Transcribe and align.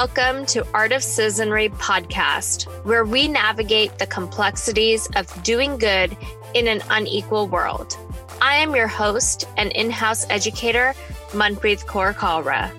Welcome 0.00 0.46
to 0.46 0.66
Art 0.72 0.92
of 0.92 1.02
Citizenry 1.02 1.68
podcast, 1.68 2.62
where 2.86 3.04
we 3.04 3.28
navigate 3.28 3.98
the 3.98 4.06
complexities 4.06 5.06
of 5.14 5.42
doing 5.42 5.76
good 5.76 6.16
in 6.54 6.68
an 6.68 6.80
unequal 6.88 7.48
world. 7.48 7.98
I 8.40 8.54
am 8.54 8.74
your 8.74 8.86
host 8.86 9.46
and 9.58 9.70
in 9.72 9.90
house 9.90 10.26
educator, 10.30 10.94
Manpreet 11.32 11.84
Kaur 11.84 12.14
Kalra. 12.14 12.72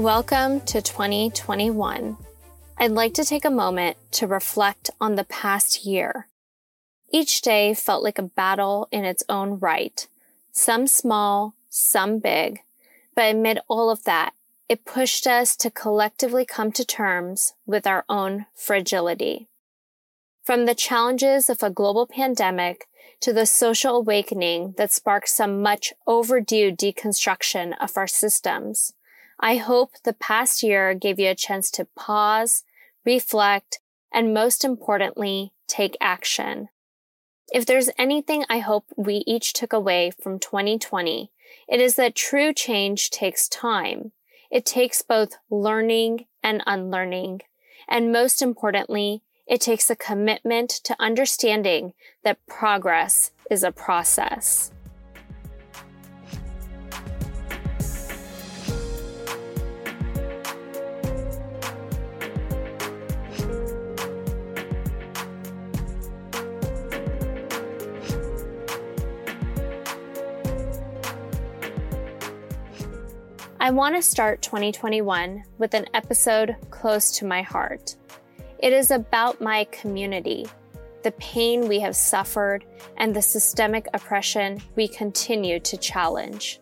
Welcome 0.00 0.62
to 0.62 0.80
2021. 0.80 2.16
I'd 2.78 2.90
like 2.90 3.12
to 3.12 3.22
take 3.22 3.44
a 3.44 3.50
moment 3.50 3.98
to 4.12 4.26
reflect 4.26 4.88
on 4.98 5.16
the 5.16 5.24
past 5.24 5.84
year. 5.84 6.26
Each 7.12 7.42
day 7.42 7.74
felt 7.74 8.02
like 8.02 8.18
a 8.18 8.22
battle 8.22 8.88
in 8.90 9.04
its 9.04 9.22
own 9.28 9.58
right, 9.58 10.08
some 10.52 10.86
small, 10.86 11.54
some 11.68 12.18
big, 12.18 12.60
but 13.14 13.30
amid 13.30 13.58
all 13.68 13.90
of 13.90 14.04
that, 14.04 14.32
it 14.70 14.86
pushed 14.86 15.26
us 15.26 15.54
to 15.56 15.70
collectively 15.70 16.46
come 16.46 16.72
to 16.72 16.84
terms 16.86 17.52
with 17.66 17.86
our 17.86 18.06
own 18.08 18.46
fragility. 18.54 19.48
From 20.42 20.64
the 20.64 20.74
challenges 20.74 21.50
of 21.50 21.62
a 21.62 21.68
global 21.68 22.06
pandemic 22.06 22.86
to 23.20 23.34
the 23.34 23.44
social 23.44 23.96
awakening 23.96 24.76
that 24.78 24.92
sparked 24.92 25.28
some 25.28 25.60
much 25.60 25.92
overdue 26.06 26.72
deconstruction 26.72 27.74
of 27.78 27.98
our 27.98 28.06
systems, 28.06 28.94
I 29.42 29.56
hope 29.56 29.92
the 30.04 30.12
past 30.12 30.62
year 30.62 30.92
gave 30.92 31.18
you 31.18 31.30
a 31.30 31.34
chance 31.34 31.70
to 31.72 31.88
pause, 31.96 32.62
reflect, 33.06 33.80
and 34.12 34.34
most 34.34 34.64
importantly, 34.64 35.52
take 35.66 35.96
action. 35.98 36.68
If 37.50 37.64
there's 37.64 37.88
anything 37.96 38.44
I 38.50 38.58
hope 38.58 38.84
we 38.96 39.24
each 39.26 39.54
took 39.54 39.72
away 39.72 40.12
from 40.22 40.38
2020, 40.38 41.30
it 41.68 41.80
is 41.80 41.96
that 41.96 42.14
true 42.14 42.52
change 42.52 43.08
takes 43.08 43.48
time. 43.48 44.12
It 44.50 44.66
takes 44.66 45.00
both 45.00 45.36
learning 45.48 46.26
and 46.42 46.62
unlearning. 46.66 47.40
And 47.88 48.12
most 48.12 48.42
importantly, 48.42 49.22
it 49.46 49.62
takes 49.62 49.88
a 49.88 49.96
commitment 49.96 50.70
to 50.84 50.96
understanding 51.00 51.94
that 52.24 52.44
progress 52.46 53.32
is 53.50 53.62
a 53.62 53.72
process. 53.72 54.70
I 73.62 73.70
want 73.70 73.94
to 73.94 74.00
start 74.00 74.40
2021 74.40 75.44
with 75.58 75.74
an 75.74 75.84
episode 75.92 76.56
close 76.70 77.10
to 77.18 77.26
my 77.26 77.42
heart. 77.42 77.94
It 78.58 78.72
is 78.72 78.90
about 78.90 79.42
my 79.42 79.64
community, 79.64 80.46
the 81.02 81.10
pain 81.12 81.68
we 81.68 81.78
have 81.80 81.94
suffered, 81.94 82.64
and 82.96 83.14
the 83.14 83.20
systemic 83.20 83.86
oppression 83.92 84.62
we 84.76 84.88
continue 84.88 85.60
to 85.60 85.76
challenge. 85.76 86.58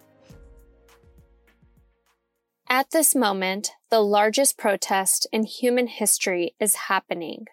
At 2.69 2.91
this 2.91 3.15
moment, 3.15 3.71
the 3.91 4.01
largest 4.01 4.59
protest 4.59 5.29
in 5.33 5.45
human 5.45 5.87
history 5.87 6.57
is 6.59 6.75
happening. 6.75 7.45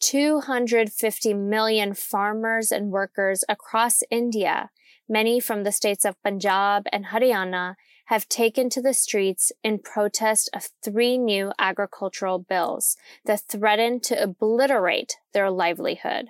250 0.00 1.32
million 1.32 1.94
farmers 1.94 2.70
and 2.70 2.90
workers 2.90 3.44
across 3.48 4.02
India, 4.10 4.68
many 5.08 5.40
from 5.40 5.64
the 5.64 5.72
states 5.72 6.04
of 6.04 6.22
Punjab 6.22 6.84
and 6.92 7.06
Haryana, 7.06 7.76
have 8.08 8.28
taken 8.28 8.70
to 8.70 8.80
the 8.80 8.94
streets 8.94 9.52
in 9.62 9.78
protest 9.78 10.48
of 10.54 10.70
three 10.82 11.18
new 11.18 11.52
agricultural 11.58 12.38
bills 12.38 12.96
that 13.26 13.42
threaten 13.48 14.00
to 14.00 14.22
obliterate 14.22 15.16
their 15.34 15.50
livelihood. 15.50 16.28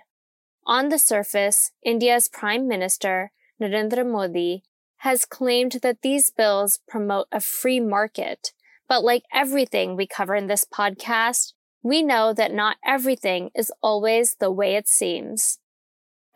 On 0.66 0.88
the 0.88 0.98
surface, 0.98 1.70
India's 1.84 2.28
Prime 2.28 2.66
Minister, 2.66 3.30
Narendra 3.62 4.04
Modi, 4.04 4.64
has 4.98 5.24
claimed 5.24 5.78
that 5.82 6.02
these 6.02 6.30
bills 6.30 6.80
promote 6.88 7.28
a 7.30 7.40
free 7.40 7.78
market. 7.78 8.52
But 8.88 9.04
like 9.04 9.22
everything 9.32 9.94
we 9.94 10.08
cover 10.08 10.34
in 10.34 10.48
this 10.48 10.64
podcast, 10.64 11.52
we 11.84 12.02
know 12.02 12.32
that 12.32 12.52
not 12.52 12.78
everything 12.84 13.50
is 13.54 13.70
always 13.80 14.34
the 14.40 14.50
way 14.50 14.74
it 14.74 14.88
seems. 14.88 15.60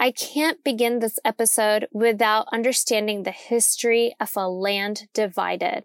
I 0.03 0.11
can't 0.11 0.65
begin 0.65 0.99
this 0.99 1.21
episode 1.25 1.87
without 1.93 2.49
understanding 2.53 3.23
the 3.23 3.31
history 3.31 4.17
of 4.19 4.33
a 4.37 4.49
land 4.49 5.07
divided. 5.15 5.85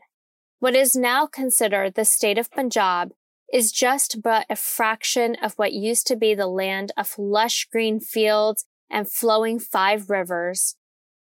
What 0.58 0.76
is 0.76 0.96
now 0.96 1.28
considered 1.28 1.94
the 1.94 2.04
state 2.04 2.40
of 2.40 2.50
Punjab 2.50 3.12
is 3.54 3.72
just 3.72 4.24
but 4.24 4.48
a 4.50 4.56
fraction 4.56 5.36
of 5.44 5.54
what 5.54 5.72
used 5.72 6.08
to 6.08 6.16
be 6.16 6.34
the 6.34 6.48
land 6.48 6.92
of 6.98 7.20
lush 7.20 7.68
green 7.72 8.00
fields 8.00 8.66
and 8.90 9.08
flowing 9.08 9.60
five 9.60 10.10
rivers. 10.10 10.78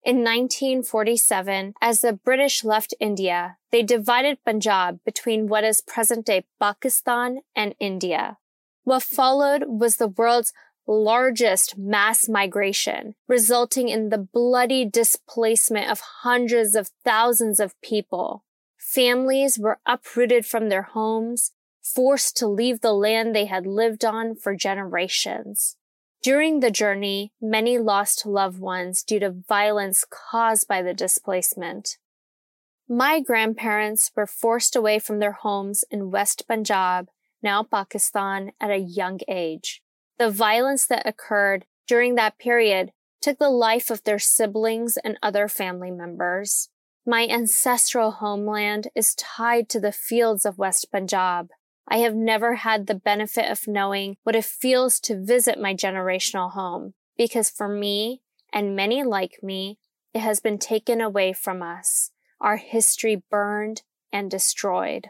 In 0.03 0.25
1947, 0.25 1.75
as 1.81 2.01
the 2.01 2.15
British 2.15 2.65
left 2.65 2.93
India, 2.99 3.57
they 3.71 3.85
divided 3.85 4.45
Punjab 4.45 4.99
between 5.05 5.47
what 5.47 5.63
is 5.63 5.81
present 5.81 6.27
day 6.27 6.45
Pakistan 6.59 7.43
and 7.55 7.77
India. 7.79 8.39
What 8.83 9.05
followed 9.05 9.63
was 9.69 9.99
the 9.99 10.09
world's 10.09 10.53
largest 10.91 11.79
mass 11.79 12.29
migration, 12.29 13.15
resulting 13.29 13.89
in 13.89 14.09
the 14.09 14.19
bloody 14.19 14.85
displacement 14.85 15.89
of 15.91 16.01
hundreds 16.23 16.75
of 16.75 16.91
thousands 17.05 17.61
of 17.61 17.81
people. 17.81 18.45
Families 18.77 19.59
were 19.59 19.79
uprooted 19.87 20.45
from 20.45 20.69
their 20.69 20.83
homes, 20.83 21.53
forced 21.83 22.37
to 22.37 22.49
leave 22.49 22.81
the 22.81 22.93
land 22.93 23.35
they 23.35 23.47
had 23.47 23.67
lived 23.67 24.05
on 24.05 24.35
for 24.35 24.57
generations. 24.57 25.77
During 26.23 26.61
the 26.61 26.71
journey, 26.71 27.33
many 27.41 27.79
lost 27.79 28.27
loved 28.27 28.59
ones 28.59 29.03
due 29.03 29.21
to 29.21 29.31
violence 29.31 30.05
caused 30.11 30.69
by 30.69 30.83
the 30.83 30.93
displacement. 30.93 31.99
My 32.89 33.21
grandparents 33.21 34.11
were 34.17 34.27
forced 34.27 34.75
away 34.75 34.99
from 34.99 35.21
their 35.21 35.33
homes 35.33 35.85
in 35.91 36.11
West 36.11 36.49
Punjab, 36.49 37.09
now 37.43 37.63
Pakistan, 37.63 38.53
at 38.61 38.71
a 38.71 38.77
young 38.77 39.21
age. 39.29 39.83
The 40.21 40.31
violence 40.31 40.87
that 40.89 41.07
occurred 41.07 41.65
during 41.89 42.15
that 42.17 42.39
period 42.39 42.93
took 43.23 43.39
the 43.39 43.49
life 43.49 43.89
of 43.89 44.05
their 44.05 44.19
siblings 44.19 44.99
and 45.03 45.19
other 45.23 45.49
family 45.49 45.91
members. 45.91 46.69
My 47.07 47.27
ancestral 47.27 48.11
homeland 48.11 48.89
is 48.95 49.15
tied 49.15 49.71
to 49.71 49.81
the 49.81 49.93
fields 49.93 50.45
of 50.45 50.59
West 50.59 50.89
Punjab. 50.93 51.49
I 51.89 52.01
have 52.01 52.15
never 52.15 52.57
had 52.57 52.87
the 52.87 52.95
benefit 52.95 53.51
of 53.51 53.67
knowing 53.67 54.19
what 54.23 54.37
it 54.37 54.45
feels 54.45 55.01
to 55.01 55.25
visit 55.25 55.59
my 55.59 55.75
generational 55.75 56.53
home 56.53 56.93
because 57.17 57.49
for 57.49 57.67
me 57.67 58.21
and 58.53 58.77
many 58.77 59.03
like 59.03 59.39
me, 59.43 59.79
it 60.13 60.21
has 60.21 60.39
been 60.39 60.59
taken 60.59 61.01
away 61.01 61.33
from 61.33 61.63
us, 61.63 62.11
our 62.43 62.59
history 62.59 63.23
burned 63.31 63.85
and 64.13 64.31
destroyed. 64.31 65.07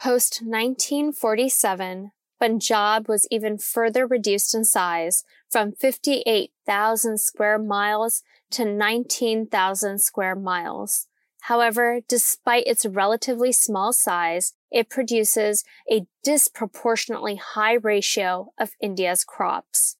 Post 0.00 0.40
1947, 0.40 2.12
Punjab 2.40 3.06
was 3.06 3.26
even 3.30 3.58
further 3.58 4.06
reduced 4.06 4.54
in 4.54 4.64
size 4.64 5.24
from 5.50 5.72
58,000 5.72 7.18
square 7.18 7.58
miles 7.58 8.22
to 8.52 8.64
19,000 8.64 9.98
square 9.98 10.34
miles. 10.34 11.06
However, 11.42 12.00
despite 12.08 12.66
its 12.66 12.86
relatively 12.86 13.52
small 13.52 13.92
size, 13.92 14.54
it 14.70 14.88
produces 14.88 15.64
a 15.90 16.06
disproportionately 16.22 17.36
high 17.36 17.74
ratio 17.74 18.52
of 18.58 18.72
India's 18.80 19.24
crops. 19.24 19.96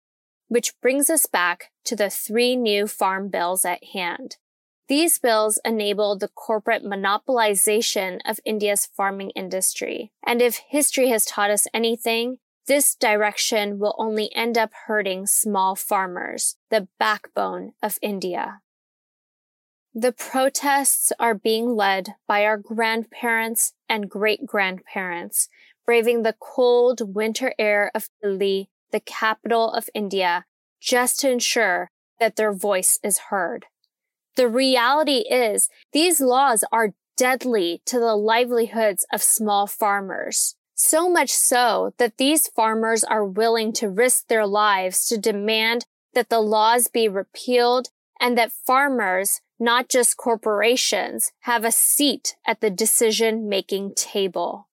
Which 0.48 0.74
brings 0.80 1.10
us 1.10 1.26
back 1.26 1.70
to 1.84 1.94
the 1.94 2.10
three 2.10 2.56
new 2.56 2.86
farm 2.86 3.28
bills 3.28 3.64
at 3.64 3.84
hand. 3.92 4.36
These 4.90 5.20
bills 5.20 5.60
enabled 5.64 6.18
the 6.18 6.26
corporate 6.26 6.84
monopolization 6.84 8.18
of 8.24 8.40
India's 8.44 8.86
farming 8.86 9.30
industry. 9.36 10.10
And 10.26 10.42
if 10.42 10.62
history 10.68 11.10
has 11.10 11.24
taught 11.24 11.48
us 11.48 11.68
anything, 11.72 12.38
this 12.66 12.96
direction 12.96 13.78
will 13.78 13.94
only 13.98 14.34
end 14.34 14.58
up 14.58 14.72
hurting 14.88 15.28
small 15.28 15.76
farmers, 15.76 16.56
the 16.70 16.88
backbone 16.98 17.74
of 17.80 18.00
India. 18.02 18.62
The 19.94 20.10
protests 20.10 21.12
are 21.20 21.34
being 21.34 21.76
led 21.76 22.16
by 22.26 22.44
our 22.44 22.56
grandparents 22.56 23.74
and 23.88 24.10
great 24.10 24.44
grandparents, 24.44 25.48
braving 25.86 26.24
the 26.24 26.34
cold 26.40 27.14
winter 27.14 27.54
air 27.60 27.92
of 27.94 28.08
Delhi 28.20 28.70
the 28.90 28.98
capital 28.98 29.70
of 29.70 29.88
India, 29.94 30.46
just 30.80 31.20
to 31.20 31.30
ensure 31.30 31.92
that 32.18 32.34
their 32.34 32.52
voice 32.52 32.98
is 33.04 33.18
heard. 33.30 33.66
The 34.36 34.48
reality 34.48 35.24
is 35.30 35.68
these 35.92 36.20
laws 36.20 36.64
are 36.72 36.94
deadly 37.16 37.82
to 37.86 37.98
the 37.98 38.16
livelihoods 38.16 39.04
of 39.12 39.22
small 39.22 39.66
farmers. 39.66 40.56
So 40.74 41.10
much 41.10 41.30
so 41.30 41.92
that 41.98 42.16
these 42.16 42.48
farmers 42.48 43.04
are 43.04 43.24
willing 43.24 43.72
to 43.74 43.90
risk 43.90 44.28
their 44.28 44.46
lives 44.46 45.04
to 45.06 45.18
demand 45.18 45.84
that 46.14 46.30
the 46.30 46.40
laws 46.40 46.88
be 46.88 47.08
repealed 47.08 47.88
and 48.18 48.36
that 48.38 48.52
farmers, 48.52 49.40
not 49.58 49.88
just 49.88 50.16
corporations, 50.16 51.32
have 51.40 51.64
a 51.64 51.72
seat 51.72 52.36
at 52.46 52.60
the 52.60 52.70
decision 52.70 53.48
making 53.48 53.94
table. 53.94 54.68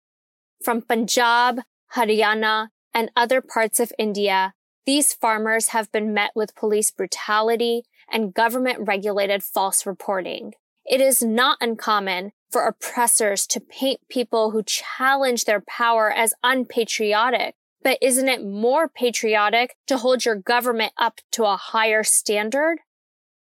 From 0.63 0.81
Punjab, 0.81 1.61
Haryana, 1.93 2.69
and 2.93 3.11
other 3.15 3.41
parts 3.41 3.79
of 3.79 3.91
India, 3.97 4.53
these 4.85 5.13
farmers 5.13 5.69
have 5.69 5.91
been 5.91 6.13
met 6.13 6.31
with 6.33 6.55
police 6.55 6.91
brutality 6.91 7.83
and 8.11 8.33
government 8.33 8.79
regulated 8.87 9.43
false 9.43 9.85
reporting. 9.85 10.53
It 10.85 11.01
is 11.01 11.21
not 11.21 11.57
uncommon 11.59 12.31
for 12.49 12.65
oppressors 12.65 13.45
to 13.47 13.59
paint 13.59 13.99
people 14.09 14.51
who 14.51 14.63
challenge 14.63 15.45
their 15.45 15.61
power 15.61 16.11
as 16.11 16.33
unpatriotic. 16.43 17.55
But 17.83 17.97
isn't 18.01 18.27
it 18.27 18.45
more 18.45 18.87
patriotic 18.87 19.75
to 19.87 19.97
hold 19.97 20.25
your 20.25 20.35
government 20.35 20.93
up 20.97 21.21
to 21.33 21.45
a 21.45 21.57
higher 21.57 22.03
standard? 22.03 22.79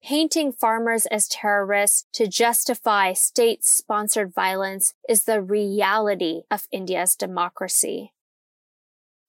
Painting 0.03 0.53
farmers 0.53 1.05
as 1.07 1.27
terrorists 1.27 2.05
to 2.13 2.27
justify 2.27 3.13
state 3.13 3.65
sponsored 3.65 4.33
violence 4.33 4.93
is 5.09 5.23
the 5.23 5.41
reality 5.41 6.43
of 6.49 6.67
India's 6.71 7.15
democracy. 7.15 8.13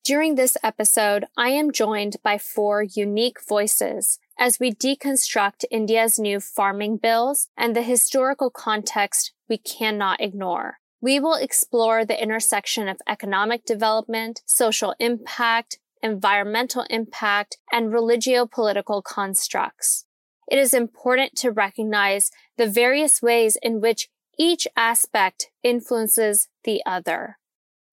During 0.05 0.37
this 0.37 0.57
episode, 0.63 1.27
I 1.37 1.51
am 1.51 1.73
joined 1.73 2.17
by 2.23 2.39
four 2.39 2.83
unique 2.83 3.39
voices 3.47 4.19
as 4.41 4.59
we 4.59 4.73
deconstruct 4.73 5.65
India's 5.71 6.19
new 6.19 6.41
farming 6.41 6.97
bills 6.97 7.49
and 7.59 7.77
the 7.77 7.83
historical 7.83 8.49
context 8.49 9.33
we 9.51 9.59
cannot 9.59 10.19
ignore. 10.21 10.79
We 11.03 11.21
will 11.21 11.35
explore 11.35 12.05
the 12.07 12.21
intersection 12.21 12.89
of 12.89 12.97
economic 13.07 13.67
development, 13.67 14.41
social 14.47 14.95
impact, 14.99 15.79
environmental 16.03 16.87
impact, 16.89 17.59
and 17.71 17.93
religio-political 17.93 19.03
constructs. 19.03 20.07
It 20.51 20.59
is 20.59 20.73
important 20.73 21.37
to 21.37 21.51
recognize 21.51 22.31
the 22.57 22.67
various 22.67 23.21
ways 23.21 23.59
in 23.63 23.83
which 23.83 24.09
each 24.39 24.67
aspect 24.75 25.51
influences 25.63 26.49
the 26.65 26.83
other. 26.87 27.39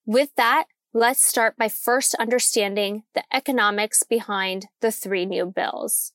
With 0.06 0.30
that, 0.38 0.66
let's 0.94 1.24
start 1.24 1.58
by 1.58 1.68
first 1.68 2.16
understanding 2.16 3.04
the 3.14 3.24
economics 3.34 4.04
behind 4.04 4.68
the 4.80 4.92
three 4.92 5.26
new 5.26 5.46
bills. 5.46 6.14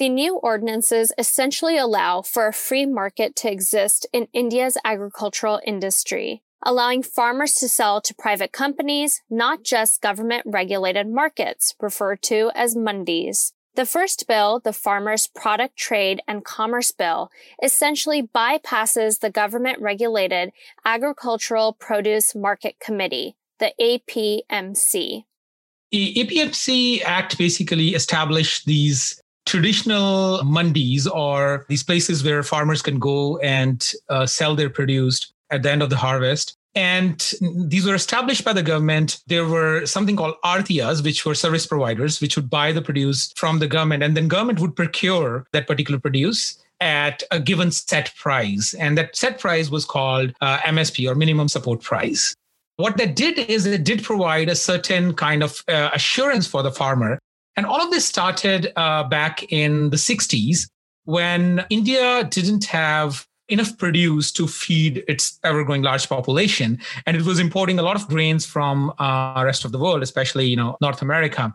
The 0.00 0.08
new 0.08 0.36
ordinances 0.36 1.12
essentially 1.18 1.76
allow 1.76 2.22
for 2.22 2.46
a 2.46 2.54
free 2.54 2.86
market 2.86 3.36
to 3.36 3.52
exist 3.52 4.06
in 4.14 4.28
India's 4.32 4.78
agricultural 4.82 5.60
industry, 5.66 6.42
allowing 6.64 7.02
farmers 7.02 7.52
to 7.56 7.68
sell 7.68 8.00
to 8.00 8.14
private 8.14 8.50
companies, 8.50 9.20
not 9.28 9.62
just 9.62 10.00
government 10.00 10.44
regulated 10.46 11.06
markets, 11.06 11.74
referred 11.82 12.22
to 12.22 12.50
as 12.54 12.74
mandis. 12.74 13.52
The 13.74 13.84
first 13.84 14.26
bill, 14.26 14.58
the 14.58 14.72
Farmers 14.72 15.26
Product 15.26 15.76
Trade 15.76 16.22
and 16.26 16.46
Commerce 16.46 16.92
Bill, 16.92 17.30
essentially 17.62 18.22
bypasses 18.22 19.20
the 19.20 19.28
government 19.28 19.82
regulated 19.82 20.52
Agricultural 20.82 21.74
Produce 21.74 22.34
Market 22.34 22.80
Committee, 22.80 23.36
the 23.58 23.74
APMC. 23.78 25.24
The 25.90 26.14
APMC 26.14 27.02
Act 27.04 27.36
basically 27.36 27.88
established 27.88 28.64
these 28.64 29.20
traditional 29.46 30.40
mandis 30.40 31.06
or 31.06 31.66
these 31.68 31.82
places 31.82 32.22
where 32.22 32.42
farmers 32.42 32.82
can 32.82 32.98
go 32.98 33.38
and 33.38 33.92
uh, 34.08 34.26
sell 34.26 34.54
their 34.54 34.70
produce 34.70 35.32
at 35.50 35.62
the 35.62 35.70
end 35.70 35.82
of 35.82 35.90
the 35.90 35.96
harvest. 35.96 36.56
And 36.74 37.32
these 37.40 37.84
were 37.84 37.96
established 37.96 38.44
by 38.44 38.52
the 38.52 38.62
government. 38.62 39.20
There 39.26 39.44
were 39.44 39.86
something 39.86 40.14
called 40.14 40.36
artiyas, 40.44 41.02
which 41.02 41.26
were 41.26 41.34
service 41.34 41.66
providers, 41.66 42.20
which 42.20 42.36
would 42.36 42.48
buy 42.48 42.70
the 42.70 42.82
produce 42.82 43.32
from 43.34 43.58
the 43.58 43.66
government, 43.66 44.04
and 44.04 44.16
then 44.16 44.28
government 44.28 44.60
would 44.60 44.76
procure 44.76 45.46
that 45.52 45.66
particular 45.66 45.98
produce 45.98 46.62
at 46.80 47.22
a 47.30 47.40
given 47.40 47.72
set 47.72 48.14
price. 48.16 48.72
And 48.74 48.96
that 48.96 49.16
set 49.16 49.40
price 49.40 49.68
was 49.68 49.84
called 49.84 50.32
uh, 50.40 50.58
MSP 50.58 51.10
or 51.10 51.14
minimum 51.14 51.48
support 51.48 51.82
price. 51.82 52.34
What 52.76 52.96
that 52.96 53.16
did 53.16 53.38
is 53.38 53.66
it 53.66 53.84
did 53.84 54.02
provide 54.02 54.48
a 54.48 54.54
certain 54.54 55.12
kind 55.14 55.42
of 55.42 55.62
uh, 55.68 55.90
assurance 55.92 56.46
for 56.46 56.62
the 56.62 56.70
farmer 56.70 57.18
and 57.56 57.66
all 57.66 57.82
of 57.82 57.90
this 57.90 58.06
started 58.06 58.72
uh, 58.76 59.04
back 59.04 59.44
in 59.52 59.90
the 59.90 59.96
60s 59.96 60.68
when 61.04 61.64
India 61.70 62.24
didn't 62.24 62.64
have 62.66 63.26
enough 63.50 63.76
produce 63.78 64.32
to 64.32 64.46
feed 64.46 65.04
its 65.08 65.38
ever 65.44 65.64
growing 65.64 65.82
large 65.82 66.08
population. 66.08 66.78
And 67.06 67.16
it 67.16 67.22
was 67.22 67.38
importing 67.38 67.78
a 67.78 67.82
lot 67.82 67.96
of 67.96 68.08
grains 68.08 68.46
from 68.46 68.92
uh, 68.98 69.42
rest 69.44 69.64
of 69.64 69.72
the 69.72 69.78
world 69.78 70.02
especially 70.02 70.46
you 70.46 70.56
know 70.56 70.76
north 70.80 71.02
america. 71.02 71.54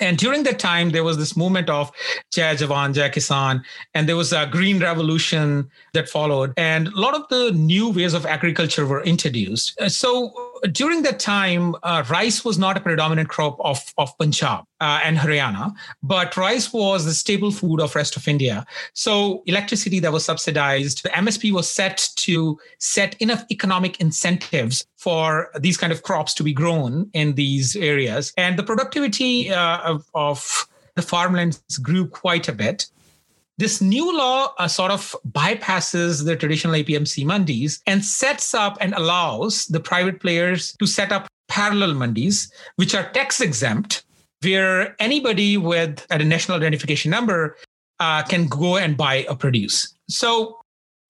And 0.00 0.16
during 0.16 0.44
that 0.44 0.58
time 0.58 0.90
there 0.90 1.04
was 1.04 1.18
this 1.18 1.36
movement 1.36 1.68
of 1.68 1.90
jai 2.32 2.54
jawan 2.54 2.94
jai 2.94 3.10
kisan 3.10 3.62
and 3.92 4.08
there 4.08 4.16
was 4.16 4.32
a 4.32 4.46
green 4.46 4.78
revolution 4.78 5.68
that 5.94 6.08
followed. 6.08 6.54
And 6.56 6.88
a 6.88 7.00
lot 7.00 7.14
of 7.14 7.28
the 7.28 7.50
new 7.52 7.90
ways 7.90 8.14
of 8.14 8.24
agriculture 8.24 8.86
were 8.86 9.02
introduced. 9.02 9.78
Uh, 9.80 9.88
so 9.88 10.51
during 10.70 11.02
that 11.02 11.18
time 11.18 11.74
uh, 11.82 12.04
rice 12.08 12.44
was 12.44 12.58
not 12.58 12.76
a 12.76 12.80
predominant 12.80 13.28
crop 13.28 13.56
of, 13.60 13.80
of 13.98 14.16
punjab 14.18 14.64
uh, 14.80 15.00
and 15.02 15.18
Haryana, 15.18 15.72
but 16.02 16.36
rice 16.36 16.72
was 16.72 17.04
the 17.04 17.14
staple 17.14 17.50
food 17.50 17.80
of 17.80 17.96
rest 17.96 18.16
of 18.16 18.28
India. 18.28 18.64
So 18.94 19.42
electricity 19.46 19.98
that 20.00 20.12
was 20.12 20.24
subsidized, 20.24 21.02
the 21.02 21.08
MSP 21.08 21.52
was 21.52 21.68
set 21.70 22.08
to 22.16 22.58
set 22.78 23.20
enough 23.20 23.44
economic 23.50 24.00
incentives 24.00 24.86
for 24.96 25.50
these 25.58 25.76
kind 25.76 25.92
of 25.92 26.02
crops 26.02 26.32
to 26.34 26.44
be 26.44 26.52
grown 26.52 27.10
in 27.12 27.34
these 27.34 27.74
areas, 27.74 28.32
and 28.36 28.58
the 28.58 28.62
productivity 28.62 29.50
uh, 29.50 29.78
of, 29.78 30.04
of 30.14 30.68
the 30.94 31.02
farmlands 31.02 31.60
grew 31.78 32.06
quite 32.06 32.48
a 32.48 32.52
bit. 32.52 32.86
This 33.58 33.80
new 33.80 34.16
law 34.16 34.54
uh, 34.58 34.66
sort 34.66 34.90
of 34.90 35.14
bypasses 35.28 36.24
the 36.24 36.36
traditional 36.36 36.74
APMC 36.74 37.24
mandis 37.24 37.80
and 37.86 38.04
sets 38.04 38.54
up 38.54 38.78
and 38.80 38.94
allows 38.94 39.66
the 39.66 39.80
private 39.80 40.20
players 40.20 40.74
to 40.78 40.86
set 40.86 41.12
up 41.12 41.28
parallel 41.48 41.94
mandis, 41.94 42.50
which 42.76 42.94
are 42.94 43.10
tax 43.10 43.40
exempt 43.40 44.04
where 44.42 44.96
anybody 45.00 45.56
with 45.56 46.06
a 46.10 46.18
national 46.18 46.56
identification 46.56 47.10
number 47.10 47.56
uh, 48.00 48.22
can 48.22 48.48
go 48.48 48.76
and 48.76 48.96
buy 48.96 49.24
a 49.28 49.36
produce. 49.36 49.94
So 50.08 50.58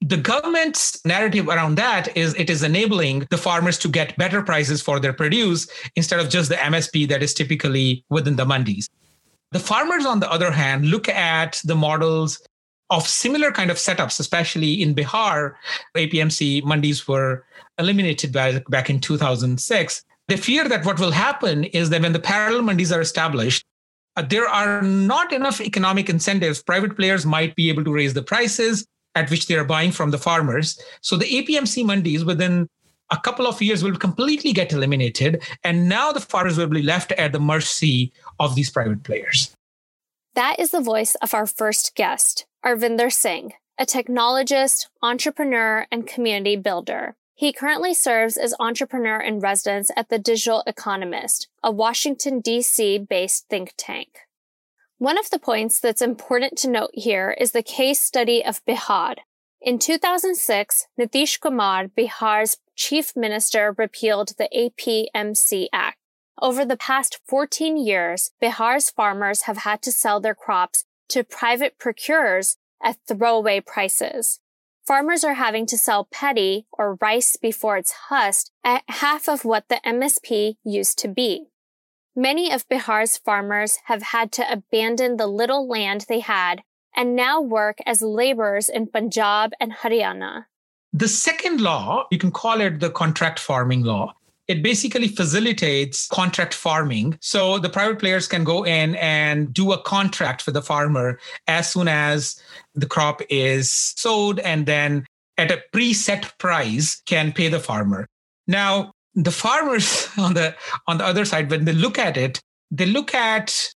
the 0.01 0.17
government's 0.17 1.05
narrative 1.07 1.49
around 1.49 1.77
that 1.77 2.15
is 2.17 2.35
it 2.35 2.51
is 2.51 2.63
enabling 2.63 3.27
the 3.31 3.39
farmers 3.39 3.79
to 3.79 3.89
get 3.89 4.17
better 4.17 4.43
prices 4.43 4.83
for 4.83 4.99
their 4.99 5.13
produce 5.13 5.69
instead 5.97 6.19
of 6.19 6.29
just 6.29 6.49
the 6.49 6.57
MSP 6.57 7.09
that 7.09 7.23
is 7.23 7.33
typically 7.33 8.05
within 8.11 8.37
the 8.37 8.45
mandis. 8.45 8.89
The 9.53 9.61
farmers, 9.61 10.07
on 10.07 10.21
the 10.21 10.31
other 10.31 10.51
hand, 10.51 10.87
look 10.87 11.09
at 11.09 11.61
the 11.65 11.77
models 11.77 12.41
of 12.89 13.07
similar 13.07 13.53
kind 13.53 13.71
of 13.71 13.77
setups, 13.77 14.19
especially 14.19 14.83
in 14.83 14.95
Bihar, 14.95 15.55
APMC 15.97 16.63
mandis 16.63 17.07
were 17.07 17.45
eliminated 17.79 18.33
by, 18.33 18.63
back 18.69 18.91
in 18.91 19.01
2006. 19.01 20.05
They 20.29 20.37
fear 20.37 20.69
that 20.69 20.85
what 20.85 20.99
will 20.99 21.11
happen 21.11 21.65
is 21.65 21.91
that 21.91 22.03
when 22.03 22.13
the 22.13 22.19
parallel 22.21 22.63
mandis 22.63 22.95
are 22.95 23.01
established, 23.01 23.65
uh, 24.17 24.23
there 24.23 24.49
are 24.49 24.83
not 24.83 25.33
enough 25.33 25.61
economic 25.61 26.09
incentives. 26.09 26.63
Private 26.63 26.97
players 26.97 27.25
might 27.25 27.55
be 27.55 27.69
able 27.69 27.85
to 27.85 27.93
raise 27.93 28.15
the 28.15 28.23
prices 28.23 28.87
at 29.15 29.31
which 29.31 29.47
they 29.47 29.57
are 29.57 29.65
buying 29.65 29.93
from 29.93 30.11
the 30.11 30.19
farmers. 30.19 30.79
So 31.03 31.17
the 31.17 31.27
APMC 31.27 31.85
mandis 31.85 32.25
within 32.25 32.69
a 33.13 33.21
couple 33.21 33.47
of 33.47 33.63
years 33.63 33.85
will 33.85 33.97
completely 33.97 34.53
get 34.53 34.73
eliminated. 34.73 35.43
And 35.63 35.89
now 35.89 36.11
the 36.11 36.21
farmers 36.21 36.59
will 36.59 36.67
be 36.67 36.83
left 36.83 37.13
at 37.13 37.33
the 37.33 37.39
mercy 37.39 38.13
of 38.41 38.55
these 38.57 38.71
private 38.71 39.05
players. 39.05 39.55
That 40.35 40.59
is 40.59 40.71
the 40.71 40.81
voice 40.81 41.15
of 41.17 41.35
our 41.35 41.47
first 41.47 41.95
guest, 41.95 42.47
Arvinder 42.65 43.13
Singh, 43.13 43.53
a 43.79 43.85
technologist, 43.85 44.87
entrepreneur, 45.03 45.87
and 45.93 46.07
community 46.07 46.57
builder. 46.57 47.15
He 47.35 47.53
currently 47.53 47.93
serves 47.93 48.37
as 48.37 48.55
entrepreneur 48.59 49.21
in 49.21 49.41
residence 49.41 49.91
at 49.95 50.09
the 50.09 50.19
Digital 50.19 50.63
Economist, 50.67 51.49
a 51.63 51.71
Washington, 51.71 52.41
D.C. 52.41 52.99
based 52.99 53.47
think 53.51 53.75
tank. 53.77 54.21
One 54.99 55.19
of 55.19 55.29
the 55.31 55.39
points 55.39 55.81
that's 55.81 56.01
important 56.01 56.57
to 56.59 56.71
note 56.71 56.93
here 56.95 57.37
is 57.39 57.53
the 57.53 57.63
case 57.63 58.01
study 58.01 58.45
of 58.45 58.65
Bihar. 58.65 59.17
In 59.65 59.79
2006, 59.79 60.87
Nitish 60.99 61.41
Kumar, 61.41 61.87
Bihar's 61.87 62.57
chief 62.75 63.15
minister, 63.15 63.75
repealed 63.79 64.33
the 64.37 64.49
APMC 64.55 65.69
Act. 65.73 65.99
Over 66.41 66.65
the 66.65 66.77
past 66.77 67.21
14 67.29 67.77
years, 67.77 68.33
Bihar's 68.41 68.91
farmers 68.91 69.43
have 69.43 69.59
had 69.59 69.81
to 69.83 69.93
sell 69.93 70.19
their 70.19 70.35
crops 70.35 70.85
to 71.11 71.23
private 71.23 71.79
procurers 71.79 72.57
at 72.83 72.99
throwaway 73.07 73.61
prices 73.61 74.41
farmers 74.87 75.25
are 75.25 75.35
having 75.35 75.67
to 75.67 75.79
sell 75.79 76.09
paddy 76.11 76.67
or 76.73 76.99
rice 77.01 77.37
before 77.37 77.77
it's 77.77 77.93
husked 78.09 78.51
at 78.65 78.83
half 78.89 79.29
of 79.29 79.45
what 79.45 79.69
the 79.69 79.81
MSP 79.87 80.57
used 80.65 80.99
to 80.99 81.09
be. 81.09 81.47
Many 82.15 82.53
of 82.53 82.69
Bihar's 82.69 83.17
farmers 83.17 83.79
have 83.87 84.03
had 84.03 84.33
to 84.33 84.53
abandon 84.53 85.17
the 85.17 85.27
little 85.27 85.67
land 85.67 86.07
they 86.09 86.21
had 86.21 86.63
and 86.97 87.17
now 87.17 87.41
work 87.41 87.79
as 87.87 88.03
laborers 88.03 88.69
in 88.69 88.87
Punjab 88.87 89.53
and 89.61 89.73
Haryana. 89.73 90.47
The 90.93 91.09
second 91.09 91.61
law, 91.61 92.07
you 92.11 92.19
can 92.19 92.31
call 92.31 92.61
it 92.61 92.81
the 92.81 92.91
contract 92.91 93.39
farming 93.39 93.83
law. 93.83 94.15
It 94.49 94.63
basically 94.63 95.09
facilitates 95.09 96.09
contract 96.09 96.53
farming. 96.53 97.17
So 97.21 97.59
the 97.59 97.71
private 97.71 97.99
players 97.99 98.29
can 98.29 98.45
go 98.45 98.65
in 98.65 98.97
and 98.97 99.55
do 99.55 99.73
a 99.73 99.83
contract 99.83 100.43
for 100.43 100.51
the 100.51 100.61
farmer 100.61 101.19
as 101.47 101.73
soon 101.73 101.89
as 101.89 102.43
the 102.75 102.87
crop 102.87 103.23
is 103.31 103.71
sowed 103.71 104.41
and 104.41 104.67
then 104.67 105.07
at 105.39 105.51
a 105.51 105.63
preset 105.73 106.37
price 106.39 107.01
can 107.07 107.33
pay 107.33 107.49
the 107.49 107.61
farmer. 107.61 108.07
Now, 108.47 108.93
the 109.15 109.31
farmers 109.31 110.09
on 110.19 110.35
the 110.35 110.55
on 110.87 110.99
the 110.99 111.07
other 111.07 111.25
side 111.25 111.51
when 111.51 111.65
they 111.65 111.73
look 111.73 111.99
at 111.99 112.17
it 112.17 112.41
they 112.71 112.87
look 112.87 113.15
at 113.15 113.73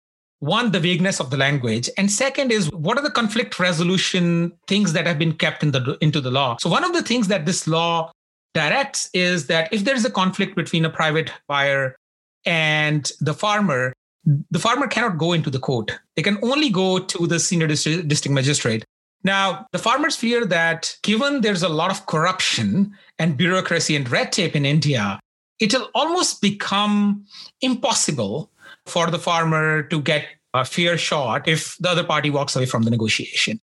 one 0.46 0.70
the 0.70 0.80
vagueness 0.80 1.20
of 1.20 1.30
the 1.30 1.36
language 1.36 1.90
and 1.98 2.10
second 2.10 2.52
is 2.52 2.70
what 2.72 2.96
are 2.96 3.02
the 3.02 3.10
conflict 3.10 3.58
resolution 3.58 4.52
things 4.68 4.92
that 4.92 5.06
have 5.06 5.18
been 5.18 5.32
kept 5.32 5.62
in 5.62 5.72
the 5.72 5.98
into 6.00 6.20
the 6.20 6.30
law? 6.30 6.56
So 6.60 6.70
one 6.70 6.84
of 6.84 6.92
the 6.92 7.02
things 7.02 7.28
that 7.28 7.46
this 7.46 7.66
law 7.66 8.12
directs 8.54 9.10
is 9.12 9.48
that 9.48 9.72
if 9.72 9.84
there's 9.84 10.04
a 10.04 10.10
conflict 10.10 10.54
between 10.54 10.84
a 10.84 10.90
private 10.90 11.30
buyer 11.48 11.96
and 12.46 13.10
the 13.20 13.34
farmer 13.34 13.92
the 14.50 14.58
farmer 14.58 14.88
cannot 14.88 15.18
go 15.18 15.32
into 15.32 15.50
the 15.50 15.58
court. 15.58 15.92
They 16.16 16.22
can 16.22 16.38
only 16.42 16.68
go 16.68 16.98
to 16.98 17.26
the 17.26 17.38
senior 17.38 17.68
district, 17.68 18.08
district 18.08 18.34
magistrate. 18.34 18.84
Now, 19.22 19.66
the 19.72 19.78
farmers 19.78 20.16
fear 20.16 20.44
that 20.46 20.96
given 21.02 21.40
there's 21.40 21.62
a 21.62 21.68
lot 21.68 21.90
of 21.90 22.06
corruption 22.06 22.92
and 23.18 23.36
bureaucracy 23.36 23.96
and 23.96 24.08
red 24.10 24.32
tape 24.32 24.56
in 24.56 24.66
India, 24.66 25.20
it'll 25.60 25.88
almost 25.94 26.40
become 26.40 27.24
impossible 27.60 28.50
for 28.84 29.10
the 29.10 29.18
farmer 29.18 29.82
to 29.84 30.00
get 30.00 30.26
Uh, 30.56 30.60
a 30.60 30.64
fair 30.64 30.96
shot 30.96 31.46
if 31.46 31.76
the 31.78 31.90
other 31.90 32.04
party 32.04 32.30
walks 32.30 32.56
away 32.56 32.66
from 32.66 32.82
the 32.84 32.90
negotiation. 32.90 33.60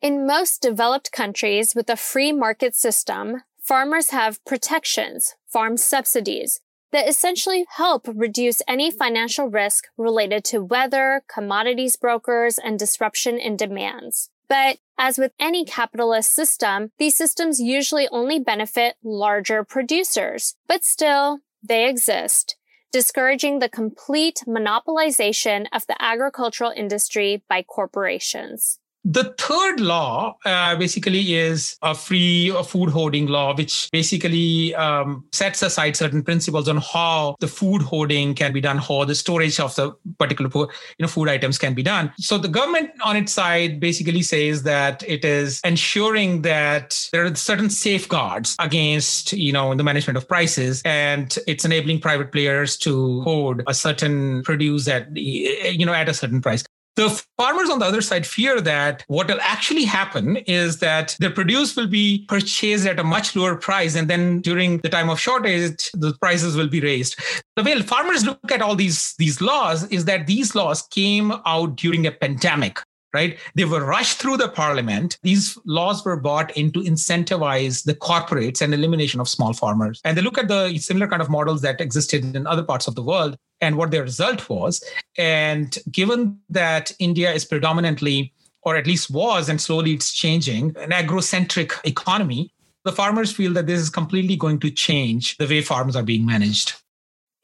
In 0.00 0.26
most 0.26 0.62
developed 0.62 1.10
countries 1.10 1.74
with 1.74 1.88
a 1.90 1.96
free 1.96 2.32
market 2.32 2.74
system, 2.74 3.42
farmers 3.60 4.10
have 4.10 4.44
protections, 4.44 5.34
farm 5.48 5.76
subsidies, 5.76 6.60
that 6.92 7.08
essentially 7.08 7.64
help 7.76 8.06
reduce 8.06 8.62
any 8.68 8.90
financial 8.90 9.48
risk 9.48 9.86
related 9.96 10.44
to 10.44 10.62
weather, 10.62 11.22
commodities 11.32 11.96
brokers, 11.96 12.58
and 12.58 12.78
disruption 12.78 13.38
in 13.38 13.56
demands. 13.56 14.30
But 14.48 14.78
as 14.98 15.18
with 15.18 15.32
any 15.40 15.64
capitalist 15.64 16.34
system, 16.34 16.90
these 16.98 17.16
systems 17.16 17.58
usually 17.60 18.08
only 18.08 18.38
benefit 18.38 18.96
larger 19.02 19.64
producers. 19.64 20.54
But 20.68 20.84
still, 20.84 21.40
they 21.62 21.88
exist, 21.88 22.56
discouraging 22.92 23.58
the 23.58 23.68
complete 23.68 24.42
monopolization 24.46 25.66
of 25.72 25.86
the 25.86 25.96
agricultural 26.00 26.70
industry 26.70 27.42
by 27.48 27.62
corporations. 27.62 28.78
The 29.04 29.34
third 29.36 29.80
law 29.80 30.36
uh, 30.44 30.76
basically 30.76 31.34
is 31.34 31.76
a 31.82 31.92
free 31.92 32.54
food 32.66 32.90
hoarding 32.90 33.26
law, 33.26 33.54
which 33.54 33.88
basically 33.90 34.74
um, 34.76 35.24
sets 35.32 35.60
aside 35.62 35.96
certain 35.96 36.22
principles 36.22 36.68
on 36.68 36.76
how 36.76 37.34
the 37.40 37.48
food 37.48 37.82
hoarding 37.82 38.34
can 38.34 38.52
be 38.52 38.60
done, 38.60 38.78
how 38.78 39.04
the 39.04 39.16
storage 39.16 39.58
of 39.58 39.74
the 39.74 39.92
particular 40.20 40.50
you 40.54 40.68
know, 41.00 41.08
food 41.08 41.28
items 41.28 41.58
can 41.58 41.74
be 41.74 41.82
done. 41.82 42.12
So 42.18 42.38
the 42.38 42.46
government 42.46 42.90
on 43.04 43.16
its 43.16 43.32
side 43.32 43.80
basically 43.80 44.22
says 44.22 44.62
that 44.62 45.02
it 45.02 45.24
is 45.24 45.60
ensuring 45.64 46.42
that 46.42 47.08
there 47.10 47.24
are 47.24 47.34
certain 47.34 47.70
safeguards 47.70 48.54
against 48.60 49.32
you 49.32 49.52
know 49.52 49.74
the 49.74 49.82
management 49.82 50.16
of 50.16 50.28
prices, 50.28 50.80
and 50.84 51.36
it's 51.48 51.64
enabling 51.64 52.00
private 52.00 52.30
players 52.30 52.76
to 52.78 53.22
hoard 53.22 53.64
a 53.66 53.74
certain 53.74 54.44
produce 54.44 54.86
at 54.86 55.14
you 55.16 55.84
know 55.84 55.92
at 55.92 56.08
a 56.08 56.14
certain 56.14 56.40
price. 56.40 56.64
The 56.96 57.08
farmers 57.38 57.70
on 57.70 57.78
the 57.78 57.86
other 57.86 58.02
side 58.02 58.26
fear 58.26 58.60
that 58.60 59.04
what 59.08 59.28
will 59.28 59.40
actually 59.40 59.84
happen 59.84 60.36
is 60.36 60.80
that 60.80 61.16
their 61.20 61.30
produce 61.30 61.74
will 61.74 61.86
be 61.86 62.26
purchased 62.28 62.86
at 62.86 62.98
a 62.98 63.04
much 63.04 63.34
lower 63.34 63.56
price. 63.56 63.94
And 63.96 64.08
then 64.08 64.40
during 64.40 64.78
the 64.78 64.90
time 64.90 65.08
of 65.08 65.18
shortage, 65.18 65.90
the 65.94 66.12
prices 66.20 66.54
will 66.54 66.68
be 66.68 66.80
raised. 66.80 67.18
The 67.56 67.62
way 67.62 67.80
farmers 67.80 68.26
look 68.26 68.52
at 68.52 68.60
all 68.60 68.76
these, 68.76 69.14
these 69.18 69.40
laws 69.40 69.84
is 69.88 70.04
that 70.04 70.26
these 70.26 70.54
laws 70.54 70.82
came 70.82 71.32
out 71.46 71.76
during 71.76 72.06
a 72.06 72.12
pandemic 72.12 72.78
right? 73.12 73.38
They 73.54 73.64
were 73.64 73.84
rushed 73.84 74.18
through 74.18 74.38
the 74.38 74.48
parliament. 74.48 75.18
These 75.22 75.58
laws 75.64 76.04
were 76.04 76.16
brought 76.16 76.56
in 76.56 76.72
to 76.72 76.80
incentivize 76.80 77.84
the 77.84 77.94
corporates 77.94 78.60
and 78.62 78.72
elimination 78.72 79.20
of 79.20 79.28
small 79.28 79.52
farmers. 79.52 80.00
And 80.04 80.16
they 80.16 80.22
look 80.22 80.38
at 80.38 80.48
the 80.48 80.76
similar 80.78 81.06
kind 81.06 81.22
of 81.22 81.30
models 81.30 81.62
that 81.62 81.80
existed 81.80 82.36
in 82.36 82.46
other 82.46 82.62
parts 82.62 82.88
of 82.88 82.94
the 82.94 83.02
world 83.02 83.36
and 83.60 83.76
what 83.76 83.90
their 83.90 84.02
result 84.02 84.48
was. 84.48 84.82
And 85.16 85.78
given 85.90 86.38
that 86.50 86.92
India 86.98 87.32
is 87.32 87.44
predominantly, 87.44 88.32
or 88.62 88.76
at 88.76 88.86
least 88.86 89.10
was, 89.10 89.48
and 89.48 89.60
slowly 89.60 89.92
it's 89.92 90.12
changing, 90.12 90.76
an 90.76 90.90
agrocentric 90.90 91.72
economy, 91.84 92.52
the 92.84 92.92
farmers 92.92 93.32
feel 93.32 93.52
that 93.52 93.66
this 93.66 93.80
is 93.80 93.90
completely 93.90 94.36
going 94.36 94.58
to 94.60 94.70
change 94.70 95.36
the 95.36 95.46
way 95.46 95.62
farms 95.62 95.94
are 95.94 96.02
being 96.02 96.26
managed. 96.26 96.74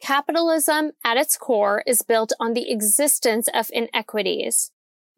Capitalism 0.01 0.93
at 1.05 1.17
its 1.17 1.37
core 1.37 1.83
is 1.87 2.03
built 2.03 2.33
on 2.39 2.55
the 2.55 2.71
existence 2.71 3.49
of 3.53 3.71
inequities. 3.73 4.71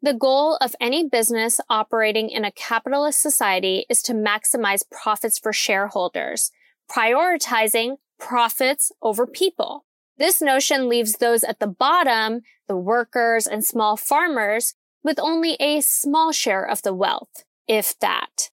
The 0.03 0.13
goal 0.15 0.57
of 0.61 0.75
any 0.81 1.07
business 1.07 1.59
operating 1.69 2.31
in 2.31 2.43
a 2.43 2.51
capitalist 2.51 3.21
society 3.21 3.85
is 3.87 4.01
to 4.03 4.13
maximize 4.13 4.81
profits 4.89 5.37
for 5.37 5.53
shareholders, 5.53 6.49
prioritizing 6.89 7.97
profits 8.19 8.91
over 9.03 9.27
people. 9.27 9.85
This 10.17 10.41
notion 10.41 10.89
leaves 10.89 11.13
those 11.13 11.43
at 11.43 11.59
the 11.59 11.67
bottom, 11.67 12.41
the 12.67 12.75
workers 12.75 13.45
and 13.45 13.63
small 13.63 13.95
farmers, 13.95 14.73
with 15.03 15.19
only 15.19 15.55
a 15.59 15.81
small 15.81 16.31
share 16.31 16.63
of 16.63 16.81
the 16.81 16.95
wealth, 16.95 17.43
if 17.67 17.97
that. 17.99 18.49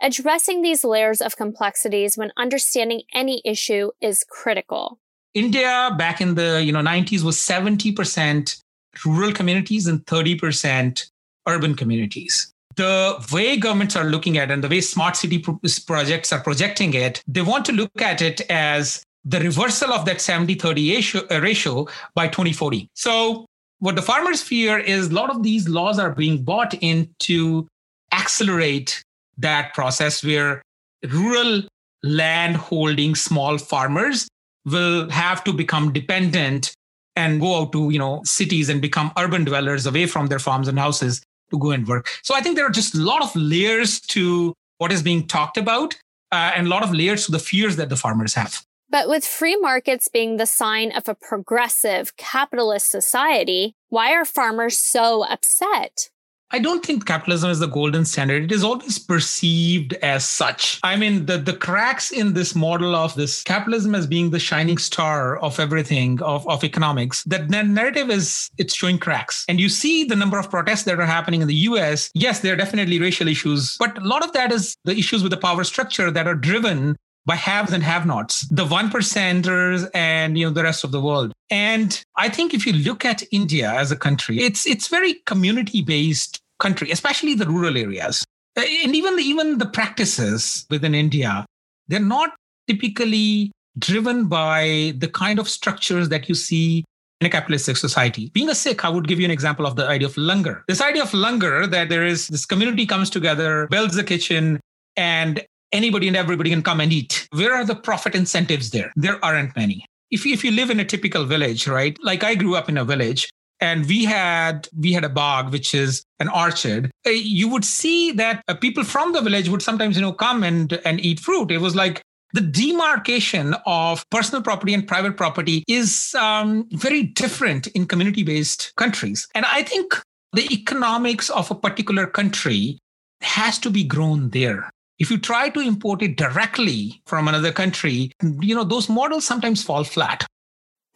Addressing 0.00 0.62
these 0.62 0.82
layers 0.82 1.20
of 1.20 1.36
complexities 1.36 2.16
when 2.16 2.32
understanding 2.38 3.02
any 3.14 3.42
issue 3.44 3.90
is 4.00 4.24
critical. 4.28 4.98
India 5.34 5.94
back 5.98 6.22
in 6.22 6.34
the 6.34 6.62
you 6.64 6.72
know 6.72 6.80
90s 6.80 7.22
was 7.22 7.36
70% 7.36 8.62
rural 9.04 9.32
communities 9.32 9.86
and 9.86 10.04
30% 10.06 11.10
urban 11.46 11.74
communities. 11.74 12.52
The 12.76 13.24
way 13.32 13.56
governments 13.56 13.96
are 13.96 14.04
looking 14.04 14.36
at 14.38 14.50
it 14.50 14.54
and 14.54 14.64
the 14.64 14.68
way 14.68 14.80
smart 14.80 15.16
city 15.16 15.38
pro- 15.38 15.60
projects 15.86 16.32
are 16.32 16.40
projecting 16.40 16.94
it, 16.94 17.22
they 17.26 17.42
want 17.42 17.64
to 17.66 17.72
look 17.72 17.90
at 18.00 18.20
it 18.20 18.42
as 18.50 19.02
the 19.24 19.40
reversal 19.40 19.92
of 19.92 20.04
that 20.04 20.20
70 20.20 20.54
30 20.54 20.96
uh, 21.30 21.40
ratio, 21.40 21.86
by 22.14 22.28
2040. 22.28 22.88
So, 22.94 23.46
what 23.78 23.96
the 23.96 24.02
farmers 24.02 24.42
fear 24.42 24.78
is 24.78 25.08
a 25.08 25.14
lot 25.14 25.30
of 25.30 25.42
these 25.42 25.68
laws 25.68 25.98
are 25.98 26.14
being 26.14 26.42
bought 26.42 26.74
in 26.80 27.10
to 27.20 27.66
accelerate 28.12 29.02
that 29.38 29.74
process 29.74 30.24
where 30.24 30.62
rural 31.08 31.62
land 32.02 32.56
holding 32.56 33.14
small 33.14 33.58
farmers 33.58 34.28
will 34.64 35.10
have 35.10 35.44
to 35.44 35.52
become 35.52 35.92
dependent 35.92 36.72
and 37.16 37.40
go 37.40 37.56
out 37.56 37.72
to 37.72 37.90
you 37.90 37.98
know 37.98 38.20
cities 38.24 38.68
and 38.68 38.80
become 38.80 39.10
urban 39.18 39.44
dwellers 39.44 39.86
away 39.86 40.06
from 40.06 40.26
their 40.26 40.38
farms 40.38 40.68
and 40.68 40.78
houses 40.78 41.22
to 41.50 41.58
go 41.58 41.70
and 41.70 41.86
work. 41.86 42.08
So 42.22 42.34
i 42.34 42.40
think 42.40 42.56
there 42.56 42.66
are 42.66 42.70
just 42.70 42.94
a 42.94 42.98
lot 42.98 43.22
of 43.22 43.34
layers 43.34 44.00
to 44.00 44.54
what 44.78 44.92
is 44.92 45.02
being 45.02 45.26
talked 45.26 45.56
about 45.56 45.94
uh, 46.32 46.52
and 46.54 46.66
a 46.66 46.70
lot 46.70 46.82
of 46.82 46.92
layers 46.92 47.26
to 47.26 47.32
the 47.32 47.38
fears 47.38 47.76
that 47.76 47.88
the 47.88 47.96
farmers 47.96 48.34
have. 48.34 48.64
But 48.88 49.08
with 49.08 49.24
free 49.24 49.56
markets 49.56 50.08
being 50.08 50.36
the 50.36 50.46
sign 50.46 50.92
of 50.92 51.08
a 51.08 51.14
progressive 51.14 52.16
capitalist 52.16 52.90
society 52.90 53.74
why 53.88 54.12
are 54.12 54.24
farmers 54.24 54.78
so 54.78 55.24
upset 55.24 56.10
I 56.52 56.60
don't 56.60 56.84
think 56.84 57.06
capitalism 57.06 57.50
is 57.50 57.58
the 57.58 57.66
golden 57.66 58.04
standard. 58.04 58.44
It 58.44 58.52
is 58.52 58.62
always 58.62 58.98
perceived 58.98 59.94
as 59.94 60.24
such. 60.24 60.78
I 60.84 60.94
mean, 60.94 61.26
the, 61.26 61.38
the 61.38 61.52
cracks 61.52 62.12
in 62.12 62.34
this 62.34 62.54
model 62.54 62.94
of 62.94 63.14
this 63.14 63.42
capitalism 63.42 63.96
as 63.96 64.06
being 64.06 64.30
the 64.30 64.38
shining 64.38 64.78
star 64.78 65.38
of 65.38 65.58
everything, 65.58 66.22
of, 66.22 66.48
of 66.48 66.62
economics, 66.62 67.24
that 67.24 67.50
narrative 67.50 68.10
is 68.10 68.48
it's 68.58 68.74
showing 68.74 68.98
cracks. 68.98 69.44
And 69.48 69.60
you 69.60 69.68
see 69.68 70.04
the 70.04 70.14
number 70.14 70.38
of 70.38 70.48
protests 70.48 70.84
that 70.84 71.00
are 71.00 71.06
happening 71.06 71.42
in 71.42 71.48
the 71.48 71.54
US. 71.54 72.10
Yes, 72.14 72.40
there 72.40 72.52
are 72.52 72.56
definitely 72.56 73.00
racial 73.00 73.26
issues, 73.26 73.76
but 73.78 73.98
a 73.98 74.06
lot 74.06 74.24
of 74.24 74.32
that 74.32 74.52
is 74.52 74.76
the 74.84 74.96
issues 74.96 75.22
with 75.22 75.30
the 75.30 75.36
power 75.36 75.64
structure 75.64 76.12
that 76.12 76.28
are 76.28 76.34
driven 76.34 76.96
by 77.26 77.34
haves 77.34 77.72
and 77.72 77.82
have-nots, 77.82 78.46
the 78.48 78.64
one 78.64 78.88
percenters 78.88 79.88
and 79.94 80.38
you 80.38 80.46
know 80.46 80.52
the 80.52 80.62
rest 80.62 80.84
of 80.84 80.92
the 80.92 81.00
world. 81.00 81.32
And 81.50 82.00
I 82.16 82.28
think 82.28 82.54
if 82.54 82.66
you 82.66 82.72
look 82.72 83.04
at 83.04 83.22
India 83.32 83.70
as 83.70 83.90
a 83.90 83.96
country, 83.96 84.38
it's 84.38 84.66
it's 84.66 84.88
very 84.88 85.14
community-based 85.26 86.40
country, 86.58 86.90
especially 86.90 87.34
the 87.34 87.46
rural 87.46 87.76
areas. 87.76 88.24
Uh, 88.56 88.62
and 88.84 88.96
even 88.96 89.16
the, 89.16 89.22
even 89.22 89.58
the 89.58 89.66
practices 89.66 90.66
within 90.70 90.94
India, 90.94 91.44
they're 91.88 92.00
not 92.00 92.34
typically 92.66 93.52
driven 93.78 94.26
by 94.26 94.94
the 94.96 95.08
kind 95.08 95.38
of 95.38 95.48
structures 95.48 96.08
that 96.08 96.28
you 96.28 96.34
see 96.34 96.84
in 97.20 97.26
a 97.26 97.30
capitalistic 97.30 97.76
society. 97.76 98.30
Being 98.32 98.48
a 98.48 98.54
Sikh, 98.54 98.84
I 98.84 98.88
would 98.88 99.08
give 99.08 99.18
you 99.18 99.24
an 99.24 99.30
example 99.30 99.66
of 99.66 99.76
the 99.76 99.86
idea 99.86 100.08
of 100.08 100.16
langar. 100.16 100.62
This 100.68 100.80
idea 100.80 101.02
of 101.02 101.12
langar 101.12 101.66
that 101.66 101.88
there 101.88 102.04
is 102.04 102.28
this 102.28 102.46
community 102.46 102.86
comes 102.86 103.10
together, 103.10 103.66
builds 103.70 103.96
a 103.96 104.04
kitchen, 104.04 104.60
and 104.96 105.44
anybody 105.72 106.08
and 106.08 106.16
everybody 106.16 106.50
can 106.50 106.62
come 106.62 106.80
and 106.80 106.92
eat. 106.92 107.28
Where 107.32 107.54
are 107.54 107.64
the 107.64 107.74
profit 107.74 108.14
incentives 108.14 108.70
there? 108.70 108.92
There 108.96 109.24
aren't 109.24 109.56
many. 109.56 109.84
if 110.10 110.24
you, 110.24 110.32
if 110.32 110.44
you 110.44 110.52
live 110.52 110.70
in 110.70 110.80
a 110.80 110.84
typical 110.84 111.24
village, 111.24 111.66
right? 111.66 111.96
Like 112.02 112.22
I 112.22 112.34
grew 112.34 112.54
up 112.54 112.68
in 112.68 112.78
a 112.78 112.84
village 112.84 113.28
and 113.60 113.86
we 113.86 114.04
had 114.04 114.68
we 114.76 114.92
had 114.92 115.04
a 115.04 115.08
bog 115.08 115.50
which 115.50 115.74
is 115.74 116.04
an 116.20 116.28
orchard 116.28 116.90
uh, 117.06 117.10
you 117.10 117.48
would 117.48 117.64
see 117.64 118.12
that 118.12 118.42
uh, 118.48 118.54
people 118.54 118.84
from 118.84 119.12
the 119.12 119.20
village 119.20 119.48
would 119.48 119.62
sometimes 119.62 119.96
you 119.96 120.02
know 120.02 120.12
come 120.12 120.42
and 120.42 120.74
and 120.84 121.00
eat 121.00 121.20
fruit 121.20 121.50
it 121.50 121.58
was 121.58 121.74
like 121.74 122.02
the 122.32 122.40
demarcation 122.40 123.54
of 123.64 124.04
personal 124.10 124.42
property 124.42 124.74
and 124.74 124.86
private 124.86 125.16
property 125.16 125.64
is 125.68 126.14
um, 126.18 126.68
very 126.72 127.02
different 127.02 127.66
in 127.68 127.86
community 127.86 128.22
based 128.22 128.72
countries 128.76 129.26
and 129.34 129.46
i 129.46 129.62
think 129.62 129.94
the 130.32 130.52
economics 130.52 131.30
of 131.30 131.50
a 131.50 131.54
particular 131.54 132.06
country 132.06 132.78
has 133.22 133.58
to 133.58 133.70
be 133.70 133.84
grown 133.84 134.28
there 134.30 134.68
if 134.98 135.10
you 135.10 135.18
try 135.18 135.48
to 135.48 135.60
import 135.60 136.02
it 136.02 136.16
directly 136.16 137.02
from 137.06 137.28
another 137.28 137.52
country 137.52 138.10
you 138.40 138.54
know 138.54 138.64
those 138.64 138.88
models 138.88 139.26
sometimes 139.26 139.62
fall 139.62 139.84
flat 139.84 140.26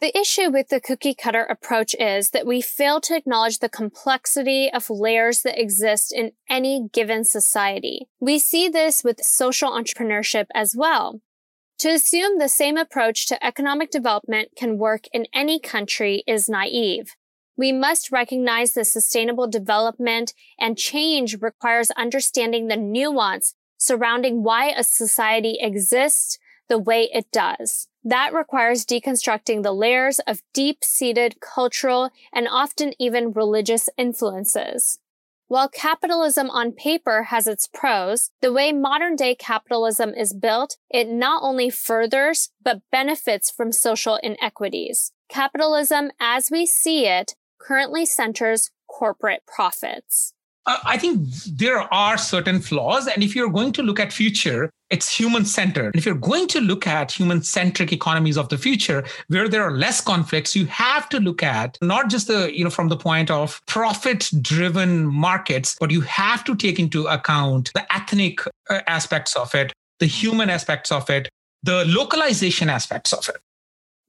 the 0.01 0.17
issue 0.17 0.49
with 0.49 0.69
the 0.69 0.79
cookie 0.79 1.13
cutter 1.13 1.43
approach 1.43 1.93
is 1.99 2.31
that 2.31 2.47
we 2.47 2.59
fail 2.59 2.99
to 3.01 3.15
acknowledge 3.15 3.59
the 3.59 3.69
complexity 3.69 4.67
of 4.73 4.89
layers 4.89 5.43
that 5.43 5.61
exist 5.61 6.11
in 6.11 6.31
any 6.49 6.89
given 6.91 7.23
society. 7.23 8.07
We 8.19 8.39
see 8.39 8.67
this 8.67 9.03
with 9.03 9.23
social 9.23 9.69
entrepreneurship 9.69 10.47
as 10.55 10.75
well. 10.75 11.21
To 11.81 11.89
assume 11.89 12.39
the 12.39 12.49
same 12.49 12.77
approach 12.77 13.27
to 13.27 13.45
economic 13.45 13.91
development 13.91 14.49
can 14.57 14.79
work 14.79 15.05
in 15.13 15.27
any 15.35 15.59
country 15.59 16.23
is 16.25 16.49
naive. 16.49 17.11
We 17.55 17.71
must 17.71 18.11
recognize 18.11 18.73
that 18.73 18.85
sustainable 18.85 19.47
development 19.47 20.33
and 20.59 20.79
change 20.79 21.37
requires 21.41 21.91
understanding 21.91 22.69
the 22.69 22.75
nuance 22.77 23.53
surrounding 23.81 24.43
why 24.43 24.69
a 24.69 24.83
society 24.83 25.57
exists 25.59 26.37
the 26.69 26.77
way 26.77 27.09
it 27.11 27.31
does. 27.31 27.87
That 28.03 28.31
requires 28.31 28.85
deconstructing 28.85 29.63
the 29.63 29.73
layers 29.73 30.19
of 30.19 30.43
deep 30.53 30.83
seated 30.83 31.41
cultural 31.41 32.11
and 32.31 32.47
often 32.47 32.93
even 32.99 33.33
religious 33.33 33.89
influences. 33.97 34.99
While 35.47 35.67
capitalism 35.67 36.49
on 36.51 36.73
paper 36.73 37.23
has 37.23 37.47
its 37.47 37.67
pros, 37.67 38.29
the 38.39 38.53
way 38.53 38.71
modern 38.71 39.15
day 39.15 39.33
capitalism 39.33 40.13
is 40.13 40.31
built, 40.31 40.77
it 40.89 41.09
not 41.09 41.41
only 41.43 41.71
furthers, 41.71 42.49
but 42.63 42.83
benefits 42.91 43.49
from 43.49 43.71
social 43.71 44.17
inequities. 44.21 45.11
Capitalism, 45.27 46.11
as 46.19 46.51
we 46.51 46.67
see 46.67 47.07
it, 47.07 47.35
currently 47.59 48.05
centers 48.05 48.69
corporate 48.87 49.41
profits. 49.47 50.33
I 50.67 50.97
think 50.97 51.27
there 51.47 51.91
are 51.93 52.17
certain 52.17 52.61
flaws. 52.61 53.07
And 53.07 53.23
if 53.23 53.35
you're 53.35 53.49
going 53.49 53.71
to 53.73 53.83
look 53.83 53.99
at 53.99 54.13
future, 54.13 54.69
it's 54.91 55.15
human 55.15 55.45
centered. 55.45 55.95
If 55.95 56.05
you're 56.05 56.13
going 56.13 56.47
to 56.49 56.61
look 56.61 56.85
at 56.85 57.11
human 57.11 57.41
centric 57.41 57.91
economies 57.91 58.37
of 58.37 58.49
the 58.49 58.57
future, 58.57 59.03
where 59.27 59.47
there 59.47 59.63
are 59.63 59.71
less 59.71 60.01
conflicts, 60.01 60.55
you 60.55 60.67
have 60.67 61.09
to 61.09 61.19
look 61.19 61.41
at 61.41 61.77
not 61.81 62.09
just 62.09 62.27
the, 62.27 62.55
you 62.55 62.63
know, 62.63 62.69
from 62.69 62.89
the 62.89 62.97
point 62.97 63.31
of 63.31 63.59
profit 63.65 64.29
driven 64.41 65.07
markets, 65.07 65.75
but 65.79 65.89
you 65.89 66.01
have 66.01 66.43
to 66.43 66.55
take 66.55 66.77
into 66.77 67.07
account 67.07 67.71
the 67.73 67.91
ethnic 67.93 68.41
uh, 68.69 68.81
aspects 68.87 69.35
of 69.35 69.55
it, 69.55 69.73
the 69.99 70.05
human 70.05 70.49
aspects 70.49 70.91
of 70.91 71.09
it, 71.09 71.29
the 71.63 71.85
localization 71.85 72.69
aspects 72.69 73.13
of 73.13 73.27
it. 73.29 73.37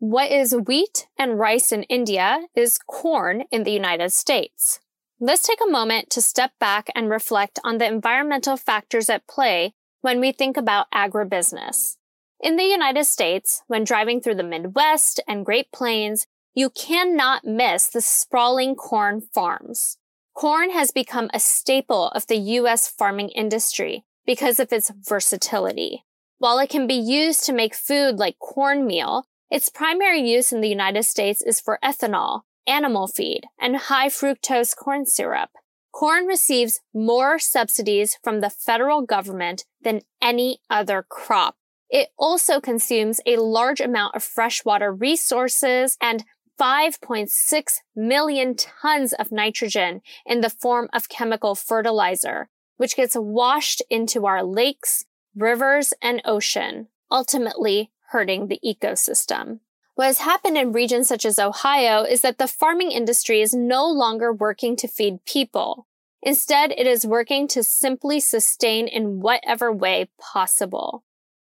What 0.01 0.33
is 0.33 0.55
wheat 0.55 1.07
and 1.17 1.39
rice 1.39 1.71
in 1.71 1.85
India 1.85 2.47
is 2.57 2.77
corn 2.77 3.45
in 3.53 3.63
the 3.63 3.71
United 3.71 4.11
States. 4.13 4.81
Let's 5.25 5.47
take 5.47 5.61
a 5.65 5.71
moment 5.71 6.11
to 6.11 6.21
step 6.21 6.51
back 6.59 6.89
and 6.97 7.09
reflect 7.09 7.61
on 7.63 7.79
the 7.79 7.87
environmental 7.87 8.57
factors 8.57 9.09
at 9.09 9.29
play 9.29 9.73
when 10.01 10.19
we 10.19 10.33
think 10.33 10.57
about 10.57 10.91
agribusiness. 10.91 11.97
In 12.41 12.57
the 12.57 12.65
United 12.65 13.05
States, 13.05 13.63
when 13.69 13.85
driving 13.85 14.21
through 14.21 14.35
the 14.35 14.43
Midwest 14.43 15.21
and 15.29 15.47
Great 15.47 15.71
Plains, 15.71 16.27
you 16.55 16.71
cannot 16.71 17.45
miss 17.45 17.87
the 17.87 18.01
sprawling 18.01 18.75
corn 18.75 19.21
farms. 19.21 19.97
Corn 20.35 20.71
has 20.73 20.91
become 20.91 21.31
a 21.33 21.39
staple 21.39 22.09
of 22.09 22.27
the 22.27 22.39
U.S. 22.59 22.89
farming 22.89 23.29
industry 23.29 24.05
because 24.27 24.59
of 24.59 24.73
its 24.73 24.91
versatility. 24.91 26.03
While 26.39 26.59
it 26.59 26.69
can 26.69 26.89
be 26.89 26.95
used 26.95 27.47
to 27.47 27.53
make 27.53 27.77
food 27.77 28.17
like 28.17 28.41
cornmeal, 28.41 29.27
its 29.53 29.69
primary 29.69 30.29
use 30.29 30.53
in 30.53 30.63
the 30.63 30.69
United 30.69 31.05
States 31.05 31.41
is 31.43 31.61
for 31.61 31.79
ethanol, 31.85 32.41
animal 32.67 33.07
feed, 33.07 33.43
and 33.61 33.77
high 33.77 34.09
fructose 34.09 34.77
corn 34.77 35.07
syrup. 35.07 35.51
Corn 35.93 36.27
receives 36.27 36.81
more 36.95 37.39
subsidies 37.39 38.19
from 38.23 38.41
the 38.41 38.51
federal 38.51 39.03
government 39.03 39.65
than 39.83 40.03
any 40.23 40.61
other 40.71 41.05
crop. 41.07 41.57
It 41.91 42.09
also 42.19 42.61
consumes 42.61 43.21
a 43.27 43.37
large 43.37 43.81
amount 43.81 44.17
of 44.17 44.23
freshwater 44.23 44.93
resources 44.93 45.99
and 46.01 46.25
5.6 46.59 47.79
million 47.95 48.55
tons 48.55 49.13
of 49.13 49.33
nitrogen 49.33 50.01
in 50.25 50.41
the 50.41 50.51
form 50.51 50.89
of 50.93 51.09
chemical 51.09 51.55
fertilizer, 51.55 52.49
which 52.77 52.97
gets 52.97 53.15
washed 53.15 53.83
into 53.91 54.27
our 54.27 54.43
lakes, 54.43 55.05
rivers, 55.35 55.93
and 56.01 56.23
ocean, 56.25 56.89
ultimately 57.11 57.91
hurting 58.11 58.49
the 58.49 58.61
ecosystem. 58.65 59.61
What 59.95 60.07
has 60.07 60.19
happened 60.19 60.57
in 60.57 60.73
regions 60.73 61.09
such 61.09 61.27
as 61.27 61.39
Ohio 61.39 62.03
is 62.03 62.23
that 62.23 62.39
the 62.39 62.49
farming 62.49 62.93
industry 62.93 63.41
is 63.43 63.55
no 63.55 63.87
longer 63.87 64.33
working 64.33 64.75
to 64.77 64.89
feed 64.89 65.25
people. 65.27 65.87
Instead, 66.23 66.73
it 66.73 66.87
is 66.87 67.05
working 67.07 67.47
to 67.49 67.63
simply 67.63 68.21
sustain 68.21 68.89
in 68.89 69.21
whatever 69.21 69.73
way 69.73 70.09
possible. 70.19 71.05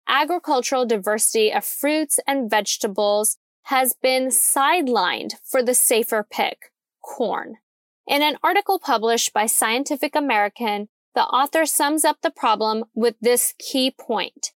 Agricultural 0.07 0.85
diversity 0.85 1.53
of 1.53 1.63
fruits 1.63 2.19
and 2.27 2.49
vegetables 2.49 3.37
has 3.67 3.93
been 3.93 4.27
sidelined 4.27 5.35
for 5.43 5.63
the 5.63 5.75
safer 5.75 6.25
pick, 6.29 6.71
corn. 7.01 7.55
In 8.05 8.21
an 8.21 8.37
article 8.43 8.79
published 8.79 9.31
by 9.31 9.45
Scientific 9.45 10.15
American, 10.15 10.89
the 11.15 11.21
author 11.21 11.65
sums 11.65 12.03
up 12.03 12.17
the 12.21 12.31
problem 12.31 12.85
with 12.93 13.15
this 13.21 13.53
key 13.57 13.91
point. 13.91 14.51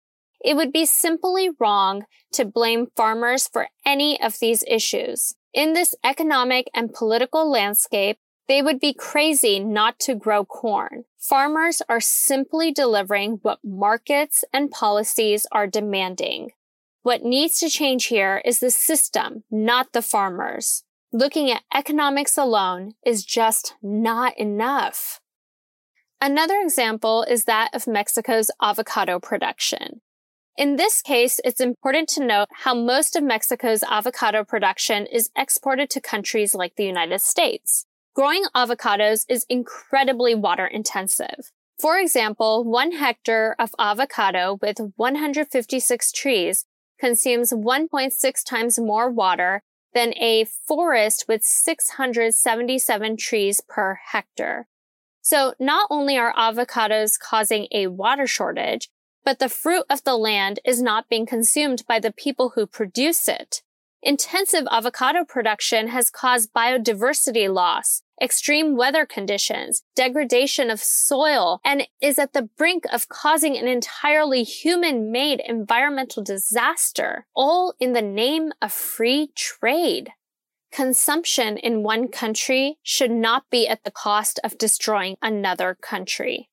It 0.44 0.56
would 0.56 0.72
be 0.72 0.86
simply 0.86 1.50
wrong 1.60 2.06
to 2.34 2.46
blame 2.46 2.88
farmers 2.96 3.48
for 3.48 3.70
any 3.86 4.22
of 4.22 4.40
these 4.40 4.64
issues. 4.68 5.36
In 5.54 5.74
this 5.74 5.96
economic 6.04 6.70
and 6.74 6.94
political 6.94 7.50
landscape, 7.50 8.18
they 8.48 8.62
would 8.62 8.80
be 8.80 8.94
crazy 8.94 9.60
not 9.60 10.00
to 10.02 10.14
grow 10.16 10.46
corn. 10.46 11.06
Farmers 11.18 11.82
are 11.90 12.02
simply 12.02 12.72
delivering 12.72 13.40
what 13.42 13.60
markets 13.64 14.44
and 14.54 14.70
policies 14.70 15.48
are 15.52 15.66
demanding. 15.66 16.52
What 17.02 17.24
needs 17.24 17.60
to 17.60 17.70
change 17.70 18.06
here 18.06 18.42
is 18.46 18.60
the 18.60 18.72
system, 18.72 19.44
not 19.50 19.94
the 19.94 20.02
farmers. 20.02 20.84
Looking 21.12 21.50
at 21.50 21.64
economics 21.74 22.38
alone 22.38 22.94
is 23.06 23.24
just 23.24 23.76
not 23.82 24.38
enough. 24.38 25.22
Another 26.20 26.60
example 26.60 27.24
is 27.24 27.46
that 27.46 27.70
of 27.74 27.88
Mexico's 27.88 28.52
avocado 28.62 29.20
production. 29.20 30.02
In 30.58 30.78
this 30.78 31.02
case, 31.02 31.42
it's 31.44 31.60
important 31.60 32.08
to 32.10 32.26
note 32.26 32.48
how 32.50 32.74
most 32.74 33.18
of 33.18 33.24
Mexico's 33.24 33.84
avocado 33.84 34.46
production 34.46 35.06
is 35.06 35.30
exported 35.36 35.90
to 35.90 36.00
countries 36.00 36.56
like 36.56 36.78
the 36.78 36.86
United 36.86 37.20
States. 37.20 37.86
Growing 38.14 38.46
avocados 38.56 39.26
is 39.28 39.46
incredibly 39.50 40.34
water 40.34 40.66
intensive. 40.66 41.52
For 41.78 42.00
example, 42.00 42.64
one 42.64 42.94
hectare 42.94 43.58
of 43.60 43.76
avocado 43.78 44.58
with 44.62 44.78
156 44.96 46.12
trees 46.14 46.66
consumes 47.02 47.52
1.6 47.52 48.46
times 48.46 48.80
more 48.80 49.12
water 49.12 49.62
than 49.94 50.14
a 50.14 50.46
forest 50.46 51.26
with 51.28 51.44
677 51.44 53.18
trees 53.18 53.62
per 53.68 54.00
hectare. 54.14 54.70
So 55.22 55.54
not 55.60 55.88
only 55.90 56.18
are 56.18 56.34
avocados 56.34 57.20
causing 57.20 57.68
a 57.74 57.88
water 57.88 58.28
shortage, 58.28 58.90
but 59.26 59.40
the 59.40 59.50
fruit 59.50 59.84
of 59.90 60.04
the 60.04 60.16
land 60.16 60.60
is 60.64 60.82
not 60.82 61.10
being 61.10 61.26
consumed 61.26 61.84
by 61.88 62.00
the 62.00 62.14
people 62.14 62.54
who 62.56 62.66
produce 62.66 63.28
it. 63.28 63.64
Intensive 64.04 64.68
avocado 64.70 65.26
production 65.26 65.88
has 65.88 66.12
caused 66.12 66.54
biodiversity 66.54 67.52
loss, 67.52 68.04
extreme 68.22 68.78
weather 68.78 69.04
conditions, 69.04 69.82
degradation 69.96 70.70
of 70.70 70.80
soil, 70.80 71.60
and 71.66 71.88
is 72.00 72.20
at 72.20 72.34
the 72.34 72.44
brink 72.56 72.84
of 72.94 73.10
causing 73.10 73.58
an 73.58 73.68
entirely 73.68 74.44
human-made 74.44 75.42
environmental 75.48 76.24
disaster, 76.24 77.26
all 77.36 77.74
in 77.80 77.94
the 77.94 78.02
name 78.02 78.52
of 78.62 78.72
free 78.72 79.32
trade. 79.36 80.12
Consumption 80.72 81.58
in 81.58 81.82
one 81.82 82.08
country 82.08 82.78
should 82.84 83.12
not 83.12 83.50
be 83.50 83.68
at 83.68 83.84
the 83.86 83.92
cost 83.92 84.40
of 84.44 84.58
destroying 84.60 85.16
another 85.22 85.76
country. 85.82 86.50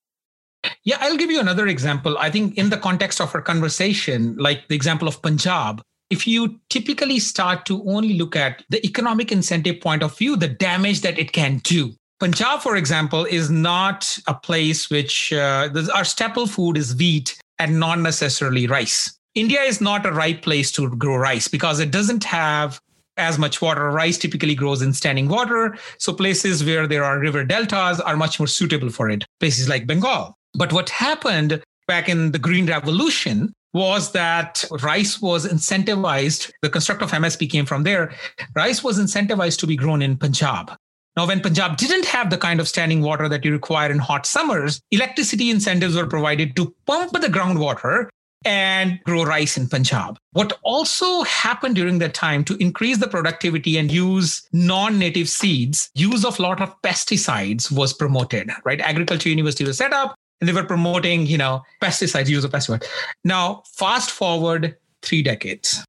Yeah, 0.84 0.96
I'll 1.00 1.16
give 1.16 1.30
you 1.30 1.38
another 1.38 1.68
example. 1.68 2.18
I 2.18 2.30
think 2.30 2.58
in 2.58 2.70
the 2.70 2.76
context 2.76 3.20
of 3.20 3.32
our 3.34 3.42
conversation, 3.42 4.36
like 4.36 4.66
the 4.68 4.74
example 4.74 5.06
of 5.06 5.22
Punjab, 5.22 5.80
if 6.10 6.26
you 6.26 6.58
typically 6.70 7.20
start 7.20 7.64
to 7.66 7.82
only 7.88 8.18
look 8.18 8.34
at 8.34 8.64
the 8.68 8.84
economic 8.84 9.30
incentive 9.30 9.80
point 9.80 10.02
of 10.02 10.16
view, 10.18 10.36
the 10.36 10.48
damage 10.48 11.00
that 11.02 11.18
it 11.18 11.32
can 11.32 11.58
do. 11.58 11.92
Punjab, 12.18 12.60
for 12.60 12.76
example, 12.76 13.24
is 13.24 13.48
not 13.50 14.18
a 14.26 14.34
place 14.34 14.90
which 14.90 15.32
uh, 15.32 15.68
our 15.94 16.04
staple 16.04 16.46
food 16.46 16.76
is 16.76 16.94
wheat 16.96 17.38
and 17.58 17.78
not 17.78 18.00
necessarily 18.00 18.66
rice. 18.66 19.18
India 19.34 19.62
is 19.62 19.80
not 19.80 20.04
a 20.04 20.12
right 20.12 20.42
place 20.42 20.70
to 20.72 20.90
grow 20.96 21.16
rice 21.16 21.48
because 21.48 21.80
it 21.80 21.90
doesn't 21.90 22.24
have 22.24 22.80
as 23.16 23.38
much 23.38 23.62
water. 23.62 23.90
Rice 23.90 24.18
typically 24.18 24.54
grows 24.54 24.82
in 24.82 24.92
standing 24.92 25.28
water. 25.28 25.76
So 25.98 26.12
places 26.12 26.64
where 26.64 26.86
there 26.86 27.04
are 27.04 27.18
river 27.18 27.44
deltas 27.44 28.00
are 28.00 28.16
much 28.16 28.38
more 28.38 28.46
suitable 28.46 28.90
for 28.90 29.08
it, 29.10 29.24
places 29.40 29.68
like 29.68 29.86
Bengal. 29.86 30.36
But 30.54 30.72
what 30.72 30.90
happened 30.90 31.62
back 31.88 32.08
in 32.08 32.32
the 32.32 32.38
Green 32.38 32.66
Revolution 32.66 33.52
was 33.72 34.12
that 34.12 34.64
rice 34.82 35.20
was 35.20 35.46
incentivized. 35.46 36.50
The 36.60 36.68
construct 36.68 37.02
of 37.02 37.10
MSP 37.10 37.50
came 37.50 37.64
from 37.64 37.84
there. 37.84 38.12
Rice 38.54 38.84
was 38.84 38.98
incentivized 38.98 39.58
to 39.60 39.66
be 39.66 39.76
grown 39.76 40.02
in 40.02 40.16
Punjab. 40.16 40.72
Now, 41.16 41.26
when 41.26 41.40
Punjab 41.40 41.76
didn't 41.76 42.06
have 42.06 42.30
the 42.30 42.38
kind 42.38 42.60
of 42.60 42.68
standing 42.68 43.02
water 43.02 43.28
that 43.28 43.44
you 43.44 43.52
require 43.52 43.90
in 43.90 43.98
hot 43.98 44.24
summers, 44.24 44.80
electricity 44.90 45.50
incentives 45.50 45.96
were 45.96 46.06
provided 46.06 46.56
to 46.56 46.74
pump 46.86 47.12
the 47.12 47.28
groundwater 47.28 48.08
and 48.44 48.98
grow 49.04 49.22
rice 49.22 49.56
in 49.56 49.68
Punjab. 49.68 50.18
What 50.32 50.58
also 50.62 51.22
happened 51.22 51.76
during 51.76 51.98
that 51.98 52.14
time 52.14 52.44
to 52.44 52.56
increase 52.56 52.98
the 52.98 53.08
productivity 53.08 53.76
and 53.78 53.90
use 53.90 54.42
non-native 54.52 55.28
seeds, 55.28 55.90
use 55.94 56.24
of 56.24 56.38
a 56.38 56.42
lot 56.42 56.60
of 56.60 56.74
pesticides 56.82 57.70
was 57.70 57.92
promoted, 57.92 58.50
right? 58.64 58.80
Agriculture 58.80 59.28
University 59.28 59.64
was 59.64 59.78
set 59.78 59.92
up 59.92 60.14
and 60.42 60.48
they 60.48 60.52
were 60.52 60.64
promoting, 60.64 61.24
you 61.24 61.38
know, 61.38 61.62
pesticides, 61.80 62.28
use 62.28 62.42
of 62.42 62.50
pesticides. 62.50 62.84
Now, 63.22 63.62
fast 63.76 64.10
forward 64.10 64.76
three 65.00 65.22
decades. 65.22 65.84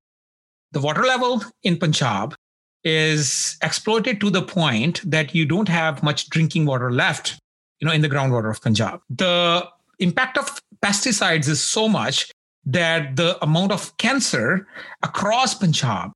The 0.74 0.80
water 0.80 1.02
level 1.02 1.44
in 1.64 1.78
Punjab 1.78 2.36
is 2.84 3.58
exploited 3.64 4.22
to 4.22 4.30
the 4.30 4.44
point 4.44 5.02
that 5.10 5.34
you 5.34 5.48
don't 5.48 5.68
have 5.68 6.04
much 6.04 6.30
drinking 6.30 6.68
water 6.68 6.92
left, 6.92 7.40
you 7.80 7.88
know, 7.88 7.94
in 7.94 8.02
the 8.02 8.10
groundwater 8.10 8.52
of 8.52 8.62
Punjab. 8.62 9.02
The 9.10 9.68
impact 9.98 10.38
of 10.38 10.62
pesticides 10.86 11.48
is 11.48 11.60
so 11.60 11.90
much 11.90 12.32
that 12.64 13.16
the 13.16 13.44
amount 13.44 13.72
of 13.72 13.98
cancer 13.98 14.68
across 15.02 15.56
Punjab 15.56 16.12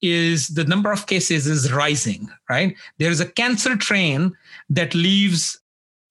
is 0.00 0.48
the 0.48 0.64
number 0.64 0.90
of 0.90 1.06
cases 1.06 1.46
is 1.46 1.70
rising, 1.74 2.30
right? 2.48 2.74
There 2.96 3.10
is 3.10 3.20
a 3.20 3.26
cancer 3.26 3.76
train 3.76 4.32
that 4.70 4.94
leaves 4.94 5.60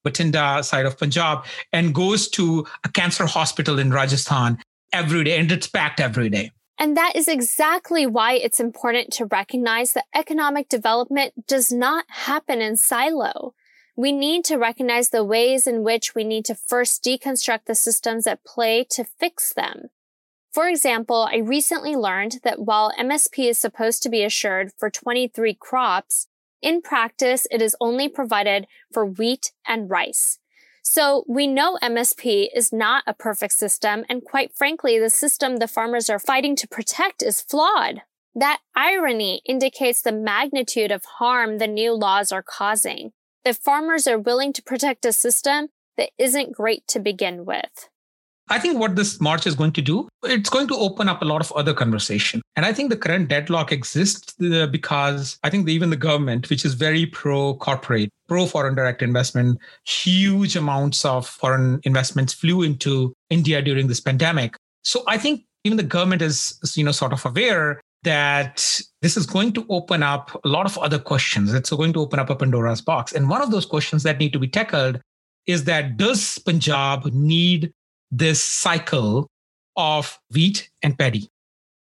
Bathinda 0.06 0.64
side 0.64 0.86
of 0.86 0.98
Punjab 0.98 1.46
and 1.72 1.94
goes 1.94 2.28
to 2.30 2.66
a 2.84 2.90
cancer 2.90 3.26
hospital 3.26 3.80
in 3.80 3.92
Rajasthan 3.92 4.58
every 4.92 5.24
day, 5.24 5.38
and 5.38 5.52
it's 5.52 5.68
packed 5.68 6.00
every 6.00 6.30
day. 6.30 6.52
And 6.78 6.98
that 6.98 7.16
is 7.16 7.28
exactly 7.28 8.08
why 8.08 8.34
it's 8.34 8.60
important 8.60 9.14
to 9.14 9.26
recognize 9.26 9.94
that 9.94 10.06
economic 10.16 10.68
development 10.68 11.48
does 11.48 11.72
not 11.72 12.06
happen 12.10 12.62
in 12.62 12.76
silo 12.76 13.54
we 13.96 14.12
need 14.12 14.46
to 14.46 14.58
recognize 14.58 15.10
the 15.10 15.24
ways 15.24 15.68
in 15.68 15.84
which 15.84 16.16
we 16.16 16.24
need 16.24 16.46
to 16.46 16.56
first 16.56 17.04
deconstruct 17.04 17.66
the 17.66 17.76
systems 17.76 18.26
at 18.26 18.44
play 18.44 18.86
to 18.90 19.04
fix 19.04 19.54
them. 19.54 19.90
For 20.52 20.68
example, 20.68 21.28
I 21.32 21.38
recently 21.38 21.96
learned 21.96 22.40
that 22.44 22.60
while 22.60 22.92
MSP 23.00 23.50
is 23.50 23.58
supposed 23.58 24.04
to 24.04 24.10
be 24.10 24.24
assured 24.24 24.72
for 24.78 24.90
23 24.90 25.54
crops, 25.54 26.28
in 26.62 26.82
practice, 26.82 27.47
it 27.52 27.62
is 27.62 27.76
only 27.80 28.08
provided 28.08 28.67
for 28.91 29.06
wheat 29.06 29.52
and 29.67 29.89
rice. 29.89 30.39
So 30.84 31.24
we 31.28 31.47
know 31.47 31.78
MSP 31.82 32.50
is 32.56 32.74
not 32.74 33.04
a 33.06 33.13
perfect 33.13 33.54
system, 33.54 34.04
and 34.10 34.24
quite 34.24 34.54
frankly, 34.54 35.00
the 35.00 35.10
system 35.10 35.58
the 35.58 35.67
farmers 35.67 36.10
are 36.10 36.19
fighting 36.19 36.56
to 36.58 36.67
protect 36.67 37.21
is 37.21 37.41
flawed. 37.41 38.02
That 38.34 38.60
irony 38.76 39.41
indicates 39.45 40.02
the 40.02 40.12
magnitude 40.12 40.91
of 40.91 41.06
harm 41.17 41.58
the 41.58 41.67
new 41.67 41.93
laws 41.93 42.32
are 42.32 42.43
causing 42.43 43.12
that 43.43 43.58
farmers 43.58 44.08
are 44.08 44.19
willing 44.19 44.54
to 44.54 44.63
protect 44.63 45.06
a 45.06 45.13
system 45.13 45.69
that 45.97 46.12
isn't 46.17 46.54
great 46.54 46.88
to 46.88 47.00
begin 47.00 47.45
with. 47.45 47.89
I 48.52 48.60
think 48.60 48.80
what 48.80 48.98
this 48.98 49.22
march 49.22 49.48
is 49.48 49.56
going 49.56 49.72
to 49.72 49.82
do, 49.82 50.10
it's 50.24 50.50
going 50.50 50.68
to 50.68 50.76
open 50.76 51.08
up 51.08 51.22
a 51.22 51.26
lot 51.26 51.40
of 51.40 51.54
other 51.54 51.74
conversation. 51.74 52.42
And 52.58 52.66
I 52.66 52.74
think 52.74 52.90
the 52.90 52.98
current 52.98 53.30
deadlock 53.30 53.72
exists 53.72 54.36
uh, 54.42 54.68
because 54.68 55.40
I 55.42 55.50
think 55.50 55.70
even 55.70 55.90
the 55.90 55.96
government, 55.96 56.50
which 56.50 56.66
is 56.66 56.74
very 56.74 57.06
pro 57.06 57.54
corporate, 57.54 58.10
pro 58.28 58.46
foreign 58.46 58.76
direct 58.76 59.02
investment, 59.02 59.58
huge 59.86 60.58
amounts 60.58 61.06
of 61.06 61.26
foreign 61.26 61.80
investments 61.84 62.34
flew 62.34 62.62
into 62.62 63.14
India 63.30 63.62
during 63.62 63.88
this 63.88 64.02
pandemic. 64.02 64.58
So 64.84 65.04
I 65.08 65.18
think 65.18 65.46
even 65.64 65.78
the 65.78 65.84
government 65.84 66.22
is, 66.22 66.60
you 66.76 66.84
know, 66.84 66.92
sort 66.92 67.14
of 67.14 67.26
aware 67.26 67.80
that 68.04 68.82
this 69.02 69.16
is 69.16 69.26
going 69.26 69.54
to 69.54 69.66
open 69.70 70.04
up 70.04 70.38
a 70.44 70.50
lot 70.50 70.66
of 70.66 70.78
other 70.80 71.00
questions. 71.00 71.54
It's 71.54 71.70
going 71.70 71.94
to 71.94 72.02
open 72.02 72.20
up 72.20 72.30
a 72.30 72.36
Pandora's 72.36 72.82
box. 72.82 73.14
And 73.14 73.30
one 73.30 73.42
of 73.42 73.52
those 73.52 73.66
questions 73.66 74.04
that 74.04 74.20
need 74.20 74.34
to 74.34 74.40
be 74.40 74.50
tackled 74.50 75.00
is 75.48 75.64
that 75.64 75.96
does 75.96 76.38
Punjab 76.40 77.06
need 77.14 77.72
this 78.12 78.43
cycle 78.43 79.28
of 79.76 80.19
wheat 80.34 80.69
and 80.84 80.97
paddy? 80.97 81.30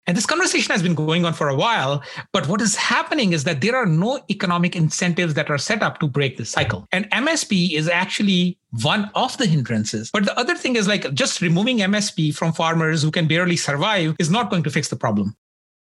And 0.07 0.17
this 0.17 0.25
conversation 0.25 0.71
has 0.71 0.81
been 0.81 0.95
going 0.95 1.25
on 1.25 1.33
for 1.33 1.47
a 1.47 1.55
while. 1.55 2.03
But 2.33 2.47
what 2.47 2.59
is 2.59 2.75
happening 2.75 3.33
is 3.33 3.43
that 3.43 3.61
there 3.61 3.75
are 3.75 3.85
no 3.85 4.19
economic 4.29 4.75
incentives 4.75 5.35
that 5.35 5.49
are 5.49 5.59
set 5.59 5.83
up 5.83 5.99
to 5.99 6.07
break 6.07 6.37
this 6.37 6.49
cycle. 6.49 6.87
And 6.91 7.09
MSP 7.11 7.73
is 7.73 7.87
actually 7.87 8.57
one 8.81 9.11
of 9.13 9.37
the 9.37 9.45
hindrances. 9.45 10.09
But 10.11 10.25
the 10.25 10.37
other 10.37 10.55
thing 10.55 10.75
is 10.75 10.87
like 10.87 11.13
just 11.13 11.39
removing 11.39 11.77
MSP 11.77 12.33
from 12.35 12.51
farmers 12.51 13.03
who 13.03 13.11
can 13.11 13.27
barely 13.27 13.55
survive 13.55 14.15
is 14.17 14.31
not 14.31 14.49
going 14.49 14.63
to 14.63 14.71
fix 14.71 14.89
the 14.89 14.95
problem. 14.95 15.35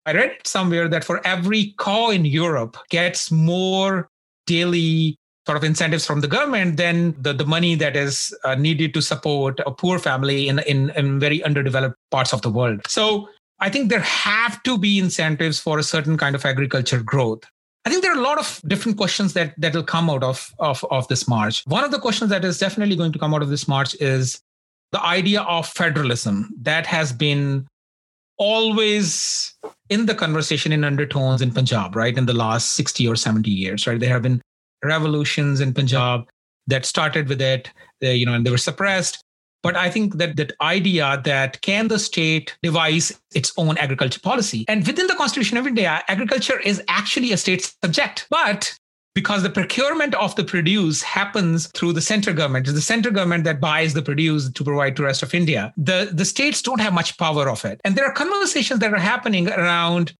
I 0.05 0.13
read 0.13 0.37
somewhere 0.45 0.87
that 0.89 1.03
for 1.03 1.25
every 1.25 1.73
cow 1.79 2.09
in 2.09 2.25
Europe 2.25 2.77
gets 2.89 3.31
more 3.31 4.09
daily 4.45 5.17
sort 5.45 5.57
of 5.57 5.63
incentives 5.63 6.05
from 6.05 6.21
the 6.21 6.27
government 6.27 6.77
than 6.77 7.15
the, 7.21 7.33
the 7.33 7.45
money 7.45 7.75
that 7.75 7.95
is 7.95 8.33
uh, 8.43 8.55
needed 8.55 8.93
to 8.93 9.01
support 9.01 9.59
a 9.65 9.71
poor 9.71 9.99
family 9.99 10.47
in, 10.47 10.59
in, 10.59 10.89
in 10.91 11.19
very 11.19 11.43
underdeveloped 11.43 11.97
parts 12.11 12.33
of 12.33 12.41
the 12.41 12.49
world. 12.49 12.81
So 12.87 13.27
I 13.59 13.69
think 13.69 13.89
there 13.89 13.99
have 13.99 14.61
to 14.63 14.77
be 14.77 14.99
incentives 14.99 15.59
for 15.59 15.79
a 15.79 15.83
certain 15.83 16.17
kind 16.17 16.35
of 16.35 16.45
agriculture 16.45 17.01
growth. 17.03 17.43
I 17.85 17.89
think 17.89 18.01
there 18.01 18.13
are 18.13 18.17
a 18.17 18.21
lot 18.21 18.39
of 18.39 18.61
different 18.65 18.97
questions 18.97 19.33
that 19.33 19.53
that 19.57 19.75
will 19.75 19.83
come 19.83 20.09
out 20.09 20.23
of, 20.23 20.53
of, 20.59 20.85
of 20.89 21.07
this 21.09 21.27
march. 21.27 21.63
One 21.67 21.83
of 21.83 21.91
the 21.91 21.99
questions 21.99 22.29
that 22.29 22.45
is 22.45 22.57
definitely 22.57 22.95
going 22.95 23.11
to 23.11 23.19
come 23.19 23.33
out 23.33 23.41
of 23.41 23.49
this 23.49 23.67
march 23.67 23.93
is 23.99 24.41
the 24.93 25.03
idea 25.03 25.41
of 25.41 25.67
federalism 25.67 26.53
that 26.61 26.85
has 26.85 27.11
been 27.11 27.67
always 28.37 29.53
in 29.89 30.05
the 30.05 30.15
conversation 30.15 30.71
in 30.71 30.83
undertones 30.83 31.41
in 31.41 31.51
Punjab, 31.51 31.95
right? 31.95 32.17
In 32.17 32.25
the 32.25 32.33
last 32.33 32.73
60 32.73 33.07
or 33.07 33.15
70 33.15 33.49
years, 33.49 33.85
right? 33.85 33.99
There 33.99 34.09
have 34.09 34.21
been 34.21 34.41
revolutions 34.83 35.61
in 35.61 35.73
Punjab 35.73 36.27
that 36.67 36.85
started 36.85 37.27
with 37.27 37.41
it, 37.41 37.69
they, 38.01 38.15
you 38.15 38.25
know, 38.25 38.33
and 38.33 38.45
they 38.45 38.51
were 38.51 38.57
suppressed. 38.57 39.23
But 39.61 39.77
I 39.77 39.89
think 39.89 40.17
that 40.17 40.35
that 40.35 40.51
idea 40.59 41.21
that 41.23 41.61
can 41.61 41.87
the 41.87 41.97
state 41.97 42.57
devise 42.61 43.17
its 43.33 43.53
own 43.57 43.77
agriculture 43.77 44.19
policy? 44.19 44.65
And 44.67 44.85
within 44.85 45.07
the 45.07 45.15
Constitution 45.15 45.57
of 45.57 45.65
India, 45.65 46.03
agriculture 46.09 46.59
is 46.59 46.83
actually 46.89 47.31
a 47.31 47.37
state 47.37 47.73
subject. 47.81 48.27
But 48.29 48.77
because 49.15 49.43
the 49.43 49.49
procurement 49.49 50.15
of 50.15 50.35
the 50.35 50.43
produce 50.43 51.01
happens 51.01 51.67
through 51.75 51.93
the 51.93 52.01
center 52.01 52.33
government. 52.33 52.67
It's 52.67 52.75
the 52.75 52.81
center 52.81 53.11
government 53.11 53.43
that 53.43 53.61
buys 53.61 53.93
the 53.93 54.01
produce 54.01 54.49
to 54.49 54.63
provide 54.63 54.95
to 54.95 55.03
the 55.03 55.05
rest 55.05 55.23
of 55.23 55.33
India. 55.33 55.73
The, 55.77 56.09
the 56.11 56.25
states 56.25 56.61
don't 56.61 56.81
have 56.81 56.93
much 56.93 57.17
power 57.17 57.49
of 57.49 57.63
it. 57.63 57.79
And 57.83 57.95
there 57.95 58.05
are 58.05 58.13
conversations 58.13 58.79
that 58.79 58.93
are 58.93 58.99
happening 58.99 59.49
around 59.49 60.13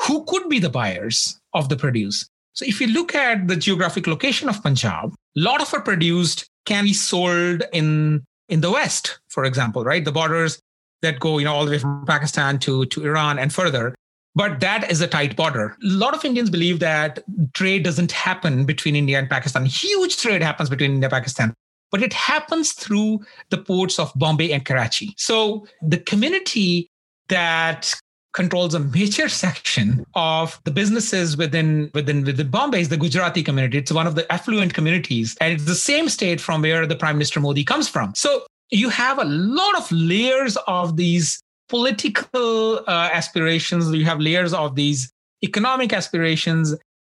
who 0.00 0.24
could 0.24 0.48
be 0.48 0.58
the 0.58 0.70
buyers 0.70 1.38
of 1.54 1.68
the 1.68 1.76
produce. 1.76 2.28
So 2.52 2.64
if 2.66 2.80
you 2.80 2.88
look 2.88 3.14
at 3.14 3.48
the 3.48 3.56
geographic 3.56 4.06
location 4.06 4.48
of 4.48 4.62
Punjab, 4.62 5.12
a 5.36 5.40
lot 5.40 5.62
of 5.62 5.72
our 5.72 5.80
produced 5.80 6.48
can 6.66 6.84
be 6.84 6.92
sold 6.92 7.62
in, 7.72 8.24
in 8.48 8.60
the 8.60 8.70
West, 8.70 9.20
for 9.28 9.44
example, 9.44 9.84
right? 9.84 10.04
The 10.04 10.12
borders 10.12 10.60
that 11.02 11.20
go, 11.20 11.38
you 11.38 11.44
know, 11.44 11.54
all 11.54 11.64
the 11.64 11.70
way 11.70 11.78
from 11.78 12.04
Pakistan 12.06 12.58
to, 12.60 12.84
to 12.86 13.04
Iran 13.04 13.38
and 13.38 13.52
further. 13.52 13.94
But 14.34 14.60
that 14.60 14.90
is 14.90 15.00
a 15.00 15.08
tight 15.08 15.36
border. 15.36 15.76
A 15.82 15.86
lot 15.86 16.14
of 16.14 16.24
Indians 16.24 16.50
believe 16.50 16.78
that 16.80 17.20
trade 17.54 17.82
doesn't 17.82 18.12
happen 18.12 18.64
between 18.64 18.94
India 18.94 19.18
and 19.18 19.28
Pakistan. 19.28 19.64
Huge 19.64 20.16
trade 20.18 20.42
happens 20.42 20.70
between 20.70 20.92
India 20.92 21.06
and 21.06 21.12
Pakistan, 21.12 21.54
but 21.90 22.02
it 22.02 22.12
happens 22.12 22.72
through 22.72 23.20
the 23.50 23.58
ports 23.58 23.98
of 23.98 24.12
Bombay 24.14 24.52
and 24.52 24.64
Karachi. 24.64 25.14
So 25.16 25.66
the 25.82 25.98
community 25.98 26.90
that 27.28 27.92
controls 28.32 28.74
a 28.74 28.80
major 28.80 29.28
section 29.28 30.04
of 30.14 30.60
the 30.64 30.70
businesses 30.70 31.36
within 31.36 31.90
within 31.94 32.24
within 32.24 32.48
Bombay 32.48 32.80
is 32.80 32.88
the 32.88 32.96
Gujarati 32.96 33.42
community. 33.42 33.78
It's 33.78 33.92
one 33.92 34.06
of 34.06 34.14
the 34.14 34.30
affluent 34.32 34.74
communities, 34.74 35.36
and 35.40 35.52
it's 35.52 35.64
the 35.64 35.74
same 35.74 36.08
state 36.08 36.40
from 36.40 36.62
where 36.62 36.86
the 36.86 36.96
Prime 36.96 37.16
Minister 37.16 37.40
Modi 37.40 37.64
comes 37.64 37.88
from. 37.88 38.14
So 38.14 38.44
you 38.70 38.88
have 38.88 39.18
a 39.18 39.24
lot 39.24 39.76
of 39.76 39.90
layers 39.90 40.56
of 40.66 40.96
these 40.96 41.40
political 41.68 42.78
uh, 42.88 43.10
aspirations, 43.12 43.92
you 43.92 44.04
have 44.04 44.20
layers 44.20 44.52
of 44.52 44.74
these 44.74 45.12
economic 45.42 45.92
aspirations, 45.92 46.74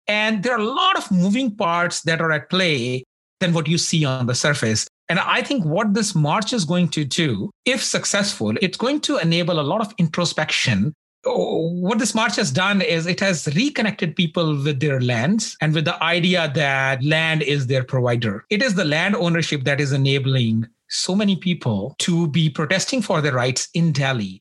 and 0.07 0.43
there 0.43 0.55
are 0.55 0.61
a 0.61 0.65
lot 0.65 0.97
of 0.99 1.11
moving 1.11 1.55
parts 1.55 2.03
that 2.03 2.21
are 2.21 2.33
at 2.33 2.51
play 2.51 3.05
than 3.41 3.53
what 3.53 3.69
you 3.69 3.79
see 3.79 4.05
on 4.05 4.27
the 4.27 4.35
surface. 4.35 4.87
And 5.09 5.19
I 5.19 5.43
think 5.43 5.65
what 5.65 5.95
this 5.95 6.15
march 6.15 6.53
is 6.53 6.65
going 6.65 6.89
to 6.91 7.05
do, 7.05 7.51
if 7.65 7.83
successful, 7.83 8.55
it's 8.63 8.77
going 8.77 9.01
to 9.03 9.19
enable 9.19 9.59
a 9.59 9.63
lot 9.63 9.81
of 9.81 9.93
introspection. 9.99 10.95
What 11.25 11.99
this 11.99 12.15
march 12.15 12.37
has 12.37 12.51
done 12.51 12.81
is 12.81 13.07
it 13.07 13.21
has 13.21 13.47
reconnected 13.55 14.17
people 14.17 14.63
with 14.63 14.81
their 14.81 15.01
lands 15.01 15.57
and 15.61 15.75
with 15.75 15.85
the 15.85 16.03
idea 16.03 16.51
that 16.55 17.05
land 17.05 17.43
is 17.43 17.67
their 17.67 17.85
provider. 17.85 18.47
It 18.49 18.63
is 18.63 18.75
the 18.75 18.87
land 18.87 19.15
ownership 19.15 19.65
that 19.65 19.81
is 19.81 19.93
enabling 19.93 20.67
so 20.89 21.15
many 21.15 21.37
people 21.37 21.95
to 21.99 22.27
be 22.29 22.49
protesting 22.49 23.03
for 23.03 23.21
their 23.21 23.35
rights 23.35 23.69
in 23.75 23.93
Delhi. 23.93 24.41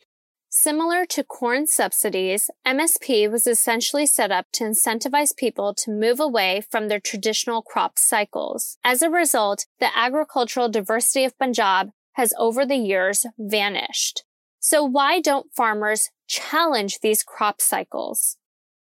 Similar 0.51 1.05
to 1.07 1.23
corn 1.23 1.67
subsidies, 1.67 2.49
MSP 2.65 3.29
was 3.29 3.45
essentially 3.45 4.07
set 4.07 4.31
up 4.31 4.47
to 4.53 4.63
incentivize 4.63 5.35
people 5.35 5.75
to 5.75 5.91
move 5.91 6.19
away 6.19 6.63
from 6.71 6.87
their 6.87 6.99
traditional 6.99 7.61
crop 7.61 7.99
cycles. 7.99 8.77
As 8.83 9.01
a 9.01 9.11
result, 9.11 9.67
the 9.79 9.95
agricultural 9.95 10.69
diversity 10.69 11.23
of 11.23 11.37
Punjab 11.37 11.91
has 12.13 12.33
over 12.39 12.65
the 12.65 12.77
years 12.77 13.25
vanished. 13.37 14.23
So 14.59 14.83
why 14.83 15.21
don't 15.21 15.53
farmers 15.55 16.09
challenge 16.27 16.99
these 16.99 17.23
crop 17.23 17.61
cycles? 17.61 18.37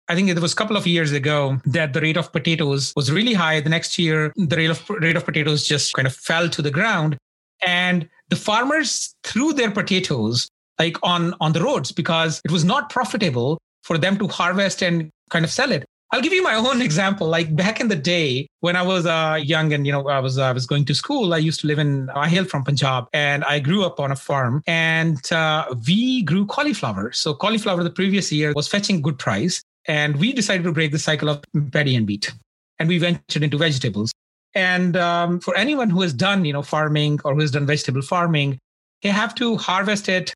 I 0.08 0.14
think 0.14 0.28
it 0.28 0.38
was 0.38 0.52
a 0.52 0.56
couple 0.56 0.76
of 0.76 0.87
years 0.87 1.12
ago 1.12 1.58
that 1.64 1.92
the 1.92 2.00
rate 2.00 2.16
of 2.16 2.32
potatoes 2.32 2.92
was 2.94 3.11
really 3.11 3.32
high. 3.32 3.61
The 3.61 3.70
next 3.70 3.98
year, 3.98 4.32
the 4.37 4.56
rate 4.56 4.70
of 4.70 4.88
rate 4.90 5.16
of 5.16 5.24
potatoes 5.24 5.66
just 5.66 5.94
kind 5.94 6.06
of 6.06 6.14
fell 6.14 6.48
to 6.50 6.61
the 6.61 6.70
ground, 6.70 7.16
and 7.64 8.08
the 8.28 8.37
farmers 8.37 9.14
threw 9.24 9.52
their 9.52 9.70
potatoes 9.70 10.48
like 10.78 10.96
on 11.02 11.35
on 11.40 11.52
the 11.52 11.62
roads 11.62 11.92
because 11.92 12.40
it 12.44 12.50
was 12.50 12.64
not 12.64 12.90
profitable 12.90 13.58
for 13.82 13.96
them 13.96 14.18
to 14.18 14.28
harvest 14.28 14.82
and 14.82 15.08
kind 15.30 15.44
of 15.44 15.50
sell 15.50 15.72
it. 15.72 15.85
I'll 16.12 16.20
give 16.20 16.35
you 16.35 16.42
my 16.42 16.55
own 16.55 16.83
example. 16.83 17.27
Like 17.27 17.57
back 17.57 17.81
in 17.81 17.88
the 17.88 17.96
day 17.96 18.46
when 18.61 18.77
I 18.77 18.83
was 18.83 19.07
uh, 19.07 19.38
young 19.42 19.72
and 19.72 19.87
you 19.87 19.92
know 19.92 20.09
I 20.09 20.18
was 20.18 20.37
I 20.37 20.53
was 20.53 20.66
going 20.66 20.85
to 20.85 20.94
school, 20.94 21.33
I 21.33 21.38
used 21.38 21.61
to 21.61 21.66
live 21.66 21.79
in 21.79 22.11
I 22.11 22.29
hail 22.29 22.44
from 22.44 22.64
Punjab 22.64 23.09
and 23.14 23.42
I 23.44 23.59
grew 23.61 23.83
up 23.83 23.98
on 23.98 24.12
a 24.12 24.16
farm 24.16 24.62
and 24.66 25.33
uh, 25.33 25.75
we 25.87 26.22
grew 26.22 26.44
cauliflower. 26.44 27.12
So 27.12 27.33
cauliflower 27.33 27.83
the 27.83 27.90
previous 27.90 28.31
year 28.31 28.53
was 28.55 28.68
fetching 28.68 29.01
good 29.01 29.18
price, 29.18 29.62
and 29.87 30.16
we 30.16 30.35
decided 30.35 30.64
to 30.64 30.72
break 30.72 30.92
the 30.92 30.98
cycle 30.98 31.31
of 31.31 31.42
paddy 31.72 31.96
and 31.96 32.07
wheat, 32.07 32.31
and 32.79 32.90
we 32.90 32.98
ventured 32.98 33.42
into 33.42 33.57
vegetables. 33.57 34.12
And 34.55 34.98
um, 34.98 35.40
for 35.40 35.57
anyone 35.57 35.88
who 35.88 36.03
has 36.03 36.12
done 36.12 36.44
you 36.44 36.53
know 36.53 36.62
farming 36.62 37.20
or 37.25 37.33
who 37.33 37.40
has 37.40 37.53
done 37.53 37.64
vegetable 37.64 38.03
farming, 38.03 38.59
they 39.03 39.09
have 39.09 39.35
to 39.37 39.57
harvest 39.57 40.11
it 40.11 40.35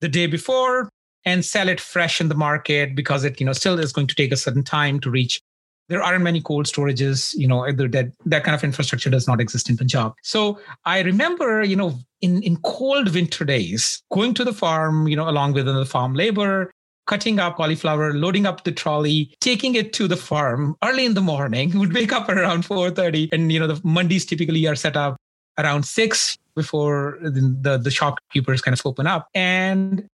the 0.00 0.08
day 0.08 0.28
before 0.28 0.88
and 1.26 1.44
sell 1.44 1.68
it 1.68 1.80
fresh 1.80 2.20
in 2.20 2.28
the 2.28 2.34
market 2.34 2.94
because 2.94 3.24
it 3.24 3.38
you 3.38 3.44
know 3.44 3.52
still 3.52 3.78
is 3.78 3.92
going 3.92 4.06
to 4.06 4.14
take 4.14 4.32
a 4.32 4.36
certain 4.36 4.62
time 4.62 4.98
to 5.00 5.10
reach 5.10 5.40
there 5.88 6.02
aren't 6.02 6.24
many 6.24 6.40
cold 6.40 6.66
storages 6.66 7.34
you 7.34 7.46
know 7.46 7.70
that 7.70 8.12
that 8.24 8.44
kind 8.44 8.54
of 8.54 8.64
infrastructure 8.64 9.10
does 9.10 9.26
not 9.26 9.40
exist 9.40 9.68
in 9.68 9.76
punjab 9.76 10.14
so 10.22 10.58
i 10.84 11.00
remember 11.00 11.62
you 11.62 11.76
know 11.76 11.98
in 12.22 12.42
in 12.42 12.56
cold 12.58 13.12
winter 13.12 13.44
days 13.44 14.02
going 14.12 14.32
to 14.32 14.44
the 14.44 14.52
farm 14.52 15.06
you 15.08 15.16
know 15.16 15.28
along 15.28 15.52
with 15.52 15.66
the 15.66 15.84
farm 15.84 16.14
labor 16.14 16.70
cutting 17.06 17.38
up 17.38 17.56
cauliflower 17.56 18.14
loading 18.14 18.46
up 18.46 18.64
the 18.64 18.72
trolley 18.72 19.34
taking 19.40 19.74
it 19.74 19.92
to 19.92 20.08
the 20.08 20.16
farm 20.16 20.74
early 20.82 21.04
in 21.04 21.14
the 21.14 21.20
morning 21.20 21.78
would 21.78 21.92
wake 21.92 22.12
up 22.12 22.28
around 22.28 22.64
4.30 22.64 23.28
and 23.32 23.52
you 23.52 23.60
know 23.60 23.66
the 23.66 23.80
mandis 23.82 24.26
typically 24.26 24.66
are 24.66 24.74
set 24.74 24.96
up 24.96 25.16
around 25.58 25.84
6 25.84 26.38
before 26.54 27.18
the, 27.22 27.56
the, 27.60 27.78
the 27.78 27.90
shopkeepers 27.90 28.62
kind 28.62 28.76
of 28.76 28.84
open 28.84 29.06
up. 29.06 29.28
And 29.34 30.08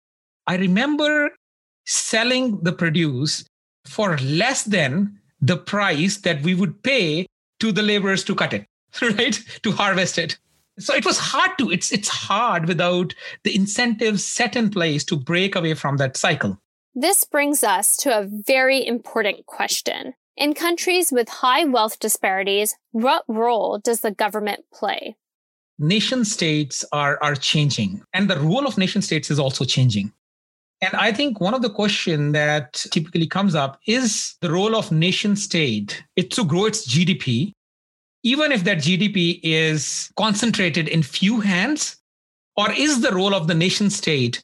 I 0.47 0.57
remember 0.57 1.31
selling 1.87 2.63
the 2.63 2.73
produce 2.73 3.45
for 3.85 4.17
less 4.19 4.65
than 4.65 5.19
the 5.41 5.57
price 5.57 6.19
that 6.19 6.43
we 6.43 6.55
would 6.55 6.83
pay 6.83 7.27
to 7.61 7.73
the 7.73 7.83
laborers 7.83 8.25
to 8.25 8.35
cut 8.35 8.53
it, 8.53 8.67
right? 9.03 9.39
To 9.63 9.73
harvest 9.73 10.19
it. 10.19 10.39
So 10.79 10.95
it 10.95 11.05
was 11.05 11.19
hard 11.19 11.59
to, 11.59 11.71
it's 11.71 11.93
it's 11.93 12.09
hard 12.09 12.67
without 12.67 13.15
the 13.45 13.55
incentives 13.55 14.25
set 14.25 14.57
in 14.57 14.71
place 14.71 15.05
to 15.05 15.17
break 15.17 15.55
away 15.55 15.75
from 15.75 15.99
that 15.99 16.17
cycle. 16.17 16.59
This 16.95 17.25
brings 17.25 17.63
us 17.63 17.97
to 17.99 18.19
a 18.19 18.27
very 18.29 18.85
important 18.87 19.47
question. 19.47 20.15
In 20.37 20.55
countries 20.55 21.13
with 21.13 21.29
high 21.29 21.65
wealth 21.65 21.99
disparities, 21.99 22.75
what 22.93 23.25
role 23.29 23.79
does 23.79 24.01
the 24.01 24.11
government 24.11 24.65
play? 24.73 25.17
nation 25.81 26.25
states 26.25 26.85
are, 26.93 27.19
are 27.23 27.35
changing 27.35 28.03
and 28.13 28.29
the 28.29 28.39
role 28.39 28.67
of 28.67 28.79
nation 28.79 29.03
states 29.03 29.31
is 29.31 29.39
also 29.39 29.65
changing. 29.65 30.13
And 30.83 30.95
I 30.95 31.13
think 31.13 31.41
one 31.41 31.55
of 31.55 31.63
the 31.63 31.71
question 31.71 32.33
that 32.33 32.73
typically 32.91 33.27
comes 33.27 33.55
up 33.55 33.79
is 33.87 34.37
the 34.41 34.51
role 34.51 34.75
of 34.75 34.91
nation 34.91 35.37
state 35.37 36.03
it 36.17 36.31
to 36.33 36.45
grow 36.45 36.65
its 36.65 36.89
GDP, 36.89 37.53
even 38.23 38.51
if 38.51 38.65
that 38.65 38.79
GDP 38.79 39.41
is 39.43 40.11
concentrated 40.17 40.89
in 40.89 41.03
few 41.03 41.41
hands, 41.41 41.97
or 42.57 42.73
is 42.73 43.01
the 43.03 43.13
role 43.13 43.35
of 43.35 43.47
the 43.47 43.55
nation 43.55 43.91
state 43.91 44.43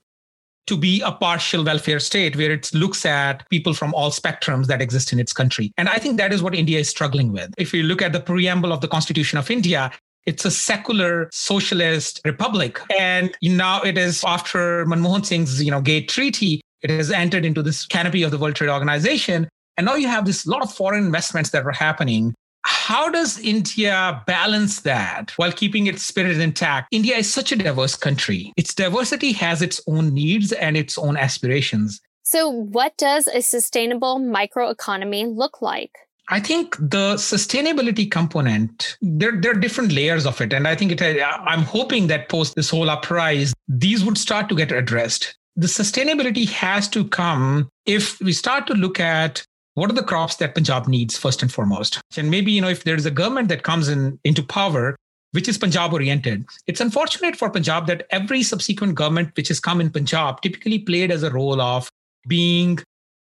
to 0.66 0.76
be 0.76 1.00
a 1.02 1.12
partial 1.12 1.64
welfare 1.64 2.00
state 2.00 2.36
where 2.36 2.50
it 2.50 2.72
looks 2.74 3.06
at 3.06 3.48
people 3.50 3.72
from 3.72 3.94
all 3.94 4.10
spectrums 4.10 4.66
that 4.66 4.82
exist 4.82 5.12
in 5.12 5.20
its 5.20 5.32
country. 5.32 5.72
And 5.76 5.88
I 5.88 5.98
think 5.98 6.16
that 6.16 6.32
is 6.32 6.42
what 6.42 6.54
India 6.54 6.80
is 6.80 6.88
struggling 6.88 7.32
with. 7.32 7.54
If 7.56 7.72
you 7.72 7.84
look 7.84 8.02
at 8.02 8.12
the 8.12 8.20
preamble 8.20 8.72
of 8.72 8.80
the 8.80 8.88
Constitution 8.88 9.38
of 9.38 9.50
India, 9.50 9.92
it's 10.26 10.44
a 10.44 10.50
secular 10.50 11.28
socialist 11.32 12.20
republic. 12.24 12.80
And 12.98 13.34
now 13.42 13.80
it 13.82 13.96
is 13.96 14.22
after 14.26 14.84
Manmohan 14.86 15.24
Singh's, 15.24 15.62
you 15.62 15.70
know, 15.70 15.80
GATT 15.80 16.08
Treaty, 16.08 16.60
it 16.82 16.90
has 16.90 17.10
entered 17.10 17.44
into 17.44 17.62
this 17.62 17.86
canopy 17.86 18.22
of 18.22 18.30
the 18.30 18.38
World 18.38 18.56
Trade 18.56 18.70
Organization. 18.70 19.48
And 19.76 19.86
now 19.86 19.94
you 19.94 20.08
have 20.08 20.26
this 20.26 20.46
lot 20.46 20.62
of 20.62 20.72
foreign 20.72 21.04
investments 21.04 21.50
that 21.50 21.64
are 21.64 21.72
happening. 21.72 22.34
How 22.64 23.08
does 23.08 23.38
India 23.38 24.22
balance 24.26 24.80
that 24.80 25.32
while 25.36 25.52
keeping 25.52 25.86
its 25.86 26.02
spirit 26.02 26.38
intact? 26.38 26.88
India 26.90 27.16
is 27.16 27.32
such 27.32 27.52
a 27.52 27.56
diverse 27.56 27.94
country. 27.94 28.52
Its 28.56 28.74
diversity 28.74 29.32
has 29.32 29.62
its 29.62 29.80
own 29.86 30.12
needs 30.12 30.50
and 30.52 30.76
its 30.76 30.98
own 30.98 31.16
aspirations. 31.16 32.00
So, 32.24 32.48
what 32.48 32.96
does 32.96 33.28
a 33.28 33.40
sustainable 33.40 34.18
microeconomy 34.18 35.32
look 35.36 35.62
like? 35.62 35.92
I 36.28 36.40
think 36.40 36.76
the 36.76 37.14
sustainability 37.14 38.10
component, 38.10 38.96
there, 39.00 39.40
there 39.40 39.52
are 39.52 39.60
different 39.60 39.92
layers 39.92 40.26
of 40.26 40.40
it. 40.40 40.52
And 40.52 40.66
I 40.66 40.74
think 40.74 40.92
it, 40.92 41.22
I'm 41.22 41.62
hoping 41.62 42.08
that 42.08 42.28
post 42.28 42.56
this 42.56 42.68
whole 42.68 42.90
uprise, 42.90 43.54
these 43.68 44.04
would 44.04 44.18
start 44.18 44.48
to 44.48 44.56
get 44.56 44.72
addressed. 44.72 45.36
The 45.54 45.68
sustainability 45.68 46.48
has 46.50 46.88
to 46.88 47.06
come 47.06 47.68
if 47.86 48.20
we 48.20 48.32
start 48.32 48.66
to 48.66 48.74
look 48.74 48.98
at 48.98 49.44
what 49.74 49.90
are 49.90 49.94
the 49.94 50.02
crops 50.02 50.36
that 50.36 50.54
Punjab 50.54 50.88
needs 50.88 51.16
first 51.16 51.42
and 51.42 51.52
foremost. 51.52 52.00
And 52.16 52.30
maybe, 52.30 52.50
you 52.50 52.60
know, 52.60 52.68
if 52.68 52.84
there's 52.84 53.06
a 53.06 53.10
government 53.10 53.48
that 53.48 53.62
comes 53.62 53.88
in 53.88 54.18
into 54.24 54.42
power, 54.42 54.96
which 55.32 55.48
is 55.48 55.58
Punjab 55.58 55.92
oriented, 55.92 56.44
it's 56.66 56.80
unfortunate 56.80 57.36
for 57.36 57.50
Punjab 57.50 57.86
that 57.86 58.06
every 58.10 58.42
subsequent 58.42 58.96
government 58.96 59.36
which 59.36 59.48
has 59.48 59.60
come 59.60 59.80
in 59.80 59.90
Punjab 59.90 60.40
typically 60.40 60.78
played 60.78 61.10
as 61.10 61.22
a 61.22 61.30
role 61.30 61.60
of 61.60 61.88
being 62.26 62.78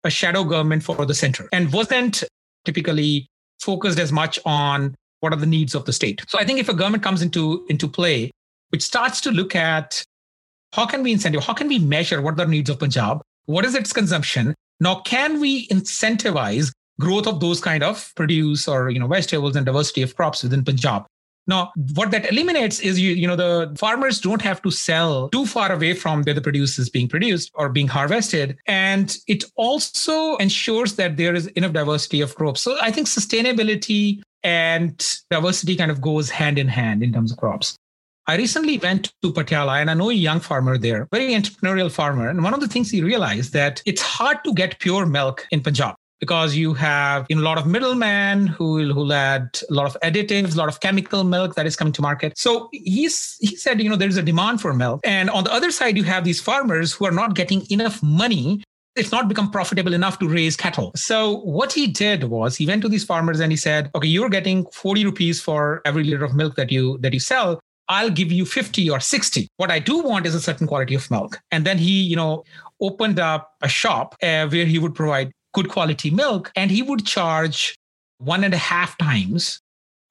a 0.04 0.10
shadow 0.10 0.44
government 0.44 0.84
for 0.84 1.06
the 1.06 1.16
center 1.16 1.50
and 1.52 1.74
wasn't 1.74 2.24
typically 2.66 3.28
focused 3.62 4.00
as 4.00 4.12
much 4.12 4.40
on 4.46 4.96
what 5.22 5.34
are 5.34 5.38
the 5.38 5.46
needs 5.46 5.74
of 5.76 5.86
the 5.86 5.94
state. 5.94 6.24
So 6.28 6.40
I 6.40 6.46
think 6.46 6.60
if 6.60 6.70
a 6.70 6.74
government 6.74 7.04
comes 7.04 7.22
into, 7.22 7.66
into 7.70 7.88
play, 7.88 8.32
which 8.70 8.84
starts 8.84 9.22
to 9.22 9.32
look 9.32 9.56
at 9.56 10.04
how 10.74 10.86
can 10.86 11.04
we 11.04 11.14
incentive, 11.14 11.44
how 11.44 11.54
can 11.54 11.68
we 11.68 11.80
measure 11.80 12.22
what 12.22 12.34
are 12.34 12.46
the 12.46 12.48
needs 12.48 12.70
of 12.70 12.80
Punjab? 12.80 13.22
What 13.46 13.66
is 13.66 13.76
its 13.76 13.94
consumption? 13.94 14.54
Now, 14.80 15.00
can 15.02 15.40
we 15.40 15.68
incentivize 15.70 16.72
growth 17.00 17.28
of 17.28 17.40
those 17.40 17.62
kind 17.62 17.84
of 17.84 18.12
produce 18.16 18.68
or 18.68 18.90
you 18.90 19.00
know 19.00 19.08
vegetables 19.08 19.56
and 19.56 19.66
diversity 19.66 20.02
of 20.02 20.16
crops 20.16 20.44
within 20.44 20.64
Punjab? 20.64 21.06
Now, 21.48 21.72
what 21.94 22.12
that 22.12 22.32
eliminates 22.32 22.80
is 22.80 23.00
you, 23.00 23.12
you 23.12 23.28
know, 23.28 23.36
the 23.36 23.76
farmers 23.78 24.20
don't 24.20 24.42
have 24.42 24.62
to 24.64 24.72
sell 24.72 25.30
too 25.30 25.46
far 25.46 25.72
away 25.72 25.94
from 25.94 26.24
where 26.24 26.34
the 26.34 26.42
produce 26.42 26.80
is 26.80 26.90
being 26.90 27.08
produced 27.08 27.52
or 27.54 27.70
being 27.70 27.88
harvested. 27.88 28.58
And 28.66 29.16
it 29.28 29.44
also 29.56 30.38
ensures 30.38 30.96
that 30.96 31.18
there 31.18 31.36
is 31.36 31.48
enough 31.48 31.74
diversity 31.74 32.22
of 32.22 32.36
crops. 32.36 32.62
So 32.62 32.78
I 32.82 32.92
think 32.92 33.08
sustainability 33.08 34.22
and 34.44 34.98
diversity 35.30 35.76
kind 35.76 35.92
of 35.92 36.02
goes 36.02 36.30
hand 36.30 36.58
in 36.58 36.68
hand 36.68 37.04
in 37.04 37.14
terms 37.14 37.32
of 37.32 37.38
crops. 37.38 37.76
I 38.28 38.38
recently 38.38 38.80
went 38.80 39.14
to 39.22 39.32
Patiala 39.32 39.80
and 39.80 39.92
I 39.92 39.94
know 39.94 40.10
a 40.10 40.14
young 40.14 40.40
farmer 40.40 40.80
there, 40.80 41.08
very 41.12 41.34
entrepreneurial 41.34 41.92
farmer. 41.92 42.28
And 42.28 42.44
one 42.44 42.56
of 42.56 42.60
the 42.60 42.68
things 42.68 42.90
he 42.90 43.04
realized 43.04 43.54
that 43.54 43.84
it's 43.86 44.02
hard 44.02 44.44
to 44.46 44.54
get 44.54 44.80
pure 44.80 45.06
milk 45.06 45.48
in 45.52 45.62
Punjab 45.62 45.96
because 46.26 46.56
you 46.56 46.74
have 46.74 47.28
you 47.30 47.36
know, 47.36 47.44
a 47.44 47.48
lot 47.52 47.60
of 47.60 47.68
middlemen 47.68 48.48
who 48.48 48.92
who 48.92 49.12
add 49.12 49.62
a 49.70 49.74
lot 49.80 49.86
of 49.86 49.96
additives, 50.02 50.56
a 50.56 50.58
lot 50.58 50.70
of 50.74 50.80
chemical 50.80 51.24
milk 51.24 51.54
that 51.56 51.68
is 51.68 51.76
coming 51.76 51.94
to 51.94 52.02
market. 52.02 52.36
So 52.36 52.70
he's 52.72 53.38
he 53.40 53.56
said, 53.56 53.80
you 53.80 53.90
know, 53.90 53.96
there's 53.96 54.18
a 54.18 54.24
demand 54.24 54.60
for 54.60 54.74
milk, 54.74 55.02
and 55.04 55.30
on 55.30 55.44
the 55.44 55.54
other 55.54 55.72
side, 55.72 55.98
you 55.98 56.04
have 56.04 56.24
these 56.24 56.42
farmers 56.42 56.94
who 56.94 57.06
are 57.06 57.18
not 57.22 57.36
getting 57.36 57.62
enough 57.70 58.02
money. 58.02 58.64
It's 58.96 59.12
not 59.12 59.28
become 59.28 59.52
profitable 59.52 59.94
enough 59.94 60.20
to 60.20 60.28
raise 60.28 60.56
cattle. 60.56 60.92
So 60.96 61.18
what 61.60 61.74
he 61.74 61.86
did 61.86 62.24
was 62.24 62.56
he 62.56 62.66
went 62.66 62.82
to 62.84 62.90
these 62.90 63.04
farmers 63.04 63.42
and 63.42 63.52
he 63.52 63.58
said, 63.58 63.92
okay, 63.94 64.08
you're 64.08 64.30
getting 64.30 64.66
40 64.72 65.04
rupees 65.04 65.42
for 65.42 65.82
every 65.84 66.06
liter 66.06 66.24
of 66.24 66.34
milk 66.34 66.56
that 66.56 66.72
you 66.72 66.98
that 67.00 67.14
you 67.14 67.20
sell. 67.20 67.60
I'll 67.88 68.10
give 68.10 68.32
you 68.32 68.46
50 68.46 68.90
or 68.90 69.00
60. 69.00 69.48
What 69.58 69.70
I 69.70 69.80
do 69.80 70.00
want 70.02 70.26
is 70.26 70.34
a 70.34 70.42
certain 70.42 70.66
quality 70.66 70.96
of 70.96 71.12
milk. 71.12 71.40
And 71.52 71.66
then 71.66 71.78
he, 71.78 72.02
you 72.02 72.16
know, 72.16 72.46
opened 72.80 73.20
up 73.20 73.52
a 73.62 73.68
shop 73.68 74.16
uh, 74.24 74.48
where 74.48 74.66
he 74.66 74.80
would 74.80 74.96
provide 74.96 75.32
good 75.56 75.70
quality 75.70 76.10
milk 76.12 76.52
and 76.56 76.70
he 76.70 76.82
would 76.82 77.06
charge 77.06 77.76
one 78.20 78.44
and 78.44 78.54
a 78.54 78.64
half 78.74 78.98
times 78.98 79.60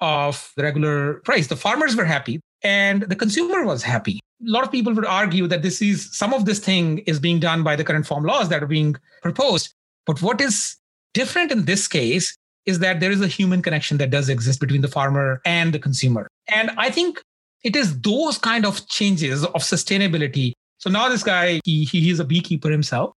of 0.01 0.53
the 0.57 0.63
regular 0.63 0.97
price. 1.29 1.47
The 1.47 1.57
farmers 1.67 1.95
were 1.95 2.05
happy 2.17 2.41
and 2.63 3.03
the 3.03 3.17
consumer 3.25 3.65
was 3.65 3.83
happy. 3.83 4.19
A 4.47 4.51
lot 4.57 4.65
of 4.65 4.73
people 4.73 4.93
would 4.95 5.07
argue 5.23 5.47
that 5.47 5.63
this 5.63 5.81
is 5.81 5.97
some 6.17 6.35
of 6.35 6.45
this 6.45 6.59
thing 6.59 6.99
is 7.11 7.21
being 7.21 7.41
done 7.41 7.63
by 7.63 7.77
the 7.77 7.85
current 7.85 8.07
farm 8.07 8.25
laws 8.25 8.49
that 8.49 8.63
are 8.63 8.73
being 8.79 8.97
proposed. 9.23 9.73
But 10.07 10.21
what 10.21 10.41
is 10.41 10.77
different 11.13 11.53
in 11.53 11.67
this 11.67 11.87
case 11.87 12.37
is 12.67 12.79
that 12.81 13.01
there 13.01 13.13
is 13.13 13.21
a 13.21 13.29
human 13.29 13.61
connection 13.63 13.99
that 13.99 14.11
does 14.11 14.29
exist 14.29 14.61
between 14.61 14.81
the 14.81 14.89
farmer 14.89 15.41
and 15.45 15.73
the 15.73 15.79
consumer. 15.79 16.27
And 16.49 16.71
I 16.79 16.91
think 16.91 17.23
it 17.63 17.77
is 17.77 17.99
those 18.01 18.39
kind 18.39 18.67
of 18.67 18.87
changes 18.89 19.45
of 19.45 19.63
sustainability 19.63 20.53
So 20.85 20.91
now 20.91 21.09
this 21.09 21.23
guy, 21.23 21.61
he, 21.65 21.85
he 21.85 22.01
he's 22.01 22.21
a 22.21 22.25
beekeeper 22.25 22.71
himself, 22.71 23.15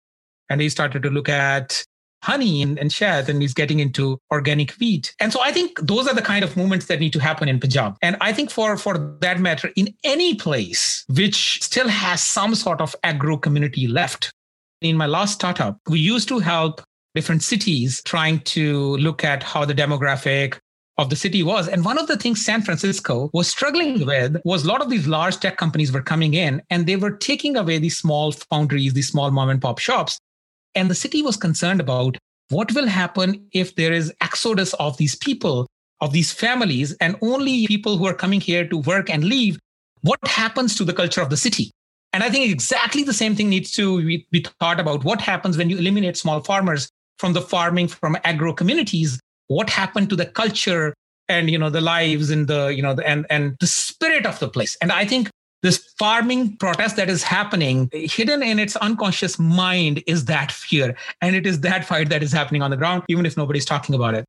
and 0.50 0.62
he 0.62 0.70
started 0.70 1.04
to 1.04 1.10
look 1.10 1.28
at 1.28 1.84
honey 2.24 2.62
and, 2.62 2.78
and 2.80 2.92
shad 2.92 3.30
and 3.30 3.42
he's 3.42 3.54
getting 3.54 3.80
into 3.80 4.20
organic 4.32 4.72
wheat 4.72 5.14
and 5.20 5.32
so 5.32 5.42
i 5.42 5.52
think 5.52 5.80
those 5.82 6.08
are 6.08 6.16
the 6.16 6.22
kind 6.22 6.44
of 6.44 6.58
movements 6.58 6.88
that 6.88 7.00
need 7.00 7.14
to 7.14 7.20
happen 7.20 7.48
in 7.48 7.60
punjab 7.60 7.96
and 8.02 8.18
i 8.22 8.34
think 8.34 8.50
for 8.50 8.76
for 8.78 8.98
that 9.22 9.40
matter 9.40 9.72
in 9.76 9.94
any 10.04 10.36
place 10.36 11.06
which 11.10 11.62
still 11.62 11.88
has 11.88 12.24
some 12.24 12.56
sort 12.56 12.82
of 12.82 12.96
agro 13.04 13.38
community 13.38 13.88
left 13.88 14.32
in 14.82 14.98
my 14.98 15.06
last 15.06 15.34
startup 15.34 15.78
we 15.88 16.00
used 16.00 16.28
to 16.28 16.40
help 16.40 16.82
different 17.16 17.44
cities 17.44 18.02
trying 18.04 18.40
to 18.42 18.98
look 18.98 19.24
at 19.24 19.42
how 19.42 19.66
the 19.66 19.74
demographic 19.74 20.60
of 20.98 21.10
the 21.10 21.16
city 21.16 21.44
was. 21.44 21.68
And 21.68 21.86
one 21.86 21.98
of 21.98 22.08
the 22.08 22.18
things 22.18 22.44
San 22.44 22.62
Francisco 22.62 23.30
was 23.34 23.48
struggling 23.48 24.06
with 24.06 24.38
was 24.46 24.64
a 24.64 24.68
lot 24.68 24.82
of 24.82 24.90
these 24.90 25.08
large 25.08 25.38
tech 25.40 25.58
companies 25.58 25.92
were 25.92 26.02
coming 26.02 26.34
in 26.34 26.62
and 26.70 26.86
they 26.86 26.96
were 26.96 27.12
taking 27.12 27.56
away 27.56 27.78
these 27.78 27.98
small 27.98 28.32
foundries, 28.32 28.94
these 28.94 29.10
small 29.10 29.32
mom 29.32 29.50
and 29.50 29.62
pop 29.62 29.80
shops. 29.80 30.20
And 30.78 30.90
the 30.90 30.96
city 30.96 31.22
was 31.22 31.36
concerned 31.36 31.82
about 31.82 32.18
what 32.50 32.74
will 32.74 32.88
happen 32.88 33.46
if 33.52 33.76
there 33.76 33.92
is 33.92 34.14
exodus 34.22 34.74
of 34.76 34.96
these 34.98 35.16
people, 35.16 35.68
of 36.00 36.14
these 36.14 36.32
families, 36.32 36.96
and 37.02 37.18
only 37.22 37.68
people 37.68 37.98
who 37.98 38.06
are 38.06 38.14
coming 38.14 38.40
here 38.40 38.66
to 38.68 38.78
work 38.78 39.10
and 39.10 39.26
leave. 39.26 39.60
What 40.02 40.20
happens 40.26 40.76
to 40.76 40.86
the 40.86 40.94
culture 40.94 41.22
of 41.22 41.30
the 41.30 41.38
city? 41.38 41.72
And 42.14 42.24
I 42.24 42.30
think 42.30 42.50
exactly 42.50 43.04
the 43.04 43.14
same 43.14 43.36
thing 43.36 43.50
needs 43.50 43.72
to 43.74 44.02
be 44.32 44.46
thought 44.62 44.80
about. 44.80 45.04
What 45.04 45.20
happens 45.20 45.58
when 45.58 45.70
you 45.70 45.78
eliminate 45.78 46.16
small 46.16 46.42
farmers 46.42 46.88
from 47.18 47.34
the 47.34 47.42
farming, 47.42 47.90
from 47.90 48.16
agro 48.24 48.54
communities? 48.54 49.20
what 49.48 49.70
happened 49.70 50.10
to 50.10 50.16
the 50.16 50.26
culture 50.26 50.94
and 51.30 51.50
you 51.50 51.58
know 51.58 51.70
the 51.70 51.82
lives 51.82 52.30
and 52.30 52.48
the 52.48 52.68
you 52.68 52.82
know 52.82 52.94
the, 52.94 53.08
and 53.08 53.26
and 53.30 53.58
the 53.60 53.68
spirit 53.68 54.26
of 54.26 54.40
the 54.40 54.48
place 54.48 54.78
and 54.82 54.92
i 54.92 55.06
think 55.06 55.30
this 55.64 55.94
farming 55.98 56.58
protest 56.58 56.96
that 56.98 57.10
is 57.10 57.24
happening 57.24 57.90
hidden 57.92 58.44
in 58.44 58.60
its 58.60 58.76
unconscious 58.78 59.40
mind 59.40 60.04
is 60.08 60.26
that 60.26 60.52
fear. 60.52 60.96
And 61.22 61.36
it 61.36 61.46
is 61.46 61.62
that 61.62 61.86
fight 61.86 62.10
that 62.10 62.24
is 62.24 62.32
happening 62.32 62.62
on 62.62 62.72
the 62.72 62.78
ground 62.78 63.04
even 63.10 63.26
if 63.26 63.38
nobody's 63.38 63.66
talking 63.66 63.96
about 63.96 64.14
it. 64.14 64.26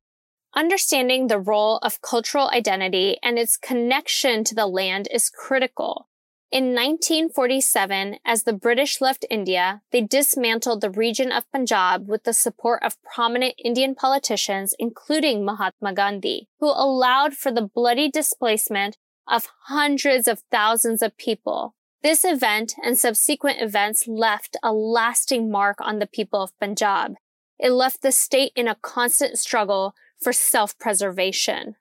Understanding 0.55 1.27
the 1.27 1.39
role 1.39 1.77
of 1.77 2.01
cultural 2.01 2.49
identity 2.49 3.17
and 3.21 3.37
its 3.37 3.55
connection 3.55 4.43
to 4.45 4.55
the 4.55 4.65
land 4.65 5.07
is 5.11 5.29
critical. 5.29 6.07
In 6.51 6.73
1947, 6.73 8.17
as 8.25 8.41
the 8.41 8.53
British 8.53 8.99
left 8.99 9.23
India, 9.29 9.83
they 9.91 10.01
dismantled 10.01 10.81
the 10.81 10.89
region 10.89 11.31
of 11.31 11.49
Punjab 11.51 12.09
with 12.09 12.23
the 12.23 12.33
support 12.33 12.81
of 12.81 12.97
prominent 13.03 13.53
Indian 13.63 13.93
politicians, 13.93 14.73
including 14.79 15.45
Mahatma 15.45 15.93
Gandhi, 15.93 16.47
who 16.59 16.65
allowed 16.65 17.35
for 17.35 17.51
the 17.51 17.61
bloody 17.61 18.09
displacement 18.09 18.97
of 19.29 19.47
hundreds 19.65 20.27
of 20.27 20.43
thousands 20.51 21.01
of 21.01 21.17
people. 21.17 21.75
This 22.01 22.23
event 22.23 22.75
and 22.83 22.97
subsequent 22.97 23.61
events 23.61 24.07
left 24.07 24.57
a 24.63 24.73
lasting 24.73 25.51
mark 25.51 25.77
on 25.79 25.99
the 25.99 26.07
people 26.07 26.41
of 26.41 26.57
Punjab. 26.59 27.15
It 27.59 27.71
left 27.71 28.01
the 28.01 28.11
state 28.11 28.53
in 28.55 28.67
a 28.67 28.75
constant 28.75 29.37
struggle 29.37 29.93
for 30.21 30.31
self-preservation. 30.31 31.75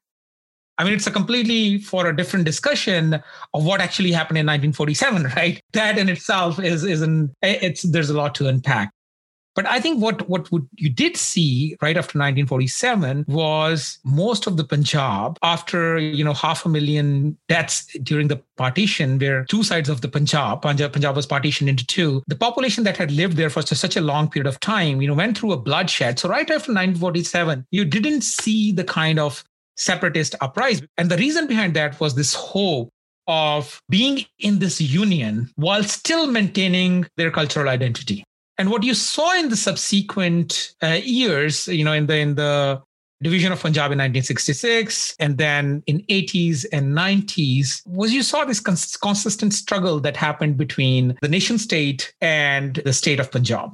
I 0.77 0.85
mean, 0.85 0.93
it's 0.93 1.07
a 1.07 1.11
completely 1.11 1.79
for 1.79 2.07
a 2.07 2.17
different 2.17 2.45
discussion 2.45 3.15
of 3.55 3.65
what 3.65 3.81
actually 3.81 4.13
happened 4.13 4.39
in 4.39 4.47
1947, 4.47 5.25
right? 5.37 5.61
That 5.73 5.99
in 5.99 6.09
itself 6.09 6.61
is 6.61 6.85
is 6.85 7.03
an 7.03 7.33
it's 7.43 7.83
there's 7.83 8.11
a 8.11 8.17
lot 8.17 8.35
to 8.37 8.49
unpack. 8.49 8.93
But 9.59 9.67
I 9.67 9.81
think 9.81 10.01
what 10.01 10.29
what 10.29 10.53
would, 10.53 10.69
you 10.77 10.89
did 10.89 11.17
see 11.17 11.77
right 11.83 11.97
after 11.97 12.17
1947 12.17 13.25
was 13.27 13.99
most 14.05 14.47
of 14.47 14.57
the 14.57 14.63
Punjab, 14.63 15.37
after 15.43 15.99
you 15.99 16.23
know 16.23 16.33
half 16.33 16.65
a 16.65 16.69
million 16.69 17.37
deaths 17.49 17.85
during 18.05 18.29
the 18.29 18.41
partition, 18.57 19.19
where 19.19 19.45
two 19.47 19.65
sides 19.65 19.89
of 19.89 20.01
the 20.01 20.07
Punjab, 20.07 20.63
Punjab, 20.63 20.93
Punjab 20.93 21.17
was 21.17 21.27
partitioned 21.27 21.69
into 21.69 21.85
two. 21.85 22.23
The 22.29 22.37
population 22.37 22.85
that 22.85 22.97
had 22.97 23.11
lived 23.11 23.37
there 23.37 23.51
for 23.51 23.63
such 23.63 23.97
a 23.97 24.01
long 24.01 24.31
period 24.31 24.47
of 24.47 24.61
time, 24.61 25.03
you 25.03 25.09
know, 25.09 25.15
went 25.15 25.37
through 25.37 25.51
a 25.51 25.57
bloodshed. 25.57 26.21
So 26.21 26.29
right 26.29 26.49
after 26.49 26.71
1947, 26.71 27.67
you 27.73 27.85
didn't 27.85 28.21
see 28.21 28.71
the 28.71 28.85
kind 28.85 29.19
of 29.19 29.43
separatist 29.77 30.37
uprising. 30.41 30.87
And 30.99 31.11
the 31.11 31.17
reason 31.17 31.49
behind 31.49 31.75
that 31.75 31.99
was 31.99 32.15
this 32.15 32.33
hope 32.33 32.91
of 33.27 33.83
being 33.89 34.25
in 34.39 34.61
this 34.61 34.81
union 34.81 35.51
while 35.57 35.83
still 35.83 36.29
maintaining 36.29 37.07
their 37.17 37.33
cultural 37.33 37.69
identity. 37.69 38.25
And 38.59 38.71
what 38.71 38.83
you 38.83 38.95
saw 38.95 39.39
in 39.39 39.51
the 39.51 39.57
subsequent 39.57 40.75
uh, 40.83 40.99
years, 41.03 41.69
you 41.69 41.85
know, 41.85 41.93
in 41.93 42.07
the 42.07 42.17
in 42.17 42.35
the 42.35 42.83
division 43.23 43.53
of 43.53 43.61
Punjab 43.61 43.93
in 43.93 43.99
1966, 43.99 45.17
and 45.19 45.39
then 45.39 45.83
in 45.87 46.01
80s 46.09 46.67
and 46.73 46.97
90s, 46.97 47.83
was 47.87 48.13
you 48.13 48.23
saw 48.23 48.45
this 48.45 48.61
cons- 48.61 48.97
consistent 48.97 49.53
struggle 49.53 50.01
that 50.01 50.17
happened 50.17 50.57
between 50.57 51.17
the 51.21 51.29
nation 51.29 51.59
state 51.59 52.13
and 52.21 52.77
the 52.85 52.93
state 52.93 53.19
of 53.19 53.31
Punjab. 53.31 53.73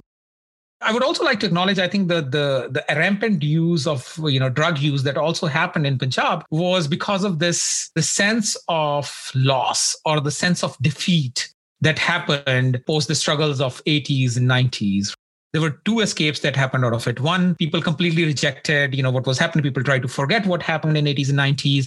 I 0.81 0.93
would 0.93 1.03
also 1.03 1.25
like 1.25 1.41
to 1.41 1.47
acknowledge, 1.47 1.79
I 1.79 1.89
think 1.89 2.09
the 2.09 2.21
the 2.21 2.69
the 2.71 2.85
rampant 2.91 3.43
use 3.43 3.87
of 3.87 4.19
you 4.25 4.39
know 4.39 4.51
drug 4.51 4.79
use 4.79 5.03
that 5.05 5.17
also 5.17 5.47
happened 5.47 5.87
in 5.87 5.99
Punjab 5.99 6.45
was 6.51 6.89
because 6.89 7.25
of 7.25 7.39
this 7.39 7.91
the 7.95 8.03
sense 8.03 8.57
of 8.69 9.31
loss 9.35 9.97
or 10.05 10.21
the 10.21 10.31
sense 10.31 10.63
of 10.63 10.77
defeat 10.83 11.54
that 11.85 11.99
happened 11.99 12.83
post 12.87 13.09
the 13.09 13.15
struggles 13.15 13.61
of 13.61 13.83
80s 13.85 14.37
and 14.37 14.49
90s. 14.49 15.15
There 15.53 15.63
were 15.63 15.81
two 15.85 16.01
escapes 16.01 16.41
that 16.41 16.57
happened 16.57 16.85
out 16.85 16.93
of 16.93 17.07
it. 17.07 17.21
One, 17.21 17.55
people 17.55 17.81
completely 17.81 18.25
rejected, 18.25 18.95
you 18.95 19.03
know, 19.03 19.11
what 19.11 19.27
was 19.27 19.39
happening. 19.39 19.63
People 19.63 19.85
tried 19.85 20.03
to 20.03 20.09
forget 20.09 20.47
what 20.47 20.63
happened 20.63 20.97
in 20.97 21.05
80s 21.05 21.29
and 21.29 21.39
90s, 21.39 21.87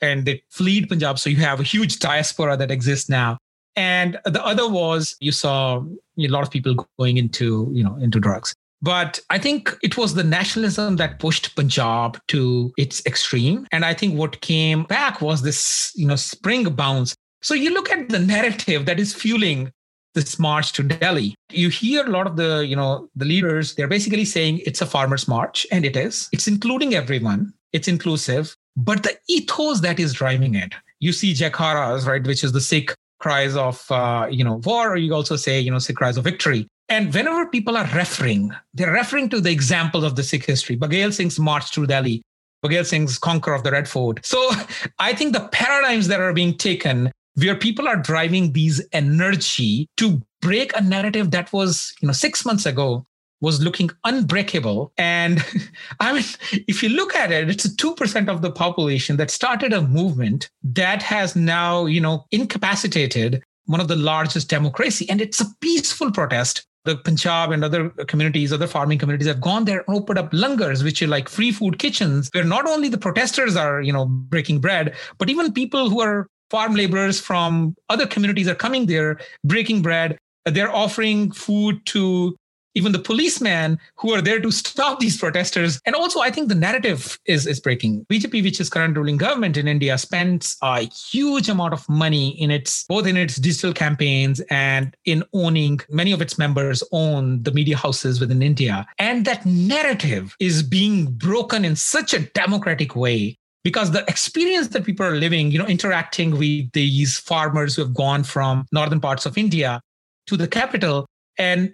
and 0.00 0.24
they 0.24 0.42
fled 0.50 0.88
Punjab. 0.88 1.18
So 1.18 1.28
you 1.28 1.36
have 1.38 1.58
a 1.58 1.64
huge 1.64 1.98
diaspora 1.98 2.56
that 2.56 2.70
exists 2.70 3.08
now. 3.08 3.38
And 3.76 4.18
the 4.24 4.44
other 4.44 4.68
was 4.68 5.16
you 5.20 5.32
saw 5.32 5.82
a 6.18 6.28
lot 6.28 6.42
of 6.42 6.50
people 6.50 6.86
going 6.98 7.16
into, 7.16 7.70
you 7.72 7.82
know, 7.82 7.96
into 7.96 8.20
drugs. 8.20 8.54
But 8.82 9.20
I 9.28 9.38
think 9.38 9.76
it 9.82 9.96
was 9.98 10.14
the 10.14 10.24
nationalism 10.24 10.96
that 10.96 11.18
pushed 11.18 11.54
Punjab 11.54 12.18
to 12.28 12.72
its 12.78 13.04
extreme. 13.06 13.66
And 13.72 13.84
I 13.84 13.92
think 13.92 14.16
what 14.16 14.40
came 14.40 14.84
back 14.84 15.20
was 15.20 15.42
this, 15.42 15.92
you 15.94 16.06
know, 16.06 16.16
spring 16.16 16.64
bounce. 16.64 17.14
So 17.42 17.54
you 17.54 17.72
look 17.72 17.90
at 17.90 18.08
the 18.08 18.18
narrative 18.18 18.86
that 18.86 19.00
is 19.00 19.14
fueling 19.14 19.72
this 20.14 20.38
march 20.38 20.72
to 20.72 20.82
Delhi. 20.82 21.34
You 21.50 21.68
hear 21.68 22.04
a 22.04 22.10
lot 22.10 22.26
of 22.26 22.36
the, 22.36 22.66
you 22.66 22.76
know, 22.76 23.08
the 23.14 23.24
leaders, 23.24 23.74
they're 23.74 23.88
basically 23.88 24.24
saying 24.24 24.60
it's 24.66 24.80
a 24.80 24.86
farmers 24.86 25.28
march, 25.28 25.66
and 25.70 25.84
it 25.84 25.96
is. 25.96 26.28
It's 26.32 26.48
including 26.48 26.94
everyone. 26.94 27.52
It's 27.72 27.88
inclusive. 27.88 28.56
But 28.76 29.04
the 29.04 29.16
ethos 29.28 29.80
that 29.80 30.00
is 30.00 30.12
driving 30.12 30.54
it, 30.54 30.74
you 30.98 31.12
see 31.12 31.32
Jaikaras, 31.32 32.06
right, 32.06 32.26
which 32.26 32.42
is 32.42 32.52
the 32.52 32.60
Sikh 32.60 32.92
cries 33.20 33.54
of 33.54 33.84
uh, 33.90 34.26
you 34.30 34.42
know 34.42 34.60
war 34.64 34.90
or 34.92 34.96
you 34.96 35.14
also 35.14 35.36
say 35.36 35.60
you 35.60 35.70
know 35.70 35.78
Sikh 35.78 35.96
cries 35.96 36.16
of 36.16 36.24
victory 36.24 36.66
and 36.88 37.14
whenever 37.14 37.46
people 37.46 37.76
are 37.76 37.88
referring 37.94 38.50
they're 38.74 38.92
referring 38.92 39.28
to 39.28 39.40
the 39.40 39.50
examples 39.50 40.04
of 40.04 40.16
the 40.16 40.22
Sikh 40.22 40.46
history 40.46 40.76
Baghel 40.76 41.12
Singh's 41.12 41.38
march 41.38 41.70
through 41.70 41.86
Delhi 41.86 42.22
Baghel 42.64 42.84
Singh's 42.84 43.18
conquer 43.18 43.52
of 43.52 43.62
the 43.62 43.70
Red 43.70 43.86
Fort 43.88 44.24
so 44.24 44.50
I 44.98 45.12
think 45.12 45.34
the 45.34 45.48
paradigms 45.48 46.08
that 46.08 46.20
are 46.20 46.32
being 46.32 46.56
taken 46.56 47.12
where 47.40 47.54
people 47.54 47.88
are 47.88 47.96
driving 47.96 48.52
these 48.52 48.80
energy 48.92 49.88
to 49.96 50.22
break 50.40 50.76
a 50.76 50.80
narrative 50.80 51.30
that 51.30 51.52
was 51.52 51.94
you 52.00 52.06
know 52.06 52.12
six 52.12 52.44
months 52.44 52.66
ago 52.66 53.06
was 53.40 53.62
looking 53.62 53.90
unbreakable. 54.04 54.92
And 54.98 55.44
I 56.00 56.12
mean, 56.12 56.24
if 56.68 56.82
you 56.82 56.90
look 56.90 57.14
at 57.14 57.32
it, 57.32 57.48
it's 57.48 57.66
2% 57.66 58.28
of 58.28 58.42
the 58.42 58.52
population 58.52 59.16
that 59.16 59.30
started 59.30 59.72
a 59.72 59.82
movement 59.82 60.50
that 60.62 61.02
has 61.02 61.34
now, 61.34 61.86
you 61.86 62.00
know, 62.00 62.26
incapacitated 62.30 63.42
one 63.66 63.80
of 63.80 63.88
the 63.88 63.96
largest 63.96 64.48
democracy. 64.48 65.08
And 65.08 65.20
it's 65.20 65.40
a 65.40 65.46
peaceful 65.60 66.10
protest. 66.10 66.66
The 66.84 66.96
Punjab 66.96 67.52
and 67.52 67.62
other 67.62 67.90
communities, 67.90 68.52
other 68.52 68.66
farming 68.66 68.98
communities 68.98 69.28
have 69.28 69.40
gone 69.40 69.66
there 69.66 69.84
and 69.86 69.96
opened 69.96 70.18
up 70.18 70.32
langars, 70.32 70.82
which 70.82 71.02
are 71.02 71.06
like 71.06 71.28
free 71.28 71.52
food 71.52 71.78
kitchens, 71.78 72.30
where 72.32 72.42
not 72.42 72.66
only 72.66 72.88
the 72.88 72.96
protesters 72.96 73.54
are, 73.54 73.82
you 73.82 73.92
know, 73.92 74.06
breaking 74.06 74.60
bread, 74.60 74.94
but 75.18 75.28
even 75.28 75.52
people 75.52 75.90
who 75.90 76.00
are 76.00 76.26
farm 76.50 76.74
laborers 76.74 77.20
from 77.20 77.74
other 77.88 78.06
communities 78.06 78.48
are 78.48 78.54
coming 78.54 78.86
there, 78.86 79.20
breaking 79.44 79.82
bread. 79.82 80.18
They're 80.44 80.74
offering 80.74 81.32
food 81.32 81.84
to 81.86 82.36
even 82.74 82.92
the 82.92 82.98
policemen 82.98 83.78
who 83.96 84.12
are 84.12 84.22
there 84.22 84.40
to 84.40 84.50
stop 84.50 85.00
these 85.00 85.18
protesters. 85.18 85.80
And 85.86 85.94
also, 85.94 86.20
I 86.20 86.30
think 86.30 86.48
the 86.48 86.54
narrative 86.54 87.18
is, 87.26 87.46
is 87.46 87.60
breaking. 87.60 88.06
BJP, 88.06 88.42
which 88.42 88.60
is 88.60 88.70
current 88.70 88.96
ruling 88.96 89.16
government 89.16 89.56
in 89.56 89.66
India, 89.66 89.98
spends 89.98 90.56
a 90.62 90.82
huge 90.82 91.48
amount 91.48 91.72
of 91.72 91.88
money 91.88 92.40
in 92.40 92.50
its 92.50 92.84
both 92.84 93.06
in 93.06 93.16
its 93.16 93.36
digital 93.36 93.72
campaigns 93.72 94.40
and 94.50 94.96
in 95.04 95.24
owning 95.32 95.80
many 95.88 96.12
of 96.12 96.22
its 96.22 96.38
members 96.38 96.82
own 96.92 97.42
the 97.42 97.52
media 97.52 97.76
houses 97.76 98.20
within 98.20 98.42
India. 98.42 98.86
And 98.98 99.24
that 99.24 99.44
narrative 99.44 100.36
is 100.38 100.62
being 100.62 101.06
broken 101.06 101.64
in 101.64 101.76
such 101.76 102.14
a 102.14 102.20
democratic 102.20 102.94
way 102.94 103.36
because 103.62 103.90
the 103.90 104.04
experience 104.08 104.68
that 104.68 104.84
people 104.84 105.04
are 105.04 105.16
living, 105.16 105.50
you 105.50 105.58
know, 105.58 105.66
interacting 105.66 106.38
with 106.38 106.70
these 106.72 107.18
farmers 107.18 107.76
who 107.76 107.82
have 107.82 107.94
gone 107.94 108.24
from 108.24 108.66
northern 108.72 109.00
parts 109.00 109.26
of 109.26 109.36
India 109.36 109.80
to 110.26 110.36
the 110.36 110.48
capital 110.48 111.06
and 111.40 111.72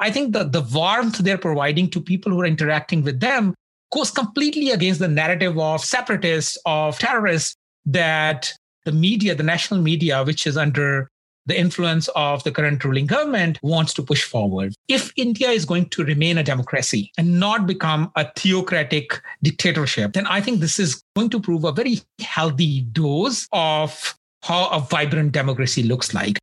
I 0.00 0.10
think 0.10 0.32
the, 0.32 0.42
the 0.42 0.62
warmth 0.62 1.18
they're 1.18 1.38
providing 1.38 1.88
to 1.90 2.00
people 2.00 2.32
who 2.32 2.40
are 2.40 2.46
interacting 2.46 3.04
with 3.04 3.20
them 3.20 3.54
goes 3.92 4.10
completely 4.10 4.70
against 4.70 4.98
the 4.98 5.06
narrative 5.06 5.56
of 5.56 5.82
separatists, 5.84 6.58
of 6.66 6.98
terrorists, 6.98 7.54
that 7.86 8.52
the 8.84 8.90
media, 8.90 9.36
the 9.36 9.44
national 9.44 9.80
media, 9.80 10.24
which 10.24 10.48
is 10.48 10.56
under 10.56 11.08
the 11.46 11.58
influence 11.58 12.08
of 12.16 12.42
the 12.44 12.50
current 12.50 12.84
ruling 12.84 13.06
government 13.06 13.58
wants 13.62 13.92
to 13.94 14.02
push 14.02 14.24
forward. 14.24 14.74
If 14.88 15.12
India 15.16 15.50
is 15.50 15.64
going 15.64 15.90
to 15.90 16.04
remain 16.04 16.38
a 16.38 16.42
democracy 16.42 17.12
and 17.18 17.38
not 17.38 17.66
become 17.66 18.10
a 18.16 18.30
theocratic 18.36 19.20
dictatorship, 19.42 20.14
then 20.14 20.26
I 20.26 20.40
think 20.40 20.60
this 20.60 20.78
is 20.78 21.02
going 21.14 21.30
to 21.30 21.40
prove 21.40 21.64
a 21.64 21.72
very 21.72 22.00
healthy 22.20 22.82
dose 22.82 23.46
of 23.52 24.14
how 24.42 24.68
a 24.68 24.80
vibrant 24.80 25.32
democracy 25.32 25.82
looks 25.82 26.14
like. 26.14 26.38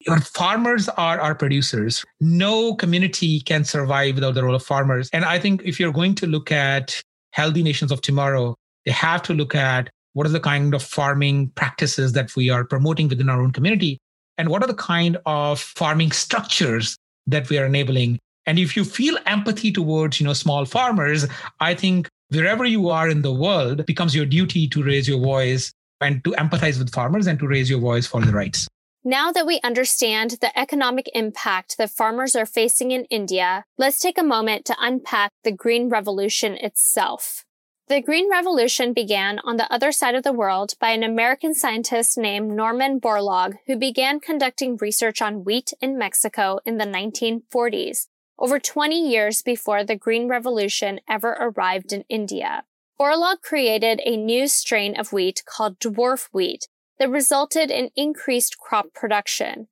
Your 0.00 0.20
farmers 0.20 0.88
are 0.90 1.20
our 1.20 1.34
producers. 1.34 2.04
No 2.20 2.74
community 2.74 3.40
can 3.40 3.64
survive 3.64 4.14
without 4.14 4.34
the 4.34 4.44
role 4.44 4.54
of 4.54 4.62
farmers. 4.62 5.10
And 5.12 5.24
I 5.24 5.38
think 5.38 5.62
if 5.64 5.80
you're 5.80 5.92
going 5.92 6.14
to 6.16 6.26
look 6.26 6.52
at 6.52 7.02
healthy 7.32 7.62
nations 7.62 7.90
of 7.90 8.00
tomorrow, 8.00 8.54
they 8.86 8.92
have 8.92 9.22
to 9.24 9.34
look 9.34 9.54
at 9.54 9.90
what 10.12 10.26
are 10.26 10.30
the 10.30 10.40
kind 10.40 10.72
of 10.72 10.82
farming 10.82 11.50
practices 11.54 12.12
that 12.12 12.34
we 12.36 12.48
are 12.48 12.64
promoting 12.64 13.08
within 13.08 13.28
our 13.28 13.42
own 13.42 13.52
community 13.52 13.98
and 14.38 14.48
what 14.48 14.62
are 14.62 14.66
the 14.66 14.74
kind 14.74 15.18
of 15.26 15.60
farming 15.60 16.12
structures 16.12 16.96
that 17.26 17.48
we 17.50 17.58
are 17.58 17.66
enabling 17.66 18.18
and 18.46 18.58
if 18.58 18.76
you 18.76 18.84
feel 18.84 19.18
empathy 19.26 19.70
towards 19.70 20.20
you 20.20 20.26
know 20.26 20.32
small 20.32 20.64
farmers 20.64 21.26
i 21.60 21.74
think 21.74 22.08
wherever 22.30 22.64
you 22.64 22.88
are 22.88 23.08
in 23.08 23.22
the 23.22 23.32
world 23.32 23.84
becomes 23.84 24.14
your 24.14 24.26
duty 24.26 24.66
to 24.68 24.82
raise 24.82 25.08
your 25.08 25.20
voice 25.20 25.72
and 26.00 26.22
to 26.24 26.30
empathize 26.32 26.78
with 26.78 26.92
farmers 26.92 27.26
and 27.26 27.38
to 27.38 27.46
raise 27.46 27.68
your 27.68 27.80
voice 27.80 28.06
for 28.06 28.20
the 28.20 28.32
rights 28.32 28.68
now 29.04 29.30
that 29.32 29.46
we 29.46 29.60
understand 29.62 30.32
the 30.40 30.56
economic 30.58 31.08
impact 31.14 31.78
that 31.78 31.90
farmers 31.90 32.34
are 32.34 32.44
facing 32.44 32.90
in 32.90 33.04
India, 33.04 33.64
let's 33.78 34.00
take 34.00 34.18
a 34.18 34.24
moment 34.24 34.64
to 34.66 34.76
unpack 34.78 35.30
the 35.44 35.52
Green 35.52 35.88
Revolution 35.88 36.56
itself. 36.56 37.44
The 37.88 38.02
Green 38.02 38.30
Revolution 38.30 38.92
began 38.92 39.38
on 39.44 39.56
the 39.56 39.72
other 39.72 39.92
side 39.92 40.14
of 40.14 40.22
the 40.22 40.32
world 40.32 40.74
by 40.78 40.90
an 40.90 41.02
American 41.02 41.54
scientist 41.54 42.18
named 42.18 42.50
Norman 42.50 43.00
Borlaug, 43.00 43.54
who 43.66 43.78
began 43.78 44.20
conducting 44.20 44.76
research 44.76 45.22
on 45.22 45.42
wheat 45.42 45.72
in 45.80 45.96
Mexico 45.96 46.58
in 46.66 46.76
the 46.76 46.84
1940s, 46.84 48.08
over 48.38 48.58
20 48.58 49.08
years 49.08 49.40
before 49.40 49.84
the 49.84 49.96
Green 49.96 50.28
Revolution 50.28 51.00
ever 51.08 51.30
arrived 51.40 51.94
in 51.94 52.04
India. 52.10 52.64
Borlaug 53.00 53.40
created 53.40 54.02
a 54.04 54.18
new 54.18 54.48
strain 54.48 54.94
of 54.94 55.14
wheat 55.14 55.42
called 55.46 55.80
dwarf 55.80 56.28
wheat 56.30 56.68
that 56.98 57.08
resulted 57.08 57.70
in 57.70 57.88
increased 57.96 58.58
crop 58.58 58.92
production. 58.92 59.68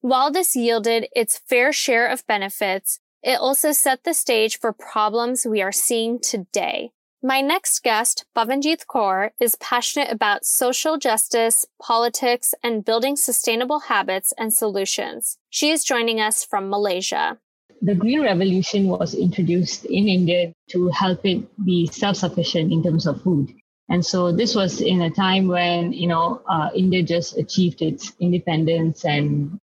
While 0.00 0.32
this 0.32 0.56
yielded 0.56 1.06
its 1.14 1.38
fair 1.38 1.72
share 1.72 2.08
of 2.08 2.26
benefits, 2.26 2.98
it 3.22 3.38
also 3.38 3.70
set 3.70 4.02
the 4.02 4.14
stage 4.14 4.58
for 4.58 4.72
problems 4.72 5.46
we 5.46 5.62
are 5.62 5.70
seeing 5.70 6.18
today. 6.18 6.90
My 7.24 7.40
next 7.40 7.84
guest, 7.84 8.24
Pavanjit 8.36 8.86
Kaur, 8.86 9.30
is 9.38 9.54
passionate 9.54 10.10
about 10.10 10.44
social 10.44 10.98
justice, 10.98 11.64
politics, 11.80 12.52
and 12.64 12.84
building 12.84 13.14
sustainable 13.14 13.78
habits 13.78 14.34
and 14.36 14.52
solutions. 14.52 15.38
She 15.48 15.70
is 15.70 15.84
joining 15.84 16.20
us 16.20 16.44
from 16.44 16.68
Malaysia. 16.68 17.38
The 17.80 17.94
Green 17.94 18.22
Revolution 18.22 18.88
was 18.88 19.14
introduced 19.14 19.84
in 19.84 20.08
India 20.08 20.52
to 20.70 20.88
help 20.88 21.24
it 21.24 21.46
be 21.64 21.86
self 21.86 22.16
sufficient 22.16 22.72
in 22.72 22.82
terms 22.82 23.06
of 23.06 23.22
food. 23.22 23.54
And 23.88 24.04
so 24.04 24.32
this 24.32 24.56
was 24.56 24.80
in 24.80 25.00
a 25.00 25.10
time 25.10 25.46
when, 25.46 25.92
you 25.92 26.08
know, 26.08 26.42
uh, 26.50 26.70
India 26.74 27.04
just 27.04 27.38
achieved 27.38 27.82
its 27.82 28.12
independence 28.18 29.04
and 29.04 29.60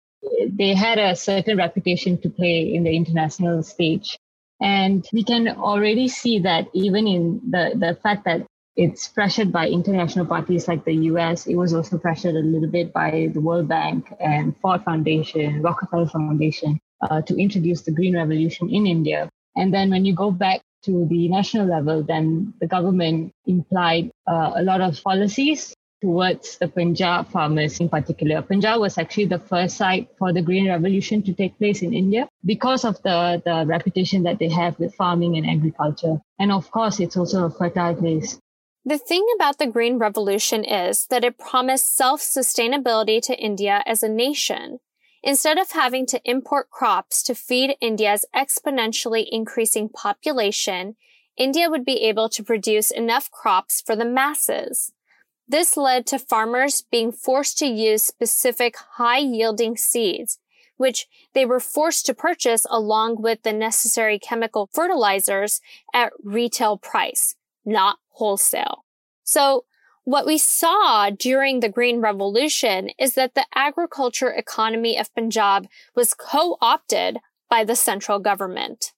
they 0.49 0.75
had 0.75 0.99
a 0.99 1.15
certain 1.15 1.57
reputation 1.57 2.21
to 2.23 2.31
play 2.31 2.75
in 2.75 2.83
the 2.83 2.97
international 2.97 3.63
stage. 3.63 4.19
And 4.65 5.07
we 5.13 5.23
can 5.23 5.47
already 5.49 6.09
see 6.09 6.39
that 6.39 6.69
even 6.73 7.07
in 7.07 7.43
the, 7.51 7.73
the 7.77 7.99
fact 8.03 8.25
that 8.25 8.47
it's 8.77 9.07
pressured 9.09 9.53
by 9.53 9.69
international 9.69 10.25
parties 10.25 10.67
like 10.67 10.87
the 10.87 10.95
US, 11.13 11.47
it 11.47 11.55
was 11.55 11.75
also 11.75 11.99
pressured 11.99 12.35
a 12.35 12.41
little 12.41 12.71
bit 12.71 12.91
by 12.91 13.29
the 13.35 13.43
World 13.43 13.69
Bank 13.69 14.11
and 14.19 14.57
Ford 14.57 14.83
Foundation, 14.83 15.61
Rockefeller 15.61 16.09
Foundation 16.09 16.81
uh, 17.03 17.21
to 17.23 17.37
introduce 17.37 17.83
the 17.83 17.93
Green 17.93 18.17
Revolution 18.17 18.71
in 18.71 18.87
India. 18.87 19.29
And 19.55 19.73
then 19.73 19.91
when 19.91 20.07
you 20.07 20.15
go 20.15 20.31
back 20.31 20.63
to 20.85 21.07
the 21.11 21.29
national 21.29 21.67
level, 21.67 22.03
then 22.03 22.55
the 22.59 22.67
government 22.67 23.33
implied 23.47 24.11
uh, 24.27 24.53
a 24.57 24.63
lot 24.63 24.81
of 24.81 24.99
policies 25.05 25.75
towards 26.05 26.59
the 26.59 26.69
Punjab 26.69 27.29
farmers 27.29 27.81
in 27.81 27.89
particular. 27.89 28.43
Punjab 28.43 28.79
was 28.79 28.99
actually 28.99 29.25
the 29.25 29.39
first 29.39 29.79
site 29.79 30.07
for 30.19 30.35
the 30.35 30.43
Green 30.43 30.69
Revolution 30.69 31.23
to 31.23 31.33
take 31.33 31.57
place 31.57 31.81
in 31.81 31.95
India 31.95 32.29
because 32.45 32.85
of 32.85 33.01
the, 33.03 33.41
the 33.47 33.65
reputation 33.67 34.23
that 34.25 34.39
they 34.39 34.51
have 34.51 34.79
with 34.79 34.95
farming 34.97 35.39
and 35.39 35.49
agriculture. 35.49 36.19
And 36.39 36.53
of 36.53 36.71
course, 36.71 37.01
it's 37.01 37.17
also 37.17 37.47
a 37.47 37.51
fertile 37.51 37.95
place. 37.95 38.39
The 38.85 38.99
thing 38.99 39.27
about 39.37 39.57
the 39.59 39.67
Green 39.67 39.97
Revolution 39.97 40.63
is 40.63 41.07
that 41.07 41.25
it 41.25 41.39
promised 41.39 41.97
self 41.97 42.21
sustainability 42.21 43.23
to 43.23 43.39
India 43.39 43.83
as 43.87 44.03
a 44.03 44.09
nation. 44.09 44.81
Instead 45.23 45.57
of 45.57 45.71
having 45.71 46.05
to 46.05 46.21
import 46.27 46.69
crops 46.69 47.23
to 47.23 47.35
feed 47.35 47.77
India's 47.81 48.27
exponentially 48.37 49.25
increasing 49.31 49.89
population, 49.89 50.97
India 51.39 51.71
would 51.71 51.87
be 51.87 52.03
able 52.03 52.29
to 52.29 52.45
produce 52.45 52.91
enough 52.91 53.31
crops 53.31 53.81
for 53.81 53.97
the 53.97 54.05
masses. 54.05 54.93
This 55.47 55.77
led 55.77 56.07
to 56.07 56.19
farmers 56.19 56.83
being 56.91 57.13
forced 57.13 57.59
to 57.59 57.67
use 57.67 58.03
specific 58.03 58.77
high 58.97 59.19
yielding 59.19 59.77
seeds, 59.77 60.39
which 60.77 61.07
they 61.35 61.45
were 61.45 61.61
forced 61.61 62.07
to 62.07 62.15
purchase 62.15 62.67
along 62.71 63.21
with 63.21 63.43
the 63.43 63.53
necessary 63.53 64.19
chemical 64.19 64.69
fertilizers 64.73 65.61
at 65.93 66.13
retail 66.23 66.79
price, 66.79 67.37
not 67.65 67.99
wholesale. 68.11 68.85
So 69.23 69.65
what 70.05 70.27
we 70.27 70.39
saw 70.39 71.11
during 71.11 71.61
the 71.61 71.69
Green 71.69 72.01
Revolution 72.01 72.91
is 72.99 73.15
that 73.15 73.35
the 73.35 73.47
agriculture 73.55 74.31
economy 74.31 74.99
of 74.99 75.15
Punjab 75.15 75.67
was 75.95 76.15
co-opted 76.15 77.19
by 77.49 77.65
the 77.65 77.77
central 77.77 78.19
government 78.19 78.93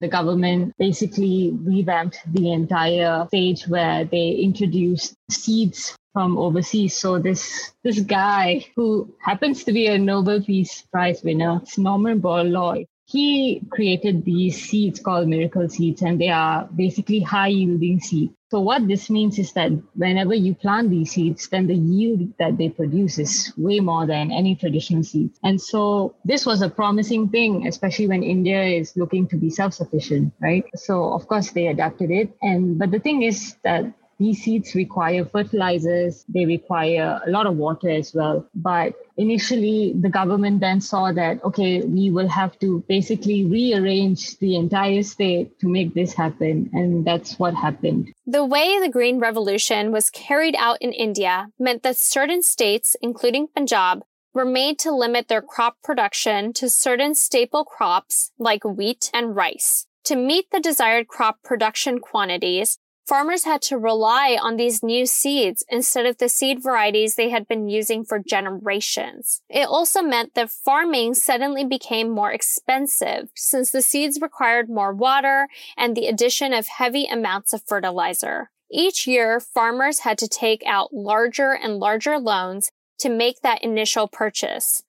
the 0.00 0.08
government 0.08 0.74
basically 0.78 1.52
revamped 1.62 2.18
the 2.32 2.52
entire 2.52 3.26
stage 3.28 3.66
where 3.66 4.04
they 4.04 4.30
introduced 4.30 5.14
seeds 5.30 5.96
from 6.12 6.38
overseas. 6.38 6.96
So 6.96 7.18
this 7.18 7.72
this 7.82 8.00
guy 8.00 8.66
who 8.74 9.14
happens 9.20 9.64
to 9.64 9.72
be 9.72 9.86
a 9.86 9.98
Nobel 9.98 10.42
Peace 10.42 10.82
Prize 10.92 11.22
winner, 11.22 11.60
it's 11.62 11.78
Norman 11.78 12.20
Borlaug, 12.20 12.86
he 13.06 13.62
created 13.70 14.24
these 14.24 14.60
seeds 14.68 14.98
called 14.98 15.28
miracle 15.28 15.68
seeds, 15.68 16.02
and 16.02 16.20
they 16.20 16.28
are 16.28 16.68
basically 16.74 17.20
high 17.20 17.48
yielding 17.48 18.00
seeds. 18.00 18.34
So, 18.50 18.60
what 18.60 18.86
this 18.88 19.08
means 19.10 19.38
is 19.38 19.52
that 19.52 19.70
whenever 19.94 20.34
you 20.34 20.54
plant 20.54 20.90
these 20.90 21.12
seeds, 21.12 21.48
then 21.48 21.68
the 21.68 21.76
yield 21.76 22.32
that 22.38 22.58
they 22.58 22.68
produce 22.68 23.18
is 23.18 23.52
way 23.56 23.78
more 23.78 24.06
than 24.06 24.32
any 24.32 24.56
traditional 24.56 25.04
seeds. 25.04 25.38
And 25.44 25.60
so, 25.60 26.16
this 26.24 26.44
was 26.44 26.62
a 26.62 26.68
promising 26.68 27.28
thing, 27.28 27.68
especially 27.68 28.08
when 28.08 28.24
India 28.24 28.62
is 28.62 28.96
looking 28.96 29.28
to 29.28 29.36
be 29.36 29.50
self 29.50 29.74
sufficient, 29.74 30.32
right? 30.40 30.64
So, 30.74 31.12
of 31.12 31.28
course, 31.28 31.52
they 31.52 31.68
adapted 31.68 32.10
it. 32.10 32.36
And 32.42 32.76
but 32.76 32.90
the 32.90 33.00
thing 33.00 33.22
is 33.22 33.56
that 33.62 33.84
these 34.18 34.42
seeds 34.42 34.74
require 34.74 35.24
fertilizers, 35.24 36.24
they 36.28 36.46
require 36.46 37.20
a 37.26 37.30
lot 37.30 37.46
of 37.46 37.56
water 37.56 37.90
as 37.90 38.14
well. 38.14 38.46
But 38.54 38.94
initially, 39.16 39.94
the 39.98 40.08
government 40.08 40.60
then 40.60 40.80
saw 40.80 41.12
that, 41.12 41.42
okay, 41.44 41.82
we 41.82 42.10
will 42.10 42.28
have 42.28 42.58
to 42.60 42.82
basically 42.88 43.44
rearrange 43.44 44.38
the 44.38 44.56
entire 44.56 45.02
state 45.02 45.58
to 45.60 45.68
make 45.68 45.94
this 45.94 46.14
happen. 46.14 46.70
And 46.72 47.04
that's 47.04 47.38
what 47.38 47.54
happened. 47.54 48.12
The 48.26 48.44
way 48.44 48.80
the 48.80 48.88
Green 48.88 49.18
Revolution 49.18 49.92
was 49.92 50.10
carried 50.10 50.56
out 50.56 50.78
in 50.80 50.92
India 50.92 51.48
meant 51.58 51.82
that 51.82 51.98
certain 51.98 52.42
states, 52.42 52.96
including 53.02 53.48
Punjab, 53.48 54.02
were 54.32 54.44
made 54.44 54.78
to 54.78 54.94
limit 54.94 55.28
their 55.28 55.40
crop 55.40 55.76
production 55.82 56.52
to 56.52 56.68
certain 56.68 57.14
staple 57.14 57.64
crops 57.64 58.32
like 58.38 58.64
wheat 58.64 59.10
and 59.14 59.34
rice. 59.34 59.86
To 60.04 60.14
meet 60.14 60.50
the 60.52 60.60
desired 60.60 61.08
crop 61.08 61.42
production 61.42 61.98
quantities, 61.98 62.78
farmers 63.06 63.44
had 63.44 63.62
to 63.62 63.78
rely 63.78 64.36
on 64.40 64.56
these 64.56 64.82
new 64.82 65.06
seeds 65.06 65.64
instead 65.68 66.06
of 66.06 66.18
the 66.18 66.28
seed 66.28 66.62
varieties 66.62 67.14
they 67.14 67.30
had 67.30 67.46
been 67.46 67.68
using 67.68 68.04
for 68.04 68.18
generations. 68.18 69.42
It 69.48 69.68
also 69.68 70.02
meant 70.02 70.34
that 70.34 70.50
farming 70.50 71.14
suddenly 71.14 71.64
became 71.64 72.10
more 72.10 72.32
expensive 72.32 73.28
since 73.34 73.70
the 73.70 73.82
seeds 73.82 74.20
required 74.20 74.68
more 74.68 74.92
water 74.92 75.48
and 75.76 75.96
the 75.96 76.06
addition 76.06 76.52
of 76.52 76.66
heavy 76.66 77.06
amounts 77.06 77.52
of 77.52 77.62
fertilizer. 77.62 78.50
Each 78.70 79.06
year, 79.06 79.38
farmers 79.38 80.00
had 80.00 80.18
to 80.18 80.28
take 80.28 80.62
out 80.66 80.92
larger 80.92 81.52
and 81.52 81.78
larger 81.78 82.18
loans 82.18 82.70
to 82.98 83.08
make 83.08 83.42
that 83.42 83.62
initial 83.62 84.08
purchase. 84.08 84.82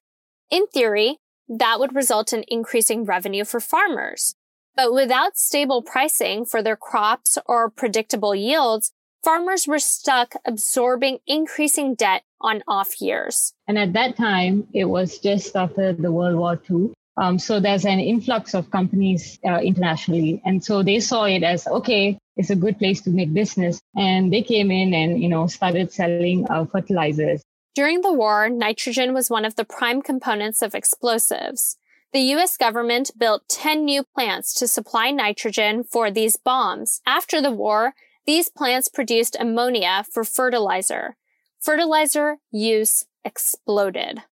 In 0.50 0.66
theory, 0.68 1.20
that 1.48 1.80
would 1.80 1.96
result 1.96 2.34
in 2.34 2.44
increasing 2.48 3.06
revenue 3.06 3.46
for 3.46 3.60
farmers. 3.60 4.36
But 4.78 4.94
without 4.94 5.38
stable 5.38 5.82
pricing 5.82 6.46
for 6.46 6.62
their 6.62 6.76
crops 6.78 7.40
or 7.48 7.68
predictable 7.68 8.36
yields, 8.36 8.92
farmers 9.24 9.66
were 9.66 9.80
stuck 9.80 10.36
absorbing 10.46 11.18
increasing 11.26 11.96
debt 11.96 12.22
on 12.40 12.62
off 12.68 13.02
years. 13.02 13.54
And 13.68 13.80
at 13.80 13.94
that 13.94 14.16
time, 14.16 14.68
it 14.76 14.86
was 14.86 15.18
just 15.18 15.56
after 15.56 15.94
the 15.94 16.12
World 16.12 16.38
War 16.38 16.62
II. 16.70 16.94
Um, 17.18 17.40
so 17.40 17.60
there's 17.60 17.86
an 17.86 18.00
influx 18.00 18.54
of 18.54 18.70
companies 18.70 19.40
uh, 19.44 19.58
internationally. 19.62 20.44
And 20.46 20.64
so 20.64 20.84
they 20.84 21.00
saw 21.00 21.24
it 21.24 21.42
as, 21.42 21.66
okay, 21.66 22.20
it's 22.36 22.52
a 22.52 22.56
good 22.56 22.78
place 22.78 23.02
to 23.02 23.10
make 23.10 23.34
business. 23.34 23.82
And 23.96 24.32
they 24.32 24.44
came 24.44 24.70
in 24.70 24.94
and, 24.94 25.20
you 25.20 25.28
know, 25.28 25.48
started 25.48 25.92
selling 25.92 26.46
uh, 26.52 26.66
fertilizers. 26.66 27.42
During 27.74 28.02
the 28.02 28.14
war, 28.14 28.48
nitrogen 28.48 29.16
was 29.16 29.32
one 29.32 29.44
of 29.44 29.56
the 29.56 29.66
prime 29.66 30.04
components 30.04 30.62
of 30.62 30.76
explosives. 30.76 31.78
The 32.14 32.22
US 32.36 32.58
government 32.58 33.12
built 33.18 33.50
10 33.50 33.84
new 33.84 34.04
plants 34.04 34.54
to 34.56 34.68
supply 34.68 35.12
nitrogen 35.12 35.84
for 35.84 36.10
these 36.10 36.38
bombs. 36.38 37.02
After 37.06 37.42
the 37.42 37.52
war, 37.52 37.94
these 38.26 38.50
plants 38.50 38.88
produced 38.88 39.36
ammonia 39.40 40.06
for 40.12 40.24
fertilizer. 40.24 41.18
Fertilizer 41.60 42.38
use 42.52 43.06
exploded. 43.26 44.24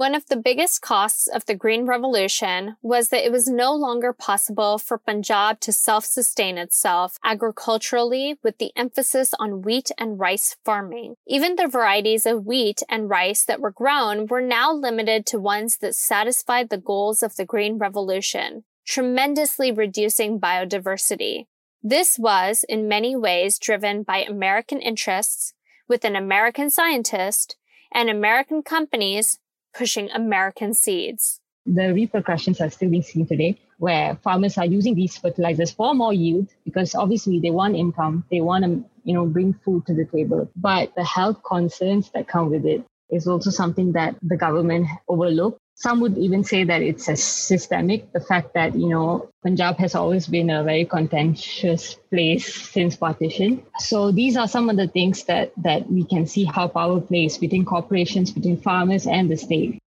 One 0.00 0.14
of 0.14 0.28
the 0.28 0.36
biggest 0.36 0.80
costs 0.80 1.26
of 1.26 1.44
the 1.44 1.54
Green 1.54 1.84
Revolution 1.84 2.76
was 2.80 3.10
that 3.10 3.22
it 3.22 3.30
was 3.30 3.48
no 3.48 3.74
longer 3.74 4.14
possible 4.14 4.78
for 4.78 4.96
Punjab 4.96 5.60
to 5.60 5.74
self-sustain 5.74 6.56
itself 6.56 7.18
agriculturally 7.22 8.38
with 8.42 8.56
the 8.56 8.72
emphasis 8.74 9.34
on 9.38 9.60
wheat 9.60 9.90
and 9.98 10.18
rice 10.18 10.56
farming. 10.64 11.16
Even 11.26 11.56
the 11.56 11.68
varieties 11.68 12.24
of 12.24 12.46
wheat 12.46 12.82
and 12.88 13.10
rice 13.10 13.44
that 13.44 13.60
were 13.60 13.70
grown 13.70 14.26
were 14.28 14.40
now 14.40 14.72
limited 14.72 15.26
to 15.26 15.38
ones 15.38 15.76
that 15.82 15.94
satisfied 15.94 16.70
the 16.70 16.78
goals 16.78 17.22
of 17.22 17.36
the 17.36 17.44
Green 17.44 17.76
Revolution, 17.76 18.64
tremendously 18.86 19.70
reducing 19.70 20.40
biodiversity. 20.40 21.44
This 21.82 22.18
was, 22.18 22.64
in 22.70 22.88
many 22.88 23.16
ways, 23.16 23.58
driven 23.58 24.02
by 24.02 24.22
American 24.22 24.80
interests, 24.80 25.52
with 25.86 26.06
an 26.06 26.16
American 26.16 26.70
scientist 26.70 27.58
and 27.92 28.08
American 28.08 28.62
companies 28.62 29.38
pushing 29.74 30.10
American 30.10 30.74
seeds. 30.74 31.40
The 31.66 31.92
repercussions 31.92 32.60
are 32.60 32.70
still 32.70 32.90
being 32.90 33.02
seen 33.02 33.26
today, 33.26 33.60
where 33.78 34.16
farmers 34.16 34.58
are 34.58 34.66
using 34.66 34.94
these 34.94 35.16
fertilizers 35.16 35.70
for 35.70 35.94
more 35.94 36.12
yield 36.12 36.48
because 36.64 36.94
obviously 36.94 37.38
they 37.38 37.50
want 37.50 37.76
income, 37.76 38.24
they 38.30 38.40
want 38.40 38.64
to, 38.64 38.84
you 39.04 39.14
know, 39.14 39.26
bring 39.26 39.54
food 39.64 39.86
to 39.86 39.94
the 39.94 40.06
table. 40.06 40.50
But 40.56 40.94
the 40.96 41.04
health 41.04 41.42
concerns 41.46 42.10
that 42.10 42.28
come 42.28 42.50
with 42.50 42.64
it 42.64 42.84
is 43.10 43.26
also 43.26 43.50
something 43.50 43.92
that 43.92 44.16
the 44.22 44.36
government 44.36 44.86
overlooked 45.08 45.59
some 45.74 46.00
would 46.00 46.18
even 46.18 46.44
say 46.44 46.64
that 46.64 46.82
it's 46.82 47.08
a 47.08 47.16
systemic, 47.16 48.12
the 48.12 48.20
fact 48.20 48.52
that, 48.54 48.76
you 48.76 48.88
know, 48.88 49.30
Punjab 49.42 49.78
has 49.78 49.94
always 49.94 50.26
been 50.26 50.50
a 50.50 50.62
very 50.62 50.84
contentious 50.84 51.94
place 52.10 52.70
since 52.70 52.96
partition. 52.96 53.64
So 53.78 54.12
these 54.12 54.36
are 54.36 54.46
some 54.46 54.68
of 54.68 54.76
the 54.76 54.88
things 54.88 55.24
that, 55.24 55.52
that 55.56 55.90
we 55.90 56.04
can 56.04 56.26
see 56.26 56.44
how 56.44 56.68
power 56.68 57.00
plays 57.00 57.38
between 57.38 57.64
corporations, 57.64 58.30
between 58.30 58.60
farmers 58.60 59.06
and 59.06 59.30
the 59.30 59.36
state. 59.36 59.78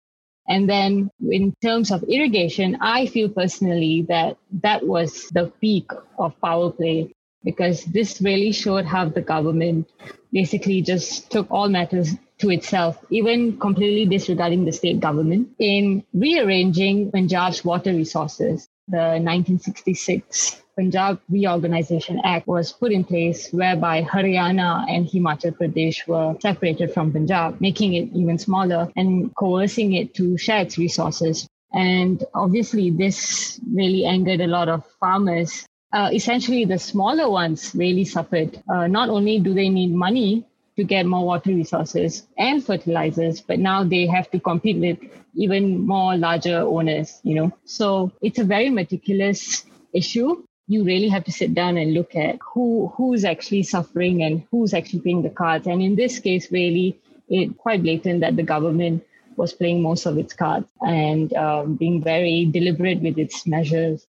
And 0.48 0.68
then 0.68 1.10
in 1.30 1.54
terms 1.62 1.92
of 1.92 2.04
irrigation, 2.04 2.78
I 2.82 3.06
feel 3.06 3.30
personally 3.30 4.02
that 4.10 4.38
that 4.64 4.86
was 4.86 5.30
the 5.30 5.52
peak 5.62 5.92
of 6.18 6.40
power 6.42 6.72
play 6.72 7.14
because 7.44 7.86
this 7.86 8.22
really 8.22 8.52
showed 8.52 8.86
how 8.86 9.10
the 9.10 9.22
government 9.22 9.90
basically 10.32 10.82
just 10.82 11.30
took 11.30 11.50
all 11.52 11.70
matters 11.70 12.16
to 12.40 12.50
itself, 12.50 13.04
even 13.10 13.58
completely 13.60 14.06
disregarding 14.06 14.66
the 14.66 14.72
state 14.72 15.00
government, 15.00 15.50
in 15.60 16.04
rearranging 16.14 17.12
Punjab's 17.12 17.64
water 17.64 17.92
resources. 17.92 18.68
The 18.90 19.20
1966 19.24 20.62
Punjab 20.76 21.20
Reorganization 21.30 22.20
Act 22.24 22.48
was 22.48 22.74
put 22.74 22.92
in 22.92 23.04
place 23.04 23.50
whereby 23.52 24.02
Haryana 24.02 24.86
and 24.90 25.08
Himachal 25.08 25.56
Pradesh 25.58 26.06
were 26.08 26.36
separated 26.42 26.94
from 26.94 27.12
Punjab, 27.12 27.62
making 27.62 27.94
it 27.94 28.10
even 28.14 28.38
smaller 28.38 28.92
and 28.96 29.34
coercing 29.36 29.94
it 29.94 30.14
to 30.16 30.38
share 30.38 30.62
its 30.62 30.78
resources. 30.78 31.48
And 31.72 32.24
obviously, 32.34 32.90
this 32.90 33.60
really 33.72 34.06
angered 34.06 34.42
a 34.42 34.48
lot 34.48 34.70
of 34.70 34.86
farmers. 35.00 35.66
Uh, 35.92 36.10
essentially, 36.12 36.66
the 36.66 36.80
smaller 36.80 37.30
ones 37.30 37.74
really 37.76 38.06
suffered. 38.06 38.62
Uh, 38.68 38.88
not 38.88 39.10
only 39.10 39.40
do 39.40 39.54
they 39.54 39.70
need 39.70 39.94
money 39.94 40.46
to 40.76 40.84
get 40.84 41.06
more 41.06 41.26
water 41.26 41.52
resources 41.52 42.28
and 42.38 42.64
fertilizers, 42.64 43.42
but 43.42 43.60
now 43.60 43.84
they 43.84 44.08
have 44.08 44.30
to 44.32 44.40
compete 44.40 44.78
with 44.78 44.98
even 45.36 45.86
more 45.86 46.18
larger 46.18 46.60
owners, 46.60 47.20
you 47.24 47.36
know. 47.36 47.52
So 47.66 48.12
it's 48.22 48.40
a 48.40 48.44
very 48.44 48.70
meticulous 48.70 49.66
issue. 49.94 50.44
You 50.68 50.84
really 50.84 51.10
have 51.10 51.26
to 51.26 51.32
sit 51.32 51.54
down 51.54 51.78
and 51.78 51.94
look 51.94 52.16
at 52.16 52.40
who 52.54 52.92
who's 52.96 53.26
actually 53.26 53.64
suffering 53.64 54.24
and 54.24 54.44
who's 54.50 54.74
actually 54.74 55.02
playing 55.02 55.24
the 55.24 55.30
cards. 55.30 55.68
And 55.68 55.82
in 55.82 55.96
this 55.96 56.20
case, 56.20 56.52
really, 56.52 57.00
it's 57.30 57.54
quite 57.58 57.84
blatant 57.84 58.22
that 58.22 58.36
the 58.36 58.44
government 58.44 59.04
was 59.36 59.54
playing 59.54 59.82
most 59.82 60.06
of 60.06 60.18
its 60.18 60.34
cards 60.34 60.68
and 60.82 61.34
um, 61.34 61.76
being 61.76 62.04
very 62.04 62.46
deliberate 62.46 63.02
with 63.02 63.18
its 63.18 63.46
measures. 63.48 64.08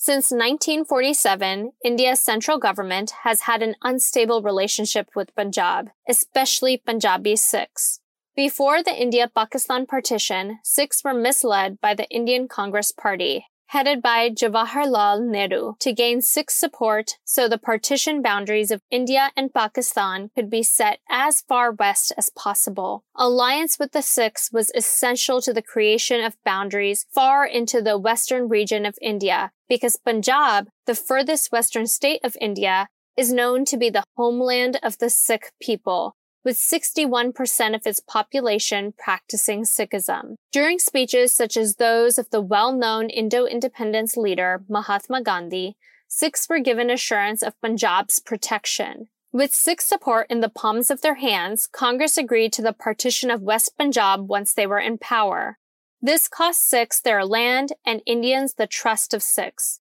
Since 0.00 0.30
1947, 0.30 1.72
India's 1.84 2.20
central 2.20 2.56
government 2.56 3.10
has 3.24 3.42
had 3.42 3.62
an 3.62 3.74
unstable 3.82 4.42
relationship 4.42 5.08
with 5.16 5.34
Punjab, 5.34 5.90
especially 6.08 6.76
Punjabi 6.76 7.34
Sikhs. 7.34 7.98
Before 8.36 8.80
the 8.80 8.94
India-Pakistan 8.94 9.86
partition, 9.86 10.60
Sikhs 10.62 11.02
were 11.02 11.14
misled 11.14 11.80
by 11.80 11.94
the 11.94 12.08
Indian 12.10 12.46
Congress 12.46 12.92
Party 12.92 13.46
headed 13.68 14.00
by 14.00 14.30
Jawaharlal 14.30 15.26
Nehru, 15.26 15.74
to 15.80 15.92
gain 15.92 16.22
Sikh 16.22 16.50
support 16.50 17.18
so 17.24 17.48
the 17.48 17.58
partition 17.58 18.22
boundaries 18.22 18.70
of 18.70 18.80
India 18.90 19.30
and 19.36 19.52
Pakistan 19.52 20.30
could 20.34 20.48
be 20.48 20.62
set 20.62 21.00
as 21.08 21.42
far 21.42 21.72
west 21.72 22.12
as 22.16 22.30
possible. 22.30 23.04
Alliance 23.14 23.78
with 23.78 23.92
the 23.92 24.02
Sikhs 24.02 24.50
was 24.50 24.72
essential 24.74 25.42
to 25.42 25.52
the 25.52 25.62
creation 25.62 26.24
of 26.24 26.42
boundaries 26.44 27.04
far 27.14 27.44
into 27.46 27.82
the 27.82 27.98
western 27.98 28.48
region 28.48 28.86
of 28.86 28.98
India 29.02 29.52
because 29.68 29.96
Punjab, 29.96 30.68
the 30.86 30.94
furthest 30.94 31.52
western 31.52 31.86
state 31.86 32.20
of 32.24 32.38
India, 32.40 32.88
is 33.18 33.32
known 33.32 33.64
to 33.66 33.76
be 33.76 33.90
the 33.90 34.04
homeland 34.16 34.78
of 34.82 34.96
the 34.98 35.10
Sikh 35.10 35.52
people, 35.60 36.16
with 36.44 36.56
61% 36.56 37.74
of 37.74 37.86
its 37.86 38.00
population 38.00 38.94
practicing 38.96 39.62
Sikhism. 39.62 40.34
During 40.52 40.78
speeches 40.78 41.34
such 41.34 41.56
as 41.56 41.76
those 41.76 42.18
of 42.18 42.30
the 42.30 42.40
well-known 42.40 43.10
Indo-independence 43.10 44.16
leader 44.16 44.62
Mahatma 44.68 45.22
Gandhi, 45.22 45.76
Sikhs 46.06 46.48
were 46.48 46.60
given 46.60 46.90
assurance 46.90 47.42
of 47.42 47.60
Punjab's 47.60 48.18
protection. 48.20 49.08
With 49.30 49.52
Sikh 49.52 49.82
support 49.82 50.26
in 50.30 50.40
the 50.40 50.48
palms 50.48 50.90
of 50.90 51.02
their 51.02 51.16
hands, 51.16 51.68
Congress 51.70 52.16
agreed 52.16 52.52
to 52.54 52.62
the 52.62 52.72
partition 52.72 53.30
of 53.30 53.42
West 53.42 53.72
Punjab 53.76 54.26
once 54.26 54.54
they 54.54 54.66
were 54.66 54.78
in 54.78 54.96
power. 54.96 55.58
This 56.00 56.28
cost 56.28 56.66
Sikhs 56.66 57.00
their 57.00 57.26
land 57.26 57.72
and 57.84 58.00
Indians 58.06 58.54
the 58.54 58.66
trust 58.66 59.12
of 59.12 59.22
Sikhs. 59.22 59.80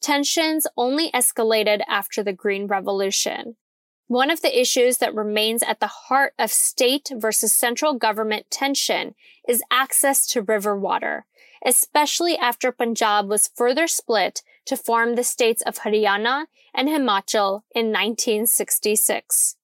Tensions 0.00 0.66
only 0.76 1.12
escalated 1.12 1.82
after 1.88 2.24
the 2.24 2.32
Green 2.32 2.66
Revolution. 2.66 3.56
One 4.08 4.30
of 4.30 4.40
the 4.40 4.58
issues 4.58 4.98
that 4.98 5.14
remains 5.14 5.62
at 5.62 5.80
the 5.80 5.86
heart 5.86 6.32
of 6.38 6.50
state 6.50 7.10
versus 7.14 7.52
central 7.52 7.92
government 7.92 8.50
tension 8.50 9.14
is 9.46 9.62
access 9.70 10.26
to 10.28 10.40
river 10.40 10.74
water, 10.74 11.26
especially 11.62 12.34
after 12.38 12.72
Punjab 12.72 13.28
was 13.28 13.50
further 13.54 13.86
split 13.86 14.42
to 14.64 14.78
form 14.78 15.14
the 15.14 15.24
states 15.24 15.60
of 15.60 15.80
Haryana 15.80 16.46
and 16.74 16.88
Himachal 16.88 17.64
in 17.74 17.92
1966. 17.92 19.56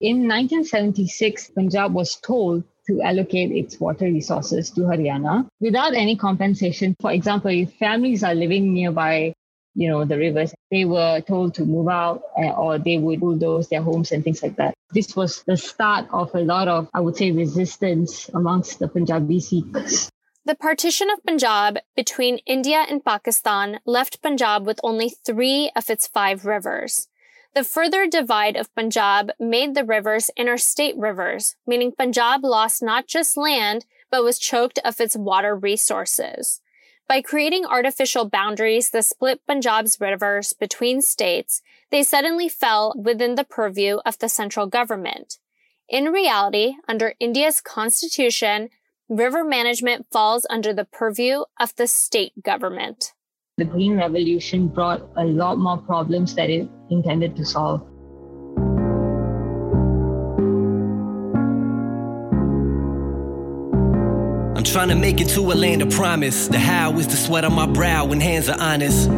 In 0.00 0.28
1976, 0.28 1.50
Punjab 1.50 1.92
was 1.92 2.14
told 2.14 2.62
to 2.86 3.02
allocate 3.02 3.50
its 3.50 3.80
water 3.80 4.04
resources 4.04 4.70
to 4.70 4.82
Haryana 4.82 5.48
without 5.58 5.94
any 5.94 6.14
compensation. 6.14 6.94
For 7.00 7.10
example, 7.10 7.50
if 7.50 7.72
families 7.74 8.22
are 8.22 8.36
living 8.36 8.72
nearby 8.72 9.34
you 9.74 9.88
know, 9.88 10.04
the 10.04 10.18
rivers. 10.18 10.54
They 10.70 10.84
were 10.84 11.20
told 11.20 11.54
to 11.54 11.64
move 11.64 11.88
out 11.88 12.22
uh, 12.38 12.50
or 12.50 12.78
they 12.78 12.98
would 12.98 13.20
bulldoze 13.20 13.68
their 13.68 13.82
homes 13.82 14.12
and 14.12 14.24
things 14.24 14.42
like 14.42 14.56
that. 14.56 14.74
This 14.92 15.14
was 15.14 15.42
the 15.44 15.56
start 15.56 16.06
of 16.12 16.34
a 16.34 16.40
lot 16.40 16.68
of, 16.68 16.88
I 16.94 17.00
would 17.00 17.16
say, 17.16 17.30
resistance 17.30 18.28
amongst 18.34 18.78
the 18.78 18.88
Punjabi 18.88 19.40
Sikhs. 19.40 20.10
The 20.44 20.54
partition 20.54 21.10
of 21.10 21.22
Punjab 21.24 21.78
between 21.94 22.38
India 22.46 22.84
and 22.88 23.04
Pakistan 23.04 23.80
left 23.84 24.22
Punjab 24.22 24.66
with 24.66 24.80
only 24.82 25.10
three 25.24 25.70
of 25.76 25.90
its 25.90 26.08
five 26.08 26.44
rivers. 26.44 27.08
The 27.54 27.64
further 27.64 28.06
divide 28.06 28.56
of 28.56 28.74
Punjab 28.74 29.32
made 29.38 29.74
the 29.74 29.84
rivers 29.84 30.30
interstate 30.36 30.96
rivers, 30.96 31.56
meaning 31.66 31.92
Punjab 31.92 32.44
lost 32.44 32.82
not 32.82 33.06
just 33.06 33.36
land, 33.36 33.86
but 34.10 34.24
was 34.24 34.38
choked 34.38 34.78
of 34.84 35.00
its 35.00 35.16
water 35.16 35.54
resources. 35.54 36.60
By 37.10 37.22
creating 37.22 37.66
artificial 37.66 38.28
boundaries 38.28 38.90
that 38.90 39.04
split 39.04 39.40
Punjab's 39.44 40.00
rivers 40.00 40.52
between 40.52 41.02
states, 41.02 41.60
they 41.90 42.04
suddenly 42.04 42.48
fell 42.48 42.94
within 42.96 43.34
the 43.34 43.42
purview 43.42 43.96
of 44.06 44.16
the 44.20 44.28
central 44.28 44.68
government. 44.68 45.38
In 45.88 46.12
reality, 46.12 46.74
under 46.86 47.14
India's 47.18 47.60
constitution, 47.60 48.68
river 49.08 49.42
management 49.42 50.06
falls 50.12 50.46
under 50.48 50.72
the 50.72 50.84
purview 50.84 51.42
of 51.58 51.74
the 51.74 51.88
state 51.88 52.44
government. 52.44 53.12
The 53.56 53.64
Green 53.64 53.96
Revolution 53.96 54.68
brought 54.68 55.02
a 55.16 55.24
lot 55.24 55.58
more 55.58 55.78
problems 55.78 56.36
that 56.36 56.48
it 56.48 56.68
intended 56.90 57.34
to 57.34 57.44
solve. 57.44 57.84
Trying 64.72 64.88
to 64.88 64.94
make 64.94 65.20
it 65.20 65.28
to 65.30 65.40
a 65.52 65.54
land 65.54 65.82
of 65.82 65.90
promise. 65.90 66.48
The 66.48 66.58
how 66.58 66.98
is 66.98 67.08
the 67.08 67.16
sweat 67.16 67.44
on 67.44 67.52
my 67.52 67.66
brow 67.66 68.04
when 68.04 68.20
hands 68.20 68.48
are 68.48 68.60
honest. 68.60 69.08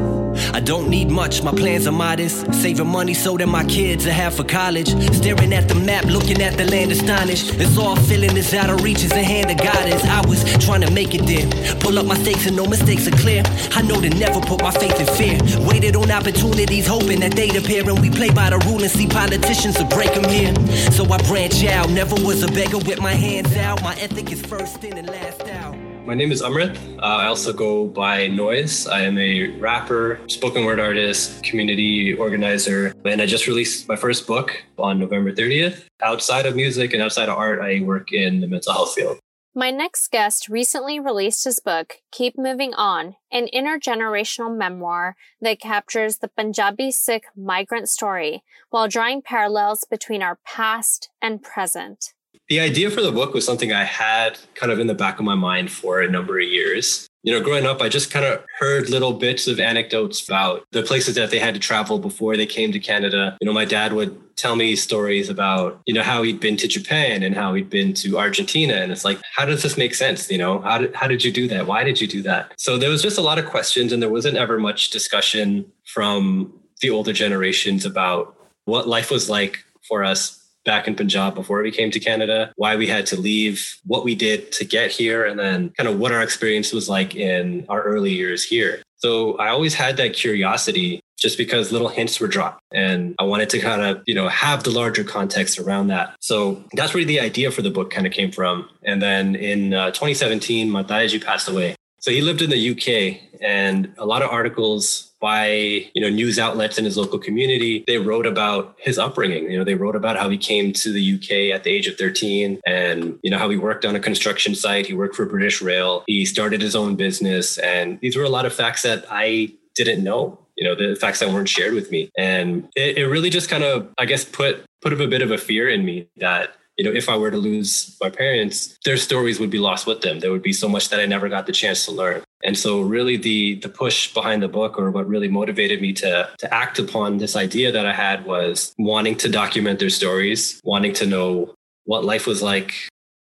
I 0.54 0.60
don't 0.60 0.88
need 0.88 1.10
much, 1.10 1.42
my 1.42 1.52
plans 1.52 1.86
are 1.86 1.92
modest. 1.92 2.52
Saving 2.54 2.86
money 2.86 3.14
so 3.14 3.36
that 3.36 3.46
my 3.46 3.64
kids 3.64 4.04
will 4.04 4.12
have 4.12 4.34
for 4.34 4.44
college. 4.44 4.88
Staring 5.14 5.52
at 5.52 5.68
the 5.68 5.74
map, 5.74 6.04
looking 6.04 6.42
at 6.42 6.56
the 6.56 6.64
land 6.70 6.92
astonished. 6.92 7.54
It's 7.54 7.78
all 7.78 7.96
feeling 7.96 8.36
is 8.36 8.52
out 8.54 8.70
of 8.70 8.82
reach, 8.82 9.02
is 9.02 9.10
the 9.10 9.22
hand 9.22 9.50
of 9.50 9.58
God 9.58 9.88
is. 9.88 10.02
I 10.04 10.20
was 10.26 10.42
trying 10.64 10.82
to 10.82 10.90
make 10.90 11.14
it 11.14 11.26
there. 11.26 11.48
Pull 11.80 11.98
up 11.98 12.06
my 12.06 12.16
stakes 12.16 12.46
and 12.46 12.56
no 12.56 12.66
mistakes 12.66 13.06
are 13.06 13.16
clear. 13.16 13.42
I 13.72 13.82
know 13.82 14.00
to 14.00 14.10
never 14.10 14.40
put 14.40 14.62
my 14.62 14.70
faith 14.70 14.98
in 15.00 15.06
fear. 15.16 15.38
Waited 15.66 15.96
on 15.96 16.10
opportunities, 16.10 16.86
hoping 16.86 17.20
that 17.20 17.32
they'd 17.32 17.56
appear. 17.56 17.88
And 17.88 18.00
we 18.00 18.10
play 18.10 18.30
by 18.30 18.50
the 18.50 18.58
rule 18.66 18.82
and 18.82 18.90
see 18.90 19.06
politicians 19.06 19.76
to 19.76 19.84
break 19.84 20.14
them 20.14 20.28
here. 20.30 20.54
So 20.92 21.04
I 21.04 21.18
branch 21.28 21.64
out, 21.64 21.90
never 21.90 22.14
was 22.24 22.42
a 22.42 22.48
beggar 22.48 22.78
with 22.78 23.00
my 23.00 23.14
hands 23.14 23.56
out. 23.56 23.82
My 23.82 23.94
ethic 23.94 24.30
is 24.32 24.42
first 24.42 24.82
in 24.84 24.98
and 24.98 25.08
last 25.08 25.42
out. 25.48 25.81
My 26.04 26.14
name 26.14 26.32
is 26.32 26.42
Amrit. 26.42 26.76
Uh, 26.98 27.02
I 27.02 27.26
also 27.26 27.52
go 27.52 27.86
by 27.86 28.26
Noise. 28.26 28.88
I 28.88 29.02
am 29.02 29.16
a 29.18 29.50
rapper, 29.58 30.18
spoken 30.26 30.64
word 30.64 30.80
artist, 30.80 31.44
community 31.44 32.12
organizer, 32.14 32.92
and 33.04 33.22
I 33.22 33.26
just 33.26 33.46
released 33.46 33.88
my 33.88 33.94
first 33.94 34.26
book 34.26 34.64
on 34.78 34.98
November 34.98 35.32
30th. 35.32 35.84
Outside 36.02 36.44
of 36.44 36.56
music 36.56 36.92
and 36.92 37.00
outside 37.00 37.28
of 37.28 37.38
art, 37.38 37.60
I 37.60 37.82
work 37.82 38.12
in 38.12 38.40
the 38.40 38.48
mental 38.48 38.72
health 38.72 38.94
field. 38.94 39.20
My 39.54 39.70
next 39.70 40.10
guest 40.10 40.48
recently 40.48 40.98
released 40.98 41.44
his 41.44 41.60
book, 41.60 41.98
Keep 42.10 42.36
Moving 42.36 42.74
On, 42.74 43.14
an 43.30 43.46
intergenerational 43.54 44.56
memoir 44.56 45.14
that 45.40 45.60
captures 45.60 46.18
the 46.18 46.28
Punjabi 46.28 46.90
Sikh 46.90 47.26
migrant 47.36 47.88
story 47.88 48.42
while 48.70 48.88
drawing 48.88 49.22
parallels 49.22 49.84
between 49.88 50.20
our 50.20 50.40
past 50.44 51.10
and 51.20 51.42
present. 51.42 52.12
The 52.48 52.60
idea 52.60 52.90
for 52.90 53.00
the 53.00 53.12
book 53.12 53.34
was 53.34 53.46
something 53.46 53.72
I 53.72 53.84
had 53.84 54.38
kind 54.54 54.72
of 54.72 54.78
in 54.78 54.86
the 54.86 54.94
back 54.94 55.18
of 55.18 55.24
my 55.24 55.34
mind 55.34 55.70
for 55.70 56.00
a 56.00 56.10
number 56.10 56.38
of 56.38 56.46
years. 56.46 57.06
You 57.22 57.32
know, 57.32 57.40
growing 57.40 57.66
up, 57.66 57.80
I 57.80 57.88
just 57.88 58.10
kind 58.10 58.24
of 58.24 58.44
heard 58.58 58.90
little 58.90 59.12
bits 59.12 59.46
of 59.46 59.60
anecdotes 59.60 60.26
about 60.26 60.64
the 60.72 60.82
places 60.82 61.14
that 61.14 61.30
they 61.30 61.38
had 61.38 61.54
to 61.54 61.60
travel 61.60 62.00
before 62.00 62.36
they 62.36 62.46
came 62.46 62.72
to 62.72 62.80
Canada. 62.80 63.38
You 63.40 63.46
know, 63.46 63.52
my 63.52 63.64
dad 63.64 63.92
would 63.92 64.36
tell 64.36 64.56
me 64.56 64.74
stories 64.74 65.28
about, 65.28 65.80
you 65.86 65.94
know, 65.94 66.02
how 66.02 66.24
he'd 66.24 66.40
been 66.40 66.56
to 66.56 66.66
Japan 66.66 67.22
and 67.22 67.34
how 67.34 67.54
he'd 67.54 67.70
been 67.70 67.94
to 67.94 68.18
Argentina. 68.18 68.74
And 68.74 68.90
it's 68.90 69.04
like, 69.04 69.20
how 69.36 69.44
does 69.44 69.62
this 69.62 69.78
make 69.78 69.94
sense? 69.94 70.28
You 70.28 70.38
know, 70.38 70.60
how 70.62 70.78
did, 70.78 70.94
how 70.96 71.06
did 71.06 71.22
you 71.22 71.30
do 71.30 71.46
that? 71.46 71.68
Why 71.68 71.84
did 71.84 72.00
you 72.00 72.08
do 72.08 72.22
that? 72.22 72.52
So 72.58 72.76
there 72.76 72.90
was 72.90 73.02
just 73.02 73.18
a 73.18 73.22
lot 73.22 73.38
of 73.38 73.46
questions 73.46 73.92
and 73.92 74.02
there 74.02 74.10
wasn't 74.10 74.36
ever 74.36 74.58
much 74.58 74.90
discussion 74.90 75.70
from 75.86 76.52
the 76.80 76.90
older 76.90 77.12
generations 77.12 77.84
about 77.84 78.34
what 78.64 78.88
life 78.88 79.12
was 79.12 79.30
like 79.30 79.64
for 79.86 80.02
us 80.02 80.41
back 80.64 80.86
in 80.86 80.94
Punjab 80.94 81.34
before 81.34 81.62
we 81.62 81.70
came 81.70 81.90
to 81.90 82.00
Canada, 82.00 82.52
why 82.56 82.76
we 82.76 82.86
had 82.86 83.06
to 83.06 83.20
leave, 83.20 83.76
what 83.84 84.04
we 84.04 84.14
did 84.14 84.52
to 84.52 84.64
get 84.64 84.90
here, 84.90 85.24
and 85.24 85.38
then 85.38 85.70
kind 85.70 85.88
of 85.88 85.98
what 85.98 86.12
our 86.12 86.22
experience 86.22 86.72
was 86.72 86.88
like 86.88 87.14
in 87.14 87.66
our 87.68 87.82
early 87.82 88.12
years 88.12 88.44
here. 88.44 88.82
So 88.96 89.36
I 89.38 89.48
always 89.48 89.74
had 89.74 89.96
that 89.96 90.14
curiosity 90.14 91.00
just 91.18 91.38
because 91.38 91.72
little 91.72 91.88
hints 91.88 92.18
were 92.20 92.26
dropped 92.26 92.62
and 92.72 93.14
I 93.18 93.24
wanted 93.24 93.48
to 93.50 93.60
kind 93.60 93.82
of, 93.82 94.02
you 94.06 94.14
know, 94.14 94.28
have 94.28 94.64
the 94.64 94.70
larger 94.70 95.04
context 95.04 95.58
around 95.58 95.88
that. 95.88 96.14
So 96.20 96.64
that's 96.74 96.94
where 96.94 97.04
the 97.04 97.20
idea 97.20 97.50
for 97.50 97.62
the 97.62 97.70
book 97.70 97.90
kind 97.90 98.06
of 98.06 98.12
came 98.12 98.32
from. 98.32 98.68
And 98.84 99.00
then 99.00 99.36
in 99.36 99.72
uh, 99.72 99.92
2017, 99.92 100.68
my 100.68 100.82
Dayaji 100.82 101.24
passed 101.24 101.48
away. 101.48 101.76
So 102.02 102.10
he 102.10 102.20
lived 102.20 102.42
in 102.42 102.50
the 102.50 102.70
UK 102.70 103.38
and 103.40 103.94
a 103.96 104.04
lot 104.04 104.22
of 104.22 104.30
articles 104.30 105.12
by 105.20 105.50
you 105.94 106.02
know 106.02 106.08
news 106.08 106.36
outlets 106.36 106.76
in 106.76 106.84
his 106.84 106.96
local 106.96 107.16
community 107.16 107.84
they 107.86 107.98
wrote 107.98 108.26
about 108.26 108.74
his 108.78 108.98
upbringing. 108.98 109.48
You 109.48 109.56
know 109.56 109.62
they 109.62 109.76
wrote 109.76 109.94
about 109.94 110.16
how 110.16 110.28
he 110.28 110.36
came 110.36 110.72
to 110.72 110.92
the 110.92 111.14
UK 111.14 111.54
at 111.54 111.62
the 111.62 111.70
age 111.70 111.86
of 111.86 111.96
13 111.96 112.60
and 112.66 113.20
you 113.22 113.30
know 113.30 113.38
how 113.38 113.48
he 113.48 113.56
worked 113.56 113.84
on 113.84 113.94
a 113.94 114.00
construction 114.00 114.56
site. 114.56 114.86
He 114.86 114.94
worked 114.94 115.14
for 115.14 115.26
British 115.26 115.62
Rail. 115.62 116.02
He 116.08 116.24
started 116.26 116.60
his 116.60 116.74
own 116.74 116.96
business. 116.96 117.56
And 117.58 118.00
these 118.00 118.16
were 118.16 118.24
a 118.24 118.28
lot 118.28 118.46
of 118.46 118.52
facts 118.52 118.82
that 118.82 119.04
I 119.08 119.52
didn't 119.76 120.02
know 120.02 120.40
you 120.56 120.64
know 120.64 120.74
the 120.74 120.96
facts 120.96 121.20
that 121.20 121.30
weren't 121.30 121.48
shared 121.48 121.72
with 121.72 121.92
me. 121.92 122.10
And 122.18 122.68
it, 122.74 122.98
it 122.98 123.06
really 123.06 123.30
just 123.30 123.48
kind 123.48 123.62
of 123.62 123.88
i 123.96 124.06
guess 124.06 124.24
put 124.24 124.64
put 124.80 124.92
up 124.92 124.98
a 124.98 125.06
bit 125.06 125.22
of 125.22 125.30
a 125.30 125.38
fear 125.38 125.68
in 125.68 125.84
me 125.84 126.08
that 126.16 126.56
you 126.76 126.84
know, 126.84 126.90
if 126.90 127.08
I 127.08 127.16
were 127.16 127.30
to 127.30 127.36
lose 127.36 127.96
my 128.00 128.10
parents, 128.10 128.78
their 128.84 128.96
stories 128.96 129.38
would 129.38 129.50
be 129.50 129.58
lost 129.58 129.86
with 129.86 130.00
them. 130.00 130.20
There 130.20 130.32
would 130.32 130.42
be 130.42 130.52
so 130.52 130.68
much 130.68 130.88
that 130.88 131.00
I 131.00 131.06
never 131.06 131.28
got 131.28 131.46
the 131.46 131.52
chance 131.52 131.84
to 131.84 131.92
learn. 131.92 132.22
And 132.44 132.56
so 132.58 132.80
really 132.80 133.16
the 133.16 133.56
the 133.56 133.68
push 133.68 134.12
behind 134.12 134.42
the 134.42 134.48
book 134.48 134.78
or 134.78 134.90
what 134.90 135.06
really 135.06 135.28
motivated 135.28 135.80
me 135.80 135.92
to 135.94 136.30
to 136.38 136.54
act 136.54 136.78
upon 136.78 137.18
this 137.18 137.36
idea 137.36 137.70
that 137.72 137.86
I 137.86 137.92
had 137.92 138.24
was 138.24 138.74
wanting 138.78 139.16
to 139.16 139.28
document 139.28 139.78
their 139.78 139.90
stories, 139.90 140.60
wanting 140.64 140.94
to 140.94 141.06
know 141.06 141.54
what 141.84 142.04
life 142.04 142.26
was 142.26 142.42
like 142.42 142.74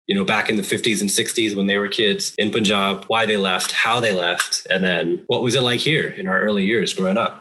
you 0.09 0.15
know, 0.15 0.25
back 0.25 0.49
in 0.49 0.55
the 0.55 0.63
50s 0.63 1.01
and 1.01 1.09
60s 1.09 1.55
when 1.55 1.67
they 1.67 1.77
were 1.77 1.87
kids 1.87 2.33
in 2.39 2.49
Punjab, 2.49 3.05
why 3.05 3.27
they 3.27 3.37
left, 3.37 3.71
how 3.71 3.99
they 3.99 4.11
left, 4.11 4.65
and 4.67 4.83
then 4.83 5.23
what 5.27 5.43
was 5.43 5.53
it 5.53 5.61
like 5.61 5.79
here 5.79 6.07
in 6.07 6.27
our 6.27 6.41
early 6.41 6.65
years 6.65 6.95
growing 6.95 7.15
up. 7.15 7.39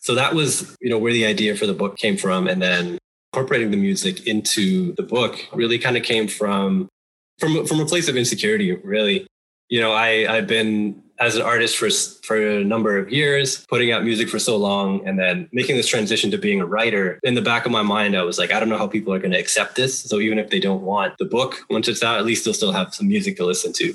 So 0.00 0.14
that 0.14 0.34
was, 0.34 0.76
you 0.82 0.90
know, 0.90 0.98
where 0.98 1.14
the 1.14 1.24
idea 1.24 1.56
for 1.56 1.66
the 1.66 1.72
book 1.72 1.96
came 1.96 2.18
from. 2.18 2.46
And 2.46 2.60
then 2.60 2.98
incorporating 3.32 3.70
the 3.70 3.76
music 3.76 4.26
into 4.26 4.92
the 4.94 5.02
book 5.02 5.38
really 5.52 5.78
kind 5.78 5.96
of 5.96 6.02
came 6.02 6.26
from 6.26 6.88
from 7.38 7.64
from 7.66 7.80
a 7.80 7.86
place 7.86 8.08
of 8.08 8.16
insecurity 8.16 8.72
really. 8.72 9.26
You 9.68 9.80
know 9.80 9.92
i 9.92 10.26
i've 10.28 10.48
been 10.48 11.00
as 11.20 11.36
an 11.36 11.42
artist 11.42 11.76
for 11.76 11.88
for 12.26 12.36
a 12.36 12.64
number 12.64 12.98
of 12.98 13.12
years 13.12 13.64
putting 13.68 13.92
out 13.92 14.02
music 14.02 14.28
for 14.28 14.40
so 14.40 14.56
long 14.56 15.06
and 15.06 15.16
then 15.16 15.48
making 15.52 15.76
this 15.76 15.86
transition 15.86 16.32
to 16.32 16.38
being 16.38 16.60
a 16.60 16.66
writer. 16.66 17.20
In 17.22 17.34
the 17.34 17.42
back 17.42 17.66
of 17.66 17.70
my 17.70 17.82
mind 17.82 18.16
i 18.16 18.22
was 18.22 18.36
like 18.36 18.52
i 18.52 18.58
don't 18.58 18.68
know 18.68 18.78
how 18.78 18.88
people 18.88 19.14
are 19.14 19.20
going 19.20 19.30
to 19.30 19.38
accept 19.38 19.76
this. 19.76 20.00
So 20.00 20.18
even 20.18 20.40
if 20.40 20.50
they 20.50 20.58
don't 20.58 20.82
want 20.82 21.14
the 21.18 21.24
book 21.24 21.60
once 21.70 21.86
it's 21.86 22.02
out 22.02 22.18
at 22.18 22.24
least 22.24 22.44
they'll 22.44 22.52
still 22.52 22.72
have 22.72 22.92
some 22.92 23.06
music 23.06 23.36
to 23.36 23.46
listen 23.46 23.72
to 23.74 23.94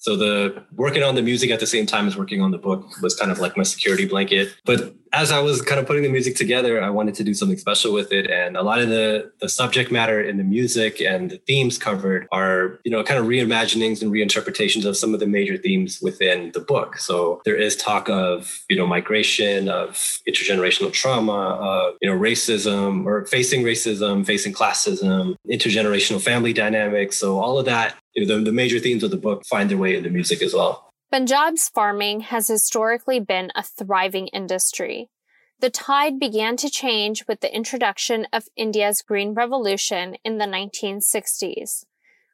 so 0.00 0.16
the 0.16 0.64
working 0.74 1.02
on 1.02 1.14
the 1.14 1.20
music 1.20 1.50
at 1.50 1.60
the 1.60 1.66
same 1.66 1.84
time 1.84 2.06
as 2.06 2.16
working 2.16 2.40
on 2.40 2.50
the 2.50 2.58
book 2.58 2.86
was 3.02 3.14
kind 3.14 3.30
of 3.30 3.38
like 3.38 3.54
my 3.58 3.62
security 3.62 4.06
blanket. 4.06 4.48
But 4.64 4.94
as 5.12 5.30
I 5.30 5.40
was 5.40 5.60
kind 5.60 5.78
of 5.78 5.86
putting 5.86 6.04
the 6.04 6.08
music 6.08 6.36
together, 6.36 6.82
I 6.82 6.88
wanted 6.88 7.14
to 7.16 7.24
do 7.24 7.34
something 7.34 7.58
special 7.58 7.92
with 7.92 8.10
it. 8.10 8.30
And 8.30 8.56
a 8.56 8.62
lot 8.62 8.80
of 8.80 8.88
the, 8.88 9.30
the 9.40 9.48
subject 9.48 9.92
matter 9.92 10.22
in 10.22 10.38
the 10.38 10.44
music 10.44 11.02
and 11.02 11.30
the 11.30 11.36
themes 11.38 11.76
covered 11.76 12.28
are, 12.32 12.80
you 12.84 12.90
know, 12.90 13.04
kind 13.04 13.20
of 13.20 13.26
reimaginings 13.26 14.00
and 14.00 14.10
reinterpretations 14.10 14.86
of 14.86 14.96
some 14.96 15.12
of 15.12 15.20
the 15.20 15.26
major 15.26 15.58
themes 15.58 16.00
within 16.00 16.52
the 16.52 16.60
book. 16.60 16.96
So 16.96 17.42
there 17.44 17.56
is 17.56 17.76
talk 17.76 18.08
of, 18.08 18.62
you 18.70 18.76
know, 18.76 18.86
migration, 18.86 19.68
of 19.68 19.90
intergenerational 20.26 20.92
trauma, 20.92 21.32
of, 21.32 21.94
you 22.00 22.08
know, 22.08 22.18
racism 22.18 23.04
or 23.04 23.26
facing 23.26 23.64
racism, 23.64 24.24
facing 24.24 24.54
classism, 24.54 25.36
intergenerational 25.46 26.22
family 26.22 26.54
dynamics. 26.54 27.18
So 27.18 27.38
all 27.38 27.58
of 27.58 27.66
that 27.66 27.96
you 28.14 28.26
know, 28.26 28.38
the, 28.38 28.44
the 28.44 28.52
major 28.52 28.78
themes 28.78 29.02
of 29.02 29.10
the 29.10 29.16
book 29.16 29.44
find 29.46 29.70
their 29.70 29.78
way 29.78 29.96
into 29.96 30.10
music 30.10 30.42
as 30.42 30.54
well. 30.54 30.90
Punjab's 31.10 31.68
farming 31.68 32.20
has 32.20 32.48
historically 32.48 33.18
been 33.18 33.50
a 33.54 33.62
thriving 33.62 34.28
industry. 34.28 35.08
The 35.60 35.70
tide 35.70 36.18
began 36.18 36.56
to 36.58 36.70
change 36.70 37.26
with 37.26 37.40
the 37.40 37.54
introduction 37.54 38.26
of 38.32 38.48
India's 38.56 39.02
Green 39.02 39.34
Revolution 39.34 40.16
in 40.24 40.38
the 40.38 40.46
1960s. 40.46 41.84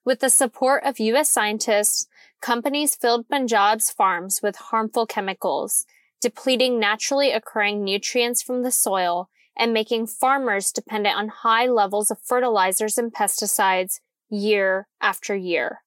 With 0.05 0.21
the 0.21 0.31
support 0.31 0.85
of 0.85 1.01
U.S. 1.01 1.31
scientists, 1.31 2.07
companies 2.41 2.95
filled 2.95 3.29
Punjab's 3.29 3.91
farms 3.91 4.41
with 4.43 4.57
harmful 4.57 5.07
chemicals, 5.07 5.87
depleting 6.21 6.79
naturally 6.79 7.33
occurring 7.33 7.83
nutrients 7.83 8.43
from 8.43 8.63
the 8.63 8.71
soil 8.71 9.29
and 9.57 9.73
making 9.73 10.07
farmers 10.07 10.71
dependent 10.71 11.17
on 11.17 11.29
high 11.29 11.67
levels 11.67 12.11
of 12.11 12.21
fertilizers 12.21 12.99
and 12.99 13.13
pesticides 13.13 14.01
year 14.31 14.87
after 15.01 15.35
year? 15.35 15.81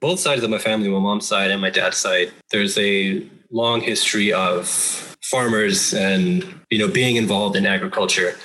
Both 0.00 0.20
sides 0.20 0.42
of 0.42 0.50
my 0.50 0.58
family, 0.58 0.88
my 0.88 0.98
mom's 0.98 1.26
side 1.26 1.50
and 1.50 1.60
my 1.60 1.70
dad's 1.70 1.96
side, 1.96 2.30
there's 2.50 2.78
a 2.78 3.26
long 3.50 3.80
history 3.80 4.32
of 4.32 4.68
farmers 5.22 5.92
and 5.92 6.44
you 6.70 6.78
know 6.78 6.88
being 6.88 7.16
involved 7.16 7.56
in 7.56 7.66
agriculture. 7.66 8.36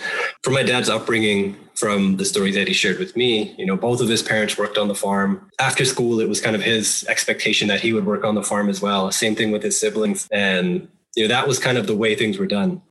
From 0.43 0.53
my 0.53 0.63
dad's 0.63 0.89
upbringing, 0.89 1.55
from 1.75 2.17
the 2.17 2.25
stories 2.25 2.55
that 2.55 2.67
he 2.67 2.73
shared 2.73 2.99
with 2.99 3.15
me, 3.15 3.53
you 3.57 3.65
know, 3.65 3.75
both 3.75 4.01
of 4.01 4.07
his 4.07 4.23
parents 4.23 4.57
worked 4.57 4.77
on 4.77 4.87
the 4.87 4.95
farm. 4.95 5.49
After 5.59 5.83
school, 5.85 6.19
it 6.19 6.29
was 6.29 6.39
kind 6.39 6.55
of 6.55 6.63
his 6.63 7.05
expectation 7.09 7.67
that 7.67 7.81
he 7.81 7.93
would 7.93 8.05
work 8.05 8.23
on 8.23 8.35
the 8.35 8.43
farm 8.43 8.69
as 8.69 8.81
well. 8.81 9.11
Same 9.11 9.35
thing 9.35 9.51
with 9.51 9.63
his 9.63 9.79
siblings, 9.79 10.27
and 10.31 10.87
you 11.15 11.23
know 11.23 11.33
that 11.33 11.47
was 11.47 11.59
kind 11.59 11.77
of 11.77 11.87
the 11.87 11.95
way 11.95 12.15
things 12.15 12.37
were 12.37 12.47
done 12.47 12.81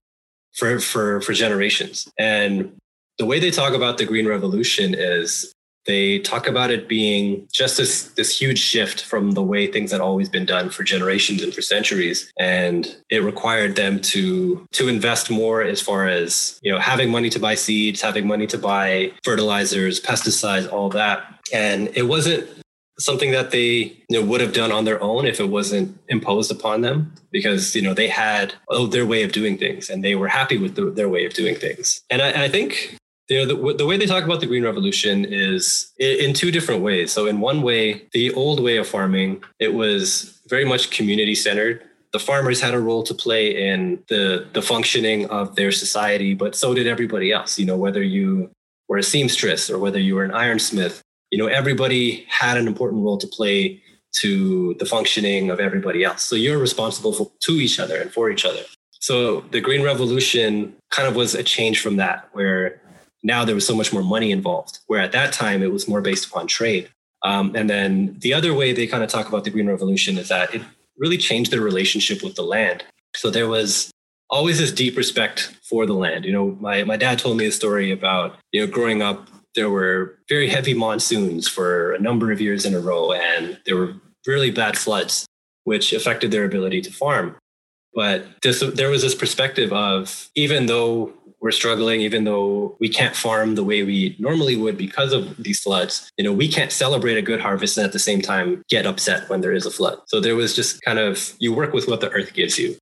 for 0.54 0.78
for 0.80 1.20
for 1.20 1.32
generations. 1.32 2.08
And 2.18 2.76
the 3.18 3.26
way 3.26 3.38
they 3.38 3.50
talk 3.50 3.74
about 3.74 3.98
the 3.98 4.04
green 4.04 4.26
revolution 4.26 4.94
is 4.94 5.52
they 5.86 6.18
talk 6.20 6.46
about 6.46 6.70
it 6.70 6.88
being 6.88 7.46
just 7.52 7.76
this 7.76 8.08
this 8.14 8.38
huge 8.38 8.58
shift 8.58 9.04
from 9.04 9.32
the 9.32 9.42
way 9.42 9.66
things 9.66 9.92
had 9.92 10.00
always 10.00 10.28
been 10.28 10.46
done 10.46 10.70
for 10.70 10.82
generations 10.82 11.42
and 11.42 11.54
for 11.54 11.62
centuries. 11.62 12.32
And 12.38 12.96
it 13.10 13.22
required 13.22 13.76
them 13.76 14.00
to 14.00 14.66
to 14.72 14.88
invest 14.88 15.30
more 15.30 15.62
as 15.62 15.80
far 15.80 16.08
as 16.08 16.58
you 16.62 16.72
know 16.72 16.78
having 16.78 17.10
money 17.10 17.30
to 17.30 17.38
buy 17.38 17.54
seeds 17.54 18.00
having 18.00 18.26
money 18.26 18.46
to 18.46 18.58
buy 18.58 19.12
fertilizers 19.22 20.00
pesticides 20.00 20.70
all 20.72 20.88
that. 20.90 21.24
And 21.52 21.88
it 21.94 22.04
wasn't 22.04 22.48
something 22.98 23.32
that 23.32 23.50
they 23.50 23.96
you 24.08 24.20
know, 24.20 24.24
would 24.24 24.40
have 24.40 24.52
done 24.52 24.70
on 24.70 24.84
their 24.84 25.02
own 25.02 25.26
if 25.26 25.40
it 25.40 25.48
wasn't 25.48 25.98
imposed 26.08 26.50
upon 26.50 26.80
them 26.80 27.12
because 27.32 27.74
you 27.74 27.82
know 27.82 27.94
they 27.94 28.08
had 28.08 28.54
oh, 28.68 28.86
their 28.86 29.06
way 29.06 29.22
of 29.22 29.32
doing 29.32 29.58
things 29.58 29.90
and 29.90 30.04
they 30.04 30.14
were 30.14 30.28
happy 30.28 30.56
with 30.56 30.76
the, 30.76 30.90
their 30.90 31.08
way 31.08 31.24
of 31.24 31.34
doing 31.34 31.56
things. 31.56 32.02
And 32.10 32.22
I, 32.22 32.44
I 32.44 32.48
think 32.48 32.96
you 33.28 33.38
know, 33.38 33.46
the, 33.46 33.74
the 33.78 33.86
way 33.86 33.96
they 33.96 34.06
talk 34.06 34.24
about 34.24 34.40
the 34.40 34.46
green 34.46 34.64
revolution 34.64 35.24
is 35.24 35.92
in 35.98 36.34
two 36.34 36.50
different 36.50 36.82
ways. 36.82 37.10
So 37.12 37.26
in 37.26 37.40
one 37.40 37.62
way, 37.62 38.06
the 38.12 38.32
old 38.34 38.62
way 38.62 38.76
of 38.76 38.86
farming, 38.86 39.42
it 39.58 39.72
was 39.72 40.40
very 40.48 40.64
much 40.64 40.90
community 40.90 41.34
centered. 41.34 41.82
the 42.14 42.20
farmers 42.20 42.60
had 42.60 42.74
a 42.74 42.78
role 42.78 43.02
to 43.02 43.12
play 43.12 43.70
in 43.70 44.00
the 44.08 44.46
the 44.52 44.62
functioning 44.62 45.26
of 45.30 45.56
their 45.56 45.72
society, 45.72 46.32
but 46.32 46.54
so 46.54 46.72
did 46.72 46.86
everybody 46.86 47.32
else. 47.32 47.58
You 47.58 47.66
know, 47.66 47.76
whether 47.76 48.04
you 48.04 48.50
were 48.88 48.98
a 48.98 49.02
seamstress 49.02 49.68
or 49.68 49.80
whether 49.80 49.98
you 49.98 50.14
were 50.14 50.22
an 50.22 50.30
ironsmith, 50.30 51.00
you 51.32 51.38
know, 51.38 51.48
everybody 51.48 52.24
had 52.28 52.56
an 52.56 52.68
important 52.68 53.02
role 53.02 53.18
to 53.18 53.26
play 53.26 53.82
to 54.20 54.74
the 54.78 54.86
functioning 54.86 55.50
of 55.50 55.58
everybody 55.58 56.04
else. 56.04 56.22
So 56.22 56.36
you're 56.36 56.58
responsible 56.58 57.12
for, 57.12 57.32
to 57.40 57.52
each 57.54 57.80
other 57.80 58.00
and 58.00 58.12
for 58.12 58.30
each 58.30 58.44
other. 58.44 58.62
So 59.00 59.40
the 59.50 59.60
Green 59.60 59.82
Revolution 59.82 60.76
kind 60.92 61.08
of 61.08 61.16
was 61.16 61.34
a 61.34 61.42
change 61.42 61.80
from 61.80 61.96
that, 61.96 62.28
where 62.32 62.80
now 63.24 63.44
there 63.44 63.54
was 63.54 63.66
so 63.66 63.74
much 63.74 63.92
more 63.92 64.04
money 64.04 64.30
involved, 64.30 64.78
where 64.86 65.00
at 65.00 65.12
that 65.12 65.32
time 65.32 65.62
it 65.62 65.72
was 65.72 65.88
more 65.88 66.00
based 66.00 66.26
upon 66.26 66.46
trade. 66.46 66.88
Um, 67.22 67.56
and 67.56 67.68
then 67.68 68.16
the 68.20 68.34
other 68.34 68.52
way 68.52 68.72
they 68.72 68.86
kind 68.86 69.02
of 69.02 69.08
talk 69.08 69.26
about 69.28 69.44
the 69.44 69.50
Green 69.50 69.66
Revolution 69.66 70.18
is 70.18 70.28
that 70.28 70.54
it 70.54 70.62
really 70.98 71.16
changed 71.16 71.50
their 71.50 71.62
relationship 71.62 72.22
with 72.22 72.36
the 72.36 72.42
land. 72.42 72.84
So 73.16 73.30
there 73.30 73.48
was 73.48 73.90
always 74.28 74.58
this 74.58 74.72
deep 74.72 74.96
respect 74.96 75.56
for 75.62 75.86
the 75.86 75.94
land. 75.94 76.26
You 76.26 76.32
know, 76.32 76.56
my, 76.60 76.84
my 76.84 76.96
dad 76.96 77.18
told 77.18 77.38
me 77.38 77.46
a 77.46 77.52
story 77.52 77.90
about, 77.90 78.36
you 78.52 78.60
know, 78.60 78.70
growing 78.70 79.00
up, 79.00 79.28
there 79.54 79.70
were 79.70 80.18
very 80.28 80.48
heavy 80.48 80.74
monsoons 80.74 81.48
for 81.48 81.94
a 81.94 81.98
number 81.98 82.30
of 82.30 82.40
years 82.40 82.66
in 82.66 82.74
a 82.74 82.80
row, 82.80 83.12
and 83.12 83.58
there 83.64 83.76
were 83.76 83.94
really 84.26 84.50
bad 84.50 84.76
floods, 84.76 85.26
which 85.62 85.92
affected 85.92 86.30
their 86.30 86.44
ability 86.44 86.80
to 86.82 86.92
farm. 86.92 87.36
But 87.94 88.26
this, 88.42 88.60
there 88.60 88.90
was 88.90 89.02
this 89.02 89.14
perspective 89.14 89.72
of 89.72 90.28
even 90.34 90.66
though 90.66 91.12
we're 91.44 91.50
struggling, 91.50 92.00
even 92.00 92.24
though 92.24 92.74
we 92.80 92.88
can't 92.88 93.14
farm 93.14 93.54
the 93.54 93.62
way 93.62 93.82
we 93.82 94.16
normally 94.18 94.56
would 94.56 94.78
because 94.78 95.12
of 95.12 95.36
these 95.36 95.60
floods, 95.60 96.10
you 96.16 96.24
know, 96.24 96.32
we 96.32 96.48
can't 96.48 96.72
celebrate 96.72 97.18
a 97.18 97.22
good 97.22 97.38
harvest 97.38 97.76
and 97.76 97.84
at 97.84 97.92
the 97.92 97.98
same 97.98 98.22
time 98.22 98.62
get 98.70 98.86
upset 98.86 99.28
when 99.28 99.42
there 99.42 99.52
is 99.52 99.66
a 99.66 99.70
flood. 99.70 99.98
So 100.06 100.20
there 100.20 100.36
was 100.36 100.56
just 100.56 100.80
kind 100.80 100.98
of, 100.98 101.34
you 101.40 101.52
work 101.52 101.74
with 101.74 101.86
what 101.86 102.00
the 102.00 102.10
earth 102.12 102.32
gives 102.32 102.58
you. 102.58 102.76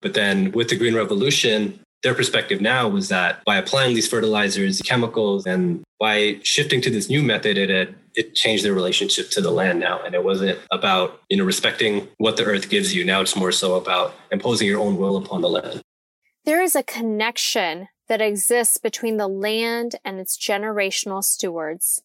But 0.00 0.14
then 0.14 0.52
with 0.52 0.68
the 0.68 0.76
Green 0.76 0.94
Revolution, 0.94 1.80
their 2.04 2.14
perspective 2.14 2.60
now 2.60 2.86
was 2.86 3.08
that 3.08 3.44
by 3.44 3.56
applying 3.56 3.96
these 3.96 4.06
fertilizers, 4.06 4.80
chemicals, 4.82 5.44
and 5.44 5.82
by 5.98 6.38
shifting 6.44 6.80
to 6.82 6.90
this 6.90 7.10
new 7.10 7.20
method, 7.20 7.58
it 7.58 7.68
had, 7.68 7.96
it 8.14 8.36
changed 8.36 8.64
their 8.64 8.74
relationship 8.74 9.28
to 9.30 9.40
the 9.40 9.50
land 9.50 9.80
now. 9.80 10.00
And 10.04 10.14
it 10.14 10.22
wasn't 10.22 10.60
about, 10.70 11.20
you 11.30 11.36
know, 11.36 11.44
respecting 11.44 12.06
what 12.18 12.36
the 12.36 12.44
earth 12.44 12.70
gives 12.70 12.94
you. 12.94 13.04
Now 13.04 13.22
it's 13.22 13.34
more 13.34 13.50
so 13.50 13.74
about 13.74 14.14
imposing 14.30 14.68
your 14.68 14.78
own 14.78 14.98
will 14.98 15.16
upon 15.16 15.40
the 15.40 15.50
land. 15.50 15.82
There 16.48 16.62
is 16.62 16.74
a 16.74 16.82
connection 16.82 17.88
that 18.08 18.22
exists 18.22 18.78
between 18.78 19.18
the 19.18 19.28
land 19.28 19.96
and 20.02 20.18
its 20.18 20.38
generational 20.38 21.22
stewards. 21.22 22.00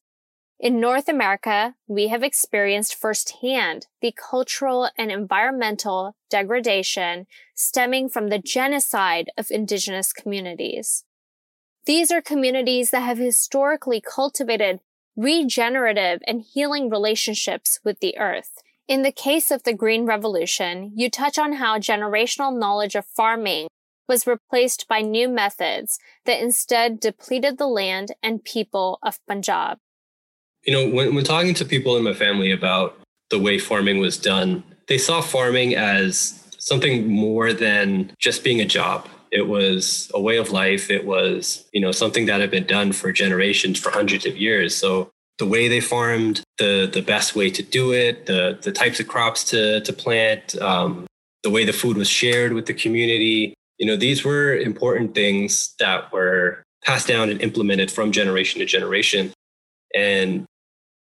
In 0.59 0.81
North 0.81 1.07
America, 1.07 1.75
we 1.87 2.09
have 2.09 2.23
experienced 2.23 2.93
firsthand 2.93 3.87
the 4.01 4.11
cultural 4.11 4.89
and 4.97 5.13
environmental 5.13 6.17
degradation 6.29 7.25
stemming 7.55 8.09
from 8.09 8.27
the 8.27 8.37
genocide 8.37 9.31
of 9.37 9.49
indigenous 9.49 10.11
communities. 10.11 11.05
These 11.85 12.11
are 12.11 12.21
communities 12.21 12.89
that 12.89 13.03
have 13.03 13.19
historically 13.19 14.01
cultivated 14.01 14.81
regenerative 15.15 16.19
and 16.27 16.41
healing 16.41 16.89
relationships 16.89 17.79
with 17.85 18.01
the 18.01 18.17
earth. 18.17 18.61
In 18.89 19.03
the 19.03 19.13
case 19.13 19.51
of 19.51 19.63
the 19.63 19.73
Green 19.73 20.05
Revolution, 20.05 20.91
you 20.95 21.09
touch 21.09 21.39
on 21.39 21.53
how 21.53 21.79
generational 21.79 22.53
knowledge 22.53 22.95
of 22.95 23.05
farming 23.05 23.69
was 24.07 24.27
replaced 24.27 24.87
by 24.87 25.01
new 25.01 25.29
methods 25.29 25.97
that 26.25 26.41
instead 26.41 26.99
depleted 26.99 27.57
the 27.57 27.67
land 27.67 28.13
and 28.21 28.43
people 28.43 28.99
of 29.01 29.19
Punjab 29.27 29.79
you 30.65 30.73
know, 30.73 30.89
when, 30.89 31.13
when 31.13 31.23
talking 31.23 31.53
to 31.55 31.65
people 31.65 31.97
in 31.97 32.03
my 32.03 32.13
family 32.13 32.51
about 32.51 32.97
the 33.29 33.39
way 33.39 33.57
farming 33.57 33.99
was 33.99 34.17
done, 34.17 34.63
they 34.87 34.97
saw 34.97 35.21
farming 35.21 35.75
as 35.75 36.39
something 36.57 37.07
more 37.07 37.53
than 37.53 38.11
just 38.19 38.43
being 38.43 38.61
a 38.61 38.65
job. 38.65 39.07
It 39.31 39.47
was 39.47 40.11
a 40.13 40.21
way 40.21 40.37
of 40.37 40.51
life. 40.51 40.89
It 40.89 41.05
was, 41.05 41.67
you 41.73 41.81
know, 41.81 41.91
something 41.91 42.27
that 42.27 42.39
had 42.39 42.51
been 42.51 42.65
done 42.65 42.91
for 42.91 43.11
generations, 43.11 43.79
for 43.79 43.89
hundreds 43.89 44.25
of 44.25 44.37
years. 44.37 44.75
So 44.75 45.09
the 45.39 45.47
way 45.47 45.67
they 45.67 45.79
farmed, 45.79 46.43
the 46.59 46.89
the 46.91 47.01
best 47.01 47.35
way 47.35 47.49
to 47.49 47.63
do 47.63 47.91
it, 47.91 48.27
the 48.27 48.59
the 48.61 48.71
types 48.71 48.99
of 48.99 49.07
crops 49.07 49.43
to 49.45 49.81
to 49.81 49.91
plant, 49.91 50.55
um, 50.61 51.07
the 51.41 51.49
way 51.49 51.65
the 51.65 51.73
food 51.73 51.97
was 51.97 52.07
shared 52.07 52.53
with 52.53 52.67
the 52.67 52.75
community, 52.75 53.55
you 53.83 53.87
know, 53.87 53.97
these 53.97 54.23
were 54.23 54.55
important 54.55 55.13
things 55.13 55.75
that 55.77 56.09
were 56.13 56.63
passed 56.85 57.05
down 57.05 57.29
and 57.29 57.41
implemented 57.41 57.91
from 57.91 58.13
generation 58.13 58.61
to 58.61 58.65
generation. 58.65 59.33
And 59.93 60.45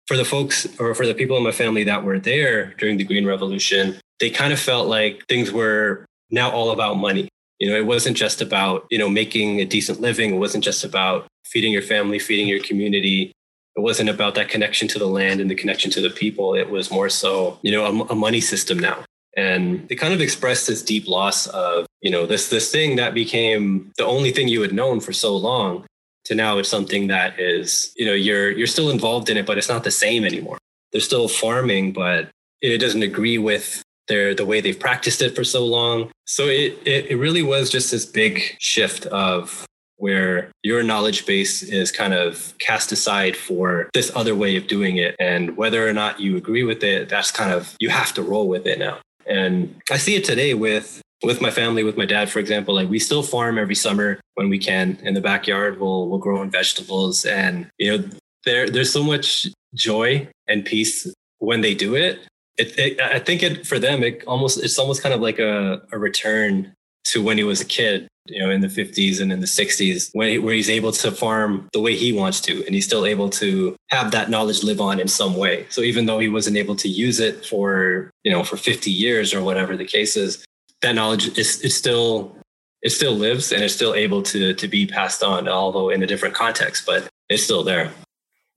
for 0.08 0.16
the 0.16 0.24
folks 0.24 0.66
or 0.80 0.92
for 0.92 1.06
the 1.06 1.14
people 1.14 1.36
in 1.36 1.44
my 1.44 1.52
family 1.52 1.84
that 1.84 2.02
were 2.02 2.18
there 2.18 2.74
during 2.76 2.96
the 2.96 3.04
Green 3.04 3.24
Revolution, 3.24 4.00
they 4.18 4.30
kind 4.30 4.52
of 4.52 4.58
felt 4.58 4.88
like 4.88 5.24
things 5.28 5.52
were 5.52 6.06
now 6.32 6.50
all 6.50 6.72
about 6.72 6.96
money. 6.96 7.28
You 7.60 7.70
know, 7.70 7.76
it 7.76 7.86
wasn't 7.86 8.16
just 8.16 8.42
about, 8.42 8.84
you 8.90 8.98
know, 8.98 9.08
making 9.08 9.60
a 9.60 9.64
decent 9.64 10.00
living. 10.00 10.34
It 10.34 10.38
wasn't 10.38 10.64
just 10.64 10.82
about 10.82 11.28
feeding 11.44 11.72
your 11.72 11.82
family, 11.82 12.18
feeding 12.18 12.48
your 12.48 12.64
community. 12.64 13.30
It 13.76 13.80
wasn't 13.80 14.08
about 14.08 14.34
that 14.34 14.48
connection 14.48 14.88
to 14.88 14.98
the 14.98 15.06
land 15.06 15.40
and 15.40 15.48
the 15.48 15.54
connection 15.54 15.92
to 15.92 16.00
the 16.00 16.10
people. 16.10 16.56
It 16.56 16.68
was 16.68 16.90
more 16.90 17.10
so, 17.10 17.60
you 17.62 17.70
know, 17.70 17.84
a, 17.84 18.06
a 18.06 18.16
money 18.16 18.40
system 18.40 18.76
now. 18.76 19.04
And 19.36 19.86
they 19.88 19.94
kind 19.94 20.12
of 20.12 20.20
expressed 20.20 20.66
this 20.66 20.82
deep 20.82 21.06
loss 21.06 21.46
of, 21.46 21.86
you 22.06 22.12
know, 22.12 22.24
this 22.24 22.50
this 22.50 22.70
thing 22.70 22.94
that 22.94 23.14
became 23.14 23.90
the 23.98 24.06
only 24.06 24.30
thing 24.30 24.46
you 24.46 24.62
had 24.62 24.72
known 24.72 25.00
for 25.00 25.12
so 25.12 25.36
long 25.36 25.84
to 26.26 26.36
now 26.36 26.56
it's 26.58 26.68
something 26.68 27.08
that 27.08 27.40
is, 27.40 27.92
you 27.96 28.06
know, 28.06 28.12
you're 28.12 28.52
you're 28.52 28.68
still 28.68 28.90
involved 28.90 29.28
in 29.28 29.36
it, 29.36 29.44
but 29.44 29.58
it's 29.58 29.68
not 29.68 29.82
the 29.82 29.90
same 29.90 30.24
anymore. 30.24 30.56
They're 30.92 31.00
still 31.00 31.26
farming, 31.26 31.94
but 31.94 32.28
it 32.62 32.78
doesn't 32.78 33.02
agree 33.02 33.38
with 33.38 33.82
their 34.06 34.36
the 34.36 34.46
way 34.46 34.60
they've 34.60 34.78
practiced 34.78 35.20
it 35.20 35.34
for 35.34 35.42
so 35.42 35.66
long. 35.66 36.12
So 36.26 36.44
it, 36.44 36.78
it, 36.86 37.06
it 37.06 37.16
really 37.16 37.42
was 37.42 37.70
just 37.70 37.90
this 37.90 38.06
big 38.06 38.40
shift 38.60 39.06
of 39.06 39.66
where 39.96 40.52
your 40.62 40.84
knowledge 40.84 41.26
base 41.26 41.60
is 41.64 41.90
kind 41.90 42.14
of 42.14 42.54
cast 42.60 42.92
aside 42.92 43.36
for 43.36 43.90
this 43.94 44.12
other 44.14 44.36
way 44.36 44.54
of 44.54 44.68
doing 44.68 44.96
it. 44.98 45.16
And 45.18 45.56
whether 45.56 45.88
or 45.88 45.92
not 45.92 46.20
you 46.20 46.36
agree 46.36 46.62
with 46.62 46.84
it, 46.84 47.08
that's 47.08 47.32
kind 47.32 47.50
of, 47.50 47.74
you 47.80 47.88
have 47.88 48.14
to 48.14 48.22
roll 48.22 48.46
with 48.46 48.64
it 48.64 48.78
now. 48.78 48.98
And 49.26 49.74
I 49.90 49.96
see 49.96 50.14
it 50.14 50.22
today 50.22 50.54
with 50.54 51.02
with 51.22 51.40
my 51.40 51.50
family, 51.50 51.82
with 51.82 51.96
my 51.96 52.06
dad, 52.06 52.30
for 52.30 52.38
example, 52.38 52.74
like 52.74 52.88
we 52.88 52.98
still 52.98 53.22
farm 53.22 53.58
every 53.58 53.74
summer 53.74 54.20
when 54.34 54.48
we 54.48 54.58
can 54.58 54.98
in 55.02 55.14
the 55.14 55.20
backyard. 55.20 55.80
We'll 55.80 56.08
we'll 56.08 56.18
grow 56.18 56.42
in 56.42 56.50
vegetables, 56.50 57.24
and 57.24 57.70
you 57.78 57.98
know 57.98 58.04
there 58.44 58.68
there's 58.68 58.92
so 58.92 59.02
much 59.02 59.46
joy 59.74 60.28
and 60.48 60.64
peace 60.64 61.12
when 61.38 61.60
they 61.60 61.74
do 61.74 61.94
it. 61.94 62.20
It, 62.58 62.78
it 62.78 63.00
I 63.00 63.18
think 63.18 63.42
it 63.42 63.66
for 63.66 63.78
them 63.78 64.02
it 64.02 64.24
almost 64.26 64.62
it's 64.62 64.78
almost 64.78 65.02
kind 65.02 65.14
of 65.14 65.20
like 65.20 65.38
a, 65.38 65.82
a 65.92 65.98
return 65.98 66.72
to 67.06 67.22
when 67.22 67.38
he 67.38 67.44
was 67.44 67.60
a 67.60 67.64
kid, 67.64 68.08
you 68.26 68.40
know, 68.40 68.50
in 68.50 68.60
the 68.60 68.66
50s 68.66 69.20
and 69.20 69.30
in 69.30 69.38
the 69.38 69.46
60s, 69.46 70.10
when 70.12 70.28
he, 70.28 70.38
where 70.38 70.54
he's 70.54 70.68
able 70.68 70.90
to 70.90 71.12
farm 71.12 71.68
the 71.72 71.80
way 71.80 71.94
he 71.94 72.12
wants 72.12 72.40
to, 72.40 72.64
and 72.66 72.74
he's 72.74 72.84
still 72.84 73.06
able 73.06 73.30
to 73.30 73.76
have 73.90 74.10
that 74.10 74.28
knowledge 74.28 74.64
live 74.64 74.80
on 74.80 74.98
in 74.98 75.06
some 75.06 75.36
way. 75.36 75.66
So 75.70 75.82
even 75.82 76.06
though 76.06 76.18
he 76.18 76.28
wasn't 76.28 76.56
able 76.56 76.74
to 76.76 76.88
use 76.88 77.20
it 77.20 77.46
for, 77.46 78.10
you 78.24 78.32
know, 78.32 78.42
for 78.42 78.56
50 78.56 78.90
years 78.90 79.32
or 79.32 79.40
whatever 79.40 79.76
the 79.76 79.84
case 79.84 80.16
is, 80.16 80.44
that 80.82 80.94
knowledge 80.94 81.36
is 81.38 81.76
still 81.76 82.36
it 82.82 82.90
still 82.90 83.14
lives 83.14 83.52
and 83.52 83.62
it's 83.64 83.74
still 83.74 83.94
able 83.94 84.22
to 84.22 84.54
to 84.54 84.68
be 84.68 84.86
passed 84.86 85.22
on, 85.22 85.48
although 85.48 85.90
in 85.90 86.02
a 86.02 86.06
different 86.06 86.34
context, 86.34 86.86
but 86.86 87.08
it's 87.28 87.42
still 87.42 87.64
there. 87.64 87.92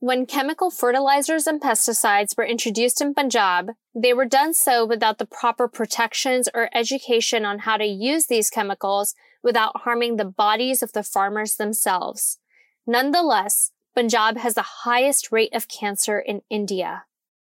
When 0.01 0.25
chemical 0.25 0.71
fertilizers 0.71 1.45
and 1.45 1.59
pesticides 1.59 2.37
were 2.37 2.45
introduced 2.45 3.01
in 3.01 3.13
Punjab, 3.13 3.71
they 3.93 4.13
were 4.13 4.25
done 4.25 4.53
so 4.53 4.85
without 4.85 5.17
the 5.17 5.25
proper 5.25 5.67
protections 5.67 6.47
or 6.53 6.69
education 6.73 7.43
on 7.43 7.59
how 7.59 7.75
to 7.75 7.85
use 7.85 8.27
these 8.27 8.49
chemicals 8.49 9.13
without 9.43 9.81
harming 9.81 10.15
the 10.15 10.25
bodies 10.25 10.81
of 10.81 10.93
the 10.93 11.03
farmers 11.03 11.55
themselves. 11.55 12.39
Nonetheless, 12.87 13.71
Punjab 13.93 14.37
has 14.37 14.53
the 14.53 14.85
highest 14.85 15.33
rate 15.33 15.53
of 15.53 15.67
cancer 15.67 16.17
in 16.17 16.43
India. 16.49 17.03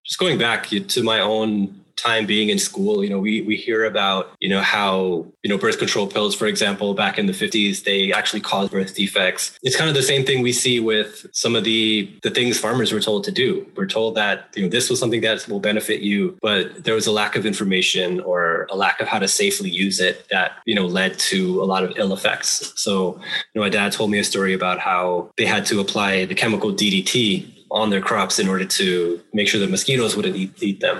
Just 0.05 0.19
going 0.19 0.37
back 0.37 0.67
to 0.67 1.03
my 1.03 1.19
own 1.19 1.81
time 2.01 2.25
being 2.25 2.49
in 2.49 2.57
school, 2.57 3.03
you 3.03 3.09
know, 3.09 3.19
we 3.19 3.41
we 3.41 3.55
hear 3.55 3.85
about, 3.85 4.31
you 4.39 4.49
know, 4.49 4.61
how, 4.61 5.25
you 5.43 5.49
know, 5.49 5.57
birth 5.57 5.77
control 5.77 6.07
pills, 6.07 6.33
for 6.33 6.47
example, 6.47 6.93
back 6.93 7.17
in 7.17 7.27
the 7.27 7.33
50s, 7.33 7.83
they 7.83 8.11
actually 8.11 8.41
caused 8.41 8.71
birth 8.71 8.95
defects. 8.95 9.57
It's 9.61 9.75
kind 9.75 9.89
of 9.89 9.95
the 9.95 10.01
same 10.01 10.25
thing 10.25 10.41
we 10.41 10.51
see 10.51 10.79
with 10.79 11.27
some 11.31 11.55
of 11.55 11.63
the 11.63 12.11
the 12.23 12.31
things 12.31 12.59
farmers 12.59 12.91
were 12.91 12.99
told 12.99 13.23
to 13.25 13.31
do. 13.31 13.67
We're 13.75 13.85
told 13.87 14.15
that, 14.15 14.49
you 14.55 14.63
know, 14.63 14.69
this 14.69 14.89
was 14.89 14.99
something 14.99 15.21
that 15.21 15.47
will 15.47 15.59
benefit 15.59 16.01
you, 16.01 16.37
but 16.41 16.83
there 16.83 16.95
was 16.95 17.07
a 17.07 17.11
lack 17.11 17.35
of 17.35 17.45
information 17.45 18.19
or 18.21 18.67
a 18.71 18.75
lack 18.75 18.99
of 19.01 19.07
how 19.07 19.19
to 19.19 19.27
safely 19.27 19.69
use 19.69 19.99
it 19.99 20.25
that, 20.31 20.53
you 20.65 20.75
know, 20.75 20.87
led 20.87 21.19
to 21.31 21.61
a 21.61 21.65
lot 21.65 21.83
of 21.83 21.93
ill 21.97 22.13
effects. 22.13 22.73
So, 22.75 23.15
you 23.15 23.55
know, 23.55 23.61
my 23.61 23.69
dad 23.69 23.91
told 23.91 24.09
me 24.09 24.19
a 24.19 24.23
story 24.23 24.53
about 24.53 24.79
how 24.79 25.29
they 25.37 25.45
had 25.45 25.65
to 25.67 25.79
apply 25.79 26.25
the 26.25 26.35
chemical 26.35 26.71
DDT 26.73 27.60
on 27.71 27.89
their 27.89 28.01
crops 28.01 28.37
in 28.37 28.47
order 28.47 28.65
to 28.65 29.21
make 29.33 29.47
sure 29.47 29.59
the 29.59 29.67
mosquitoes 29.67 30.15
wouldn't 30.15 30.35
eat, 30.35 30.51
eat 30.61 30.79
them. 30.81 30.99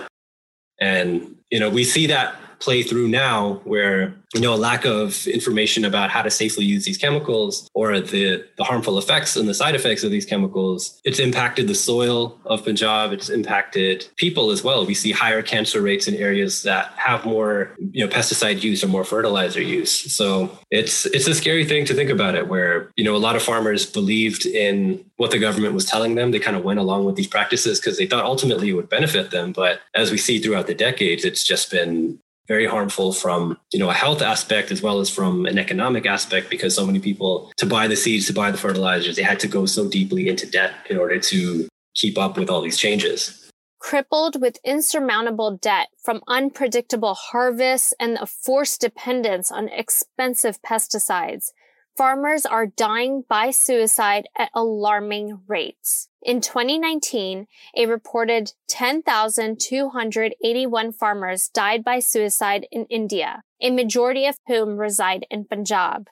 And, 0.79 1.35
you 1.49 1.59
know, 1.59 1.69
we 1.69 1.83
see 1.83 2.07
that 2.07 2.35
play 2.61 2.83
through 2.83 3.07
now 3.07 3.61
where 3.63 4.15
you 4.33 4.41
know 4.41 4.53
a 4.53 4.55
lack 4.55 4.85
of 4.85 5.27
information 5.27 5.83
about 5.83 6.09
how 6.09 6.21
to 6.21 6.29
safely 6.29 6.63
use 6.63 6.85
these 6.85 6.97
chemicals 6.97 7.69
or 7.73 7.99
the 7.99 8.45
the 8.57 8.63
harmful 8.63 8.97
effects 8.97 9.35
and 9.35 9.49
the 9.49 9.53
side 9.53 9.75
effects 9.75 10.03
of 10.03 10.11
these 10.11 10.25
chemicals 10.25 11.01
it's 11.03 11.19
impacted 11.19 11.67
the 11.67 11.75
soil 11.75 12.39
of 12.45 12.63
punjab. 12.63 13.11
It's 13.11 13.29
impacted 13.29 14.07
people 14.17 14.51
as 14.51 14.63
well. 14.63 14.85
We 14.85 14.93
see 14.93 15.11
higher 15.11 15.41
cancer 15.41 15.81
rates 15.81 16.07
in 16.07 16.15
areas 16.15 16.63
that 16.63 16.93
have 16.97 17.25
more 17.25 17.75
you 17.91 18.05
know 18.05 18.11
pesticide 18.11 18.61
use 18.61 18.83
or 18.83 18.87
more 18.87 19.03
fertilizer 19.03 19.61
use. 19.61 19.91
So 20.13 20.57
it's 20.69 21.05
it's 21.07 21.27
a 21.27 21.35
scary 21.35 21.65
thing 21.65 21.85
to 21.85 21.93
think 21.93 22.09
about 22.09 22.35
it 22.35 22.47
where 22.47 22.91
you 22.95 23.03
know 23.03 23.15
a 23.15 23.23
lot 23.25 23.35
of 23.35 23.43
farmers 23.43 23.85
believed 23.85 24.45
in 24.45 25.03
what 25.17 25.31
the 25.31 25.39
government 25.39 25.73
was 25.73 25.85
telling 25.85 26.15
them. 26.15 26.31
They 26.31 26.39
kind 26.39 26.57
of 26.57 26.63
went 26.63 26.79
along 26.79 27.05
with 27.05 27.15
these 27.15 27.27
practices 27.27 27.79
because 27.79 27.97
they 27.97 28.05
thought 28.05 28.25
ultimately 28.25 28.69
it 28.69 28.73
would 28.73 28.89
benefit 28.89 29.31
them. 29.31 29.51
But 29.51 29.81
as 29.95 30.11
we 30.11 30.17
see 30.17 30.39
throughout 30.39 30.67
the 30.67 30.75
decades 30.75 31.25
it's 31.25 31.43
just 31.43 31.71
been 31.71 32.19
very 32.47 32.65
harmful 32.65 33.13
from 33.13 33.57
you 33.71 33.79
know 33.79 33.89
a 33.89 33.93
health 33.93 34.21
aspect 34.21 34.71
as 34.71 34.81
well 34.81 34.99
as 34.99 35.09
from 35.09 35.45
an 35.45 35.57
economic 35.57 36.05
aspect 36.05 36.49
because 36.49 36.75
so 36.75 36.85
many 36.85 36.99
people 36.99 37.51
to 37.57 37.65
buy 37.65 37.87
the 37.87 37.95
seeds 37.95 38.27
to 38.27 38.33
buy 38.33 38.51
the 38.51 38.57
fertilizers 38.57 39.15
they 39.15 39.23
had 39.23 39.39
to 39.39 39.47
go 39.47 39.65
so 39.65 39.87
deeply 39.87 40.27
into 40.27 40.49
debt 40.49 40.73
in 40.89 40.97
order 40.97 41.19
to 41.19 41.67
keep 41.95 42.17
up 42.17 42.37
with 42.37 42.49
all 42.49 42.61
these 42.61 42.77
changes. 42.77 43.37
Crippled 43.79 44.39
with 44.39 44.59
insurmountable 44.63 45.57
debt 45.57 45.87
from 46.03 46.21
unpredictable 46.27 47.15
harvests 47.15 47.93
and 47.99 48.17
a 48.21 48.27
forced 48.27 48.79
dependence 48.79 49.51
on 49.51 49.69
expensive 49.69 50.61
pesticides 50.61 51.49
farmers 51.95 52.45
are 52.45 52.65
dying 52.65 53.23
by 53.27 53.51
suicide 53.51 54.27
at 54.37 54.49
alarming 54.53 55.41
rates. 55.47 56.07
In 56.21 56.41
2019, 56.41 57.47
a 57.75 57.85
reported 57.85 58.53
10,281 58.67 60.93
farmers 60.93 61.49
died 61.49 61.83
by 61.83 61.99
suicide 61.99 62.65
in 62.71 62.85
India, 62.85 63.43
a 63.59 63.71
majority 63.71 64.25
of 64.25 64.37
whom 64.47 64.77
reside 64.77 65.25
in 65.29 65.43
Punjab. 65.45 66.07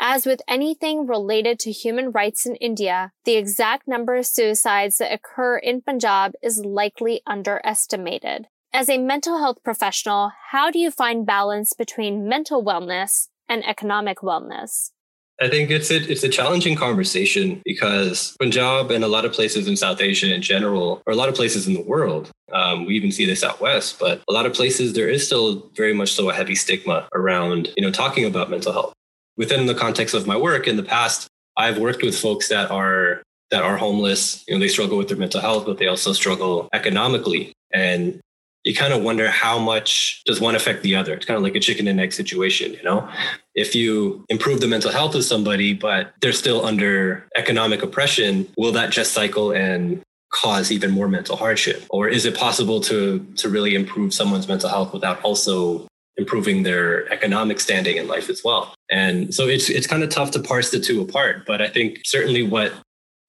As 0.00 0.26
with 0.26 0.40
anything 0.46 1.06
related 1.06 1.58
to 1.60 1.72
human 1.72 2.12
rights 2.12 2.46
in 2.46 2.54
India, 2.56 3.12
the 3.24 3.36
exact 3.36 3.88
number 3.88 4.14
of 4.14 4.26
suicides 4.26 4.98
that 4.98 5.12
occur 5.12 5.58
in 5.58 5.82
Punjab 5.82 6.34
is 6.40 6.64
likely 6.64 7.20
underestimated. 7.26 8.46
As 8.72 8.88
a 8.88 8.98
mental 8.98 9.38
health 9.38 9.58
professional, 9.64 10.30
how 10.50 10.70
do 10.70 10.78
you 10.78 10.90
find 10.90 11.26
balance 11.26 11.72
between 11.72 12.28
mental 12.28 12.62
wellness 12.62 13.28
and 13.48 13.66
economic 13.66 14.18
wellness? 14.18 14.92
I 15.40 15.48
think 15.48 15.70
it's 15.70 15.90
a, 15.90 15.96
it's 16.10 16.24
a 16.24 16.28
challenging 16.28 16.74
conversation 16.74 17.62
because 17.64 18.36
Punjab 18.40 18.90
and 18.90 19.04
a 19.04 19.08
lot 19.08 19.24
of 19.24 19.32
places 19.32 19.68
in 19.68 19.76
South 19.76 20.00
Asia 20.00 20.34
in 20.34 20.42
general, 20.42 21.00
or 21.06 21.12
a 21.12 21.16
lot 21.16 21.28
of 21.28 21.36
places 21.36 21.68
in 21.68 21.74
the 21.74 21.82
world, 21.82 22.30
um, 22.52 22.86
we 22.86 22.94
even 22.94 23.12
see 23.12 23.24
this 23.24 23.44
out 23.44 23.60
west, 23.60 23.98
but 24.00 24.20
a 24.28 24.32
lot 24.32 24.46
of 24.46 24.52
places 24.52 24.94
there 24.94 25.08
is 25.08 25.24
still 25.24 25.70
very 25.76 25.94
much 25.94 26.12
so 26.12 26.28
a 26.28 26.34
heavy 26.34 26.56
stigma 26.56 27.08
around 27.14 27.68
you 27.76 27.82
know 27.82 27.92
talking 27.92 28.24
about 28.24 28.50
mental 28.50 28.72
health. 28.72 28.92
Within 29.36 29.66
the 29.66 29.74
context 29.74 30.14
of 30.14 30.26
my 30.26 30.36
work 30.36 30.66
in 30.66 30.76
the 30.76 30.82
past, 30.82 31.28
I've 31.56 31.78
worked 31.78 32.02
with 32.02 32.18
folks 32.18 32.48
that 32.48 32.70
are 32.72 33.22
that 33.50 33.62
are 33.62 33.76
homeless. 33.76 34.44
You 34.48 34.54
know, 34.54 34.60
they 34.60 34.68
struggle 34.68 34.98
with 34.98 35.08
their 35.08 35.16
mental 35.16 35.40
health, 35.40 35.66
but 35.66 35.78
they 35.78 35.86
also 35.86 36.12
struggle 36.12 36.68
economically. 36.72 37.52
And 37.72 38.20
you 38.64 38.74
kind 38.74 38.92
of 38.92 39.02
wonder 39.02 39.30
how 39.30 39.58
much 39.58 40.22
does 40.24 40.40
one 40.40 40.54
affect 40.54 40.82
the 40.82 40.94
other. 40.94 41.14
It's 41.14 41.24
kind 41.24 41.36
of 41.36 41.42
like 41.42 41.54
a 41.54 41.60
chicken 41.60 41.86
and 41.88 42.00
egg 42.00 42.12
situation, 42.12 42.72
you 42.72 42.82
know? 42.82 43.08
If 43.54 43.74
you 43.74 44.24
improve 44.28 44.60
the 44.60 44.66
mental 44.66 44.90
health 44.90 45.14
of 45.14 45.24
somebody, 45.24 45.72
but 45.72 46.12
they're 46.20 46.32
still 46.32 46.64
under 46.64 47.26
economic 47.36 47.82
oppression, 47.82 48.48
will 48.56 48.72
that 48.72 48.90
just 48.90 49.12
cycle 49.12 49.52
and 49.52 50.02
cause 50.32 50.70
even 50.70 50.90
more 50.90 51.08
mental 51.08 51.36
hardship? 51.36 51.84
Or 51.90 52.08
is 52.08 52.26
it 52.26 52.36
possible 52.36 52.80
to 52.82 53.24
to 53.36 53.48
really 53.48 53.74
improve 53.74 54.12
someone's 54.12 54.48
mental 54.48 54.68
health 54.68 54.92
without 54.92 55.22
also 55.22 55.86
improving 56.16 56.64
their 56.64 57.10
economic 57.12 57.60
standing 57.60 57.96
in 57.96 58.06
life 58.06 58.28
as 58.28 58.42
well? 58.44 58.74
And 58.90 59.34
so 59.34 59.46
it's 59.46 59.70
it's 59.70 59.86
kind 59.86 60.02
of 60.02 60.10
tough 60.10 60.30
to 60.32 60.40
parse 60.40 60.70
the 60.70 60.80
two 60.80 61.00
apart. 61.00 61.44
But 61.46 61.62
I 61.62 61.68
think 61.68 62.00
certainly 62.04 62.42
what 62.42 62.72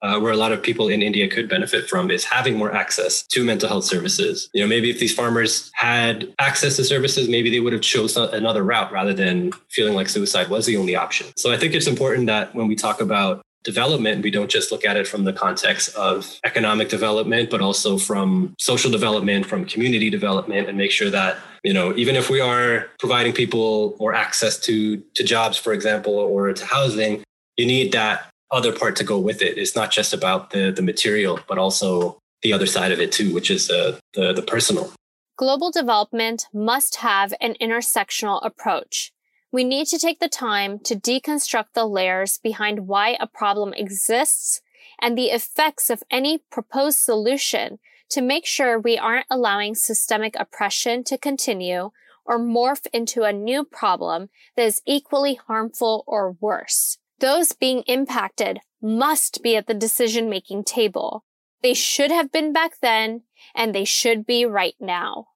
uh, 0.02 0.18
where 0.18 0.32
a 0.32 0.36
lot 0.36 0.52
of 0.52 0.62
people 0.62 0.88
in 0.88 1.02
India 1.02 1.28
could 1.28 1.48
benefit 1.48 1.88
from 1.88 2.10
is 2.10 2.24
having 2.24 2.56
more 2.56 2.72
access 2.72 3.22
to 3.22 3.44
mental 3.44 3.68
health 3.68 3.84
services. 3.84 4.48
You 4.52 4.62
know, 4.62 4.68
maybe 4.68 4.90
if 4.90 4.98
these 4.98 5.14
farmers 5.14 5.70
had 5.74 6.32
access 6.38 6.76
to 6.76 6.84
services, 6.84 7.28
maybe 7.28 7.50
they 7.50 7.60
would 7.60 7.72
have 7.72 7.82
chosen 7.82 8.32
another 8.34 8.62
route 8.62 8.92
rather 8.92 9.14
than 9.14 9.52
feeling 9.68 9.94
like 9.94 10.08
suicide 10.08 10.48
was 10.48 10.66
the 10.66 10.76
only 10.76 10.96
option. 10.96 11.26
So 11.36 11.52
I 11.52 11.56
think 11.56 11.74
it's 11.74 11.86
important 11.86 12.26
that 12.26 12.54
when 12.54 12.68
we 12.68 12.76
talk 12.76 13.00
about 13.00 13.42
development, 13.62 14.22
we 14.22 14.30
don't 14.30 14.50
just 14.50 14.72
look 14.72 14.86
at 14.86 14.96
it 14.96 15.06
from 15.06 15.24
the 15.24 15.34
context 15.34 15.94
of 15.94 16.40
economic 16.44 16.88
development, 16.88 17.50
but 17.50 17.60
also 17.60 17.98
from 17.98 18.54
social 18.58 18.90
development, 18.90 19.44
from 19.44 19.66
community 19.66 20.08
development, 20.08 20.66
and 20.68 20.78
make 20.78 20.90
sure 20.90 21.10
that, 21.10 21.36
you 21.62 21.74
know, 21.74 21.94
even 21.94 22.16
if 22.16 22.30
we 22.30 22.40
are 22.40 22.88
providing 22.98 23.34
people 23.34 23.96
more 24.00 24.14
access 24.14 24.58
to, 24.58 24.96
to 25.14 25.22
jobs, 25.22 25.58
for 25.58 25.74
example, 25.74 26.14
or 26.14 26.52
to 26.54 26.64
housing, 26.64 27.22
you 27.58 27.66
need 27.66 27.92
that 27.92 28.29
other 28.50 28.72
part 28.72 28.96
to 28.96 29.04
go 29.04 29.18
with 29.18 29.42
it. 29.42 29.58
It's 29.58 29.76
not 29.76 29.90
just 29.90 30.12
about 30.12 30.50
the 30.50 30.70
the 30.70 30.82
material, 30.82 31.38
but 31.48 31.58
also 31.58 32.18
the 32.42 32.52
other 32.52 32.66
side 32.66 32.92
of 32.92 33.00
it 33.00 33.12
too, 33.12 33.32
which 33.34 33.50
is 33.50 33.70
uh, 33.70 33.98
the 34.14 34.32
the 34.32 34.42
personal. 34.42 34.92
Global 35.36 35.70
development 35.70 36.46
must 36.52 36.96
have 36.96 37.32
an 37.40 37.54
intersectional 37.60 38.44
approach. 38.44 39.12
We 39.52 39.64
need 39.64 39.86
to 39.86 39.98
take 39.98 40.20
the 40.20 40.28
time 40.28 40.78
to 40.80 40.94
deconstruct 40.94 41.72
the 41.74 41.86
layers 41.86 42.38
behind 42.38 42.86
why 42.86 43.16
a 43.18 43.26
problem 43.26 43.72
exists 43.72 44.60
and 45.00 45.16
the 45.16 45.30
effects 45.30 45.90
of 45.90 46.02
any 46.10 46.38
proposed 46.50 46.98
solution 46.98 47.78
to 48.10 48.20
make 48.20 48.44
sure 48.44 48.78
we 48.78 48.98
aren't 48.98 49.26
allowing 49.30 49.74
systemic 49.74 50.34
oppression 50.38 51.02
to 51.04 51.18
continue 51.18 51.90
or 52.24 52.38
morph 52.38 52.86
into 52.92 53.22
a 53.22 53.32
new 53.32 53.64
problem 53.64 54.28
that 54.56 54.66
is 54.66 54.82
equally 54.86 55.34
harmful 55.34 56.04
or 56.06 56.36
worse. 56.40 56.98
Those 57.20 57.52
being 57.52 57.82
impacted 57.82 58.60
must 58.80 59.42
be 59.42 59.54
at 59.54 59.66
the 59.66 59.74
decision 59.74 60.30
making 60.30 60.64
table. 60.64 61.22
They 61.62 61.74
should 61.74 62.10
have 62.10 62.32
been 62.32 62.50
back 62.54 62.80
then, 62.80 63.24
and 63.54 63.74
they 63.74 63.84
should 63.84 64.24
be 64.24 64.46
right 64.46 64.74
now. 64.80 65.26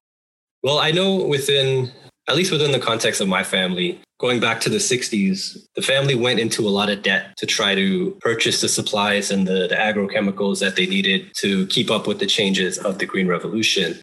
Well, 0.63 0.79
I 0.79 0.89
know 0.89 1.23
within, 1.23 1.91
at 2.27 2.35
least 2.35 2.51
within 2.51 2.71
the 2.71 2.79
context 2.79 3.21
of 3.21 3.27
my 3.27 3.43
family, 3.43 3.99
going 4.19 4.39
back 4.39 4.61
to 4.61 4.69
the 4.69 4.77
60s, 4.77 5.59
the 5.75 5.83
family 5.83 6.15
went 6.15 6.39
into 6.39 6.67
a 6.67 6.69
lot 6.69 6.89
of 6.89 7.03
debt 7.03 7.37
to 7.37 7.45
try 7.45 7.75
to 7.75 8.17
purchase 8.19 8.61
the 8.61 8.69
supplies 8.69 9.29
and 9.29 9.47
the, 9.47 9.67
the 9.67 9.75
agrochemicals 9.75 10.59
that 10.61 10.75
they 10.75 10.87
needed 10.87 11.31
to 11.37 11.67
keep 11.67 11.91
up 11.91 12.07
with 12.07 12.17
the 12.17 12.25
changes 12.25 12.79
of 12.79 12.97
the 12.97 13.05
Green 13.05 13.27
Revolution. 13.27 14.01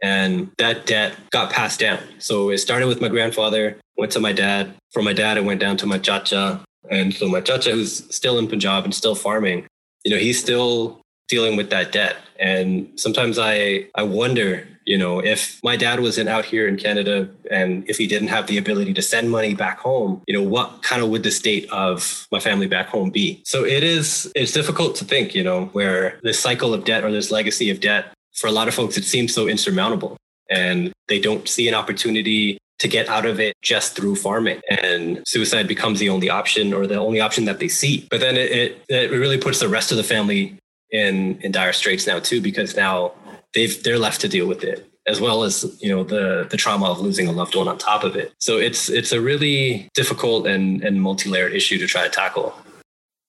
And 0.00 0.52
that 0.58 0.86
debt 0.86 1.16
got 1.30 1.50
passed 1.50 1.80
down. 1.80 1.98
So 2.18 2.50
it 2.50 2.58
started 2.58 2.86
with 2.86 3.00
my 3.00 3.08
grandfather, 3.08 3.76
went 3.96 4.12
to 4.12 4.20
my 4.20 4.32
dad. 4.32 4.74
From 4.92 5.04
my 5.04 5.12
dad, 5.12 5.36
it 5.36 5.44
went 5.44 5.60
down 5.60 5.76
to 5.78 5.86
my 5.86 5.98
chacha, 5.98 6.64
and 6.90 7.14
so 7.14 7.28
my 7.28 7.40
chacha, 7.40 7.70
who's 7.72 8.04
still 8.14 8.38
in 8.38 8.48
Punjab 8.48 8.84
and 8.84 8.94
still 8.94 9.14
farming, 9.14 9.66
you 10.04 10.10
know, 10.10 10.18
he's 10.18 10.40
still 10.40 11.00
dealing 11.28 11.56
with 11.56 11.70
that 11.70 11.92
debt. 11.92 12.16
And 12.38 12.88
sometimes 12.96 13.38
I, 13.38 13.86
I 13.94 14.02
wonder, 14.02 14.66
you 14.84 14.98
know, 14.98 15.20
if 15.20 15.62
my 15.64 15.76
dad 15.76 16.00
wasn't 16.00 16.28
out 16.28 16.44
here 16.44 16.68
in 16.68 16.76
Canada 16.76 17.28
and 17.50 17.88
if 17.88 17.96
he 17.96 18.06
didn't 18.06 18.28
have 18.28 18.46
the 18.46 18.58
ability 18.58 18.92
to 18.94 19.02
send 19.02 19.30
money 19.30 19.54
back 19.54 19.78
home, 19.78 20.22
you 20.26 20.34
know, 20.34 20.42
what 20.42 20.82
kind 20.82 21.02
of 21.02 21.08
would 21.08 21.22
the 21.22 21.30
state 21.30 21.70
of 21.70 22.26
my 22.30 22.40
family 22.40 22.66
back 22.66 22.88
home 22.88 23.10
be? 23.10 23.40
So 23.44 23.64
it 23.64 23.82
is, 23.82 24.30
it's 24.34 24.52
difficult 24.52 24.96
to 24.96 25.04
think, 25.04 25.34
you 25.34 25.42
know, 25.42 25.66
where 25.66 26.20
this 26.22 26.38
cycle 26.38 26.74
of 26.74 26.84
debt 26.84 27.04
or 27.04 27.10
this 27.10 27.30
legacy 27.30 27.70
of 27.70 27.80
debt, 27.80 28.06
for 28.34 28.48
a 28.48 28.52
lot 28.52 28.68
of 28.68 28.74
folks, 28.74 28.96
it 28.98 29.04
seems 29.04 29.32
so 29.32 29.48
insurmountable 29.48 30.16
and 30.50 30.92
they 31.08 31.20
don't 31.20 31.48
see 31.48 31.68
an 31.68 31.74
opportunity 31.74 32.58
to 32.84 32.88
get 32.88 33.08
out 33.08 33.24
of 33.24 33.40
it 33.40 33.56
just 33.62 33.96
through 33.96 34.14
farming. 34.14 34.60
And 34.68 35.22
suicide 35.26 35.66
becomes 35.66 36.00
the 36.00 36.10
only 36.10 36.28
option 36.28 36.74
or 36.74 36.86
the 36.86 36.96
only 36.96 37.18
option 37.18 37.46
that 37.46 37.58
they 37.58 37.66
see. 37.66 38.06
But 38.10 38.20
then 38.20 38.36
it, 38.36 38.52
it, 38.52 38.84
it 38.90 39.10
really 39.10 39.38
puts 39.38 39.58
the 39.58 39.70
rest 39.70 39.90
of 39.90 39.96
the 39.96 40.04
family 40.04 40.58
in 40.90 41.40
in 41.40 41.50
dire 41.50 41.72
straits 41.72 42.06
now 42.06 42.20
too 42.20 42.42
because 42.42 42.76
now 42.76 43.12
they've 43.54 43.82
they're 43.82 43.98
left 43.98 44.20
to 44.20 44.28
deal 44.28 44.46
with 44.46 44.62
it 44.62 44.86
as 45.06 45.18
well 45.18 45.44
as 45.44 45.54
you 45.80 45.88
know 45.88 46.04
the 46.04 46.46
the 46.50 46.58
trauma 46.58 46.90
of 46.90 47.00
losing 47.00 47.26
a 47.26 47.32
loved 47.32 47.56
one 47.56 47.68
on 47.68 47.78
top 47.78 48.04
of 48.04 48.16
it. 48.16 48.34
So 48.38 48.58
it's 48.58 48.90
it's 48.90 49.12
a 49.12 49.20
really 49.20 49.88
difficult 49.94 50.46
and 50.46 50.84
and 50.84 51.00
multi-layered 51.00 51.54
issue 51.54 51.78
to 51.78 51.86
try 51.86 52.04
to 52.04 52.10
tackle. 52.10 52.54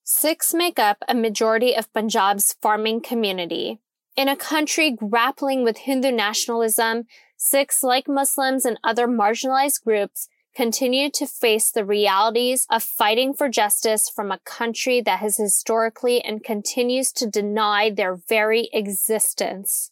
Sikhs 0.03 0.53
make 0.53 0.79
up 0.79 0.97
a 1.07 1.15
majority 1.15 1.73
of 1.73 1.91
Punjab's 1.93 2.55
farming 2.61 3.01
community. 3.01 3.79
In 4.17 4.27
a 4.27 4.35
country 4.35 4.91
grappling 4.91 5.63
with 5.63 5.77
Hindu 5.77 6.11
nationalism, 6.11 7.05
Sikhs, 7.37 7.83
like 7.83 8.07
Muslims 8.07 8.65
and 8.65 8.79
other 8.83 9.07
marginalized 9.07 9.83
groups, 9.83 10.27
continue 10.55 11.09
to 11.11 11.27
face 11.27 11.69
the 11.69 11.83
realities 11.83 12.65
of 12.69 12.81
fighting 12.81 13.33
for 13.33 13.49
justice 13.49 14.09
from 14.09 14.31
a 14.31 14.39
country 14.39 15.01
that 15.01 15.19
has 15.19 15.37
historically 15.37 16.21
and 16.21 16.43
continues 16.43 17.11
to 17.11 17.29
deny 17.29 17.89
their 17.89 18.15
very 18.15 18.69
existence. 18.71 19.91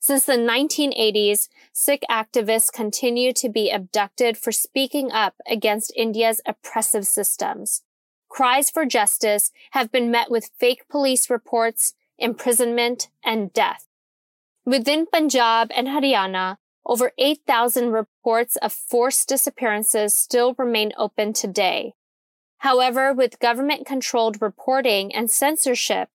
Since 0.00 0.24
the 0.24 0.32
1980s, 0.32 1.48
Sikh 1.72 2.04
activists 2.10 2.72
continue 2.72 3.32
to 3.34 3.48
be 3.48 3.70
abducted 3.70 4.36
for 4.36 4.50
speaking 4.50 5.12
up 5.12 5.34
against 5.46 5.92
India's 5.94 6.40
oppressive 6.46 7.06
systems. 7.06 7.82
Cries 8.28 8.70
for 8.70 8.86
justice 8.86 9.52
have 9.72 9.92
been 9.92 10.10
met 10.10 10.30
with 10.30 10.52
fake 10.58 10.88
police 10.88 11.28
reports, 11.28 11.92
imprisonment, 12.18 13.08
and 13.22 13.52
death. 13.52 13.86
Within 14.64 15.06
Punjab 15.06 15.70
and 15.76 15.88
Haryana, 15.88 16.56
over 16.86 17.12
8,000 17.18 17.90
reports 17.90 18.56
of 18.56 18.72
forced 18.72 19.28
disappearances 19.28 20.14
still 20.14 20.54
remain 20.58 20.92
open 20.96 21.32
today. 21.32 21.94
However, 22.58 23.12
with 23.12 23.38
government 23.38 23.86
controlled 23.86 24.42
reporting 24.42 25.14
and 25.14 25.30
censorship, 25.30 26.08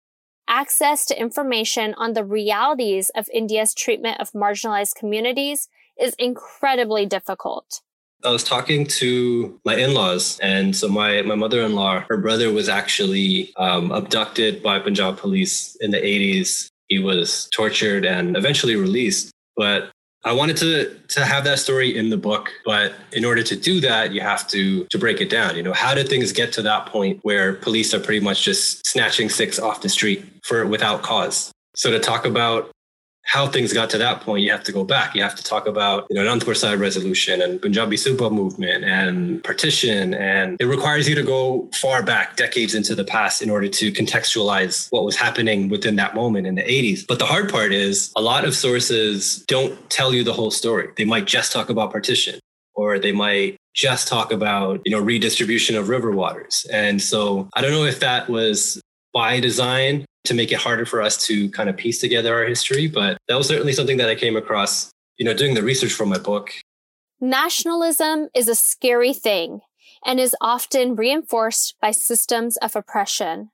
access 0.48 1.06
to 1.08 1.20
information 1.20 1.94
on 1.96 2.14
the 2.14 2.24
realities 2.24 3.10
of 3.16 3.30
India's 3.34 3.74
treatment 3.74 4.20
of 4.20 4.32
marginalized 4.32 4.96
communities 4.96 5.68
is 6.00 6.14
incredibly 6.20 7.06
difficult. 7.06 7.82
I 8.24 8.30
was 8.30 8.44
talking 8.44 8.88
to 8.88 9.60
my 9.66 9.76
in-laws, 9.76 10.40
and 10.40 10.76
so 10.76 10.88
my 10.88 11.22
my 11.22 11.36
mother-in-law, 11.36 12.06
her 12.10 12.18
brother 12.18 12.52
was 12.52 12.70
actually 12.70 13.54
um, 13.58 13.92
abducted 13.92 14.64
by 14.64 14.80
Punjab 14.80 15.18
police 15.18 15.76
in 15.80 15.92
the 15.92 15.98
80s. 15.98 16.68
He 16.88 17.00
was 17.00 17.48
tortured 17.54 18.06
and 18.06 18.36
eventually 18.36 18.76
released. 18.76 19.32
But 19.56 19.92
I 20.26 20.34
wanted 20.34 20.58
to 20.58 20.96
to 21.10 21.24
have 21.24 21.44
that 21.44 21.60
story 21.60 21.96
in 21.96 22.10
the 22.10 22.18
book, 22.18 22.52
but 22.66 22.96
in 23.12 23.24
order 23.24 23.44
to 23.44 23.56
do 23.56 23.80
that, 23.82 24.12
you 24.12 24.22
have 24.22 24.48
to 24.48 24.86
to 24.86 24.98
break 24.98 25.22
it 25.22 25.30
down. 25.30 25.56
You 25.56 25.62
know, 25.62 25.74
how 25.74 25.94
did 25.94 26.10
things 26.10 26.32
get 26.32 26.52
to 26.54 26.64
that 26.64 26.88
point 26.88 27.20
where 27.22 27.54
police 27.54 27.94
are 27.94 28.00
pretty 28.00 28.22
much 28.22 28.44
just 28.44 28.86
snatching 28.88 29.30
Sikhs 29.30 29.60
off 29.60 29.82
the 29.82 29.90
street 29.90 30.26
for 30.44 30.66
without 30.66 31.04
cause? 31.04 31.52
So 31.76 31.92
to 31.92 32.00
talk 32.00 32.26
about 32.26 32.72
how 33.26 33.48
things 33.48 33.74
got 33.74 33.90
to 33.90 33.98
that 33.98 34.22
point, 34.22 34.44
you 34.44 34.52
have 34.52 34.64
to 34.64 34.72
go 34.72 34.84
back. 34.84 35.16
You 35.16 35.24
have 35.24 35.36
to 35.36 35.44
talk 35.44 35.66
about, 35.66 36.06
you 36.10 36.16
know, 36.16 36.24
Anandpur 36.24 36.56
Sahib 36.56 36.80
resolution 36.80 37.42
and 37.42 37.60
Punjabi 37.60 37.98
Suba 37.98 38.30
movement 38.30 38.86
and 38.86 39.44
partition. 39.44 40.14
And 40.14 40.58
it 40.60 40.66
requires 40.66 41.10
you 41.10 41.16
to 41.16 41.24
go 41.24 41.68
far 41.74 42.04
back, 42.04 42.38
decades 42.38 42.76
into 42.76 42.94
the 42.94 43.04
past, 43.04 43.42
in 43.42 43.50
order 43.50 43.68
to 43.68 43.92
contextualize 43.92 44.92
what 44.92 45.06
was 45.06 45.16
happening 45.16 45.70
within 45.70 45.96
that 45.96 46.14
moment 46.14 46.46
in 46.46 46.54
the 46.54 46.62
80s. 46.62 47.06
But 47.06 47.18
the 47.18 47.26
hard 47.26 47.50
part 47.50 47.74
is 47.74 48.14
a 48.16 48.22
lot 48.22 48.46
of 48.46 48.56
sources 48.56 49.44
don't 49.48 49.90
tell 49.90 50.14
you 50.14 50.24
the 50.24 50.34
whole 50.34 50.52
story. 50.52 50.90
They 50.96 51.06
might 51.06 51.26
just 51.26 51.52
talk 51.52 51.70
about 51.70 51.92
partition 51.92 52.40
or 52.76 53.00
they 53.00 53.12
might 53.12 53.58
just 53.74 54.08
talk 54.08 54.32
about, 54.32 54.82
you 54.86 54.92
know, 54.92 55.00
redistribution 55.00 55.76
of 55.76 55.90
river 55.90 56.12
waters. 56.12 56.66
And 56.72 57.02
so 57.02 57.50
I 57.56 57.62
don't 57.62 57.72
know 57.72 57.86
if 57.86 58.00
that 58.02 58.30
was 58.30 58.80
by 59.14 59.40
design 59.40 60.06
to 60.26 60.34
make 60.34 60.52
it 60.52 60.58
harder 60.58 60.86
for 60.86 61.02
us 61.02 61.26
to 61.28 61.50
kind 61.52 61.70
of 61.70 61.78
piece 61.78 62.00
together 62.00 62.34
our 62.34 62.46
history. 62.46 62.88
But 62.88 63.18
that 63.28 63.36
was 63.36 63.48
certainly 63.48 63.74
something 63.74 63.98
that 63.98 64.10
I 64.10 64.16
came 64.16 64.36
across, 64.36 64.92
you 65.18 65.26
know, 65.26 65.34
doing 65.34 65.54
the 65.54 65.64
research 65.64 65.94
for 65.94 66.06
my 66.06 66.18
book. 66.18 66.52
Nationalism 67.22 68.30
is 68.36 68.48
a 68.48 68.56
scary 68.56 69.14
thing 69.14 69.62
and 70.06 70.20
is 70.20 70.36
often 70.42 70.96
reinforced 70.96 71.76
by 71.82 71.92
systems 71.92 72.58
of 72.58 72.76
oppression. 72.76 73.50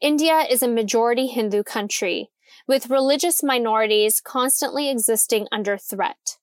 India 0.00 0.44
is 0.48 0.62
a 0.62 0.68
majority 0.68 1.26
Hindu 1.26 1.62
country, 1.62 2.30
with 2.66 2.90
religious 2.90 3.42
minorities 3.42 4.20
constantly 4.20 4.90
existing 4.90 5.46
under 5.50 5.78
threat. 5.78 6.38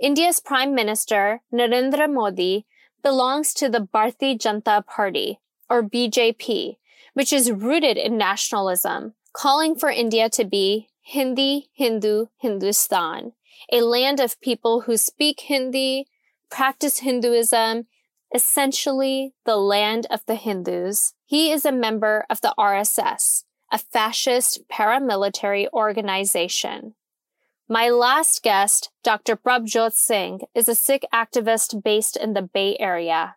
India's 0.00 0.40
Prime 0.40 0.74
Minister, 0.74 1.40
Narendra 1.52 2.12
Modi, 2.12 2.66
belongs 3.02 3.54
to 3.54 3.68
the 3.68 3.80
Bharatiya 3.80 4.38
Janata 4.38 4.84
Party, 4.84 5.40
or 5.70 5.82
BJP, 5.82 6.76
which 7.16 7.32
is 7.32 7.50
rooted 7.50 7.96
in 7.96 8.18
nationalism, 8.18 9.14
calling 9.32 9.74
for 9.74 9.88
India 9.88 10.28
to 10.28 10.44
be 10.44 10.86
Hindi, 11.00 11.70
Hindu, 11.72 12.26
Hindustan, 12.36 13.32
a 13.72 13.80
land 13.80 14.20
of 14.20 14.38
people 14.42 14.82
who 14.82 14.98
speak 14.98 15.40
Hindi, 15.40 16.08
practice 16.50 16.98
Hinduism, 16.98 17.86
essentially 18.34 19.32
the 19.46 19.56
land 19.56 20.06
of 20.10 20.26
the 20.26 20.34
Hindus. 20.34 21.14
He 21.24 21.50
is 21.50 21.64
a 21.64 21.72
member 21.72 22.26
of 22.28 22.42
the 22.42 22.54
RSS, 22.58 23.44
a 23.72 23.78
fascist 23.78 24.68
paramilitary 24.70 25.68
organization. 25.72 26.96
My 27.66 27.88
last 27.88 28.42
guest, 28.42 28.90
Dr. 29.02 29.36
Prabjot 29.36 29.94
Singh, 29.94 30.40
is 30.54 30.68
a 30.68 30.74
Sikh 30.74 31.06
activist 31.14 31.82
based 31.82 32.18
in 32.18 32.34
the 32.34 32.42
Bay 32.42 32.76
Area. 32.78 33.36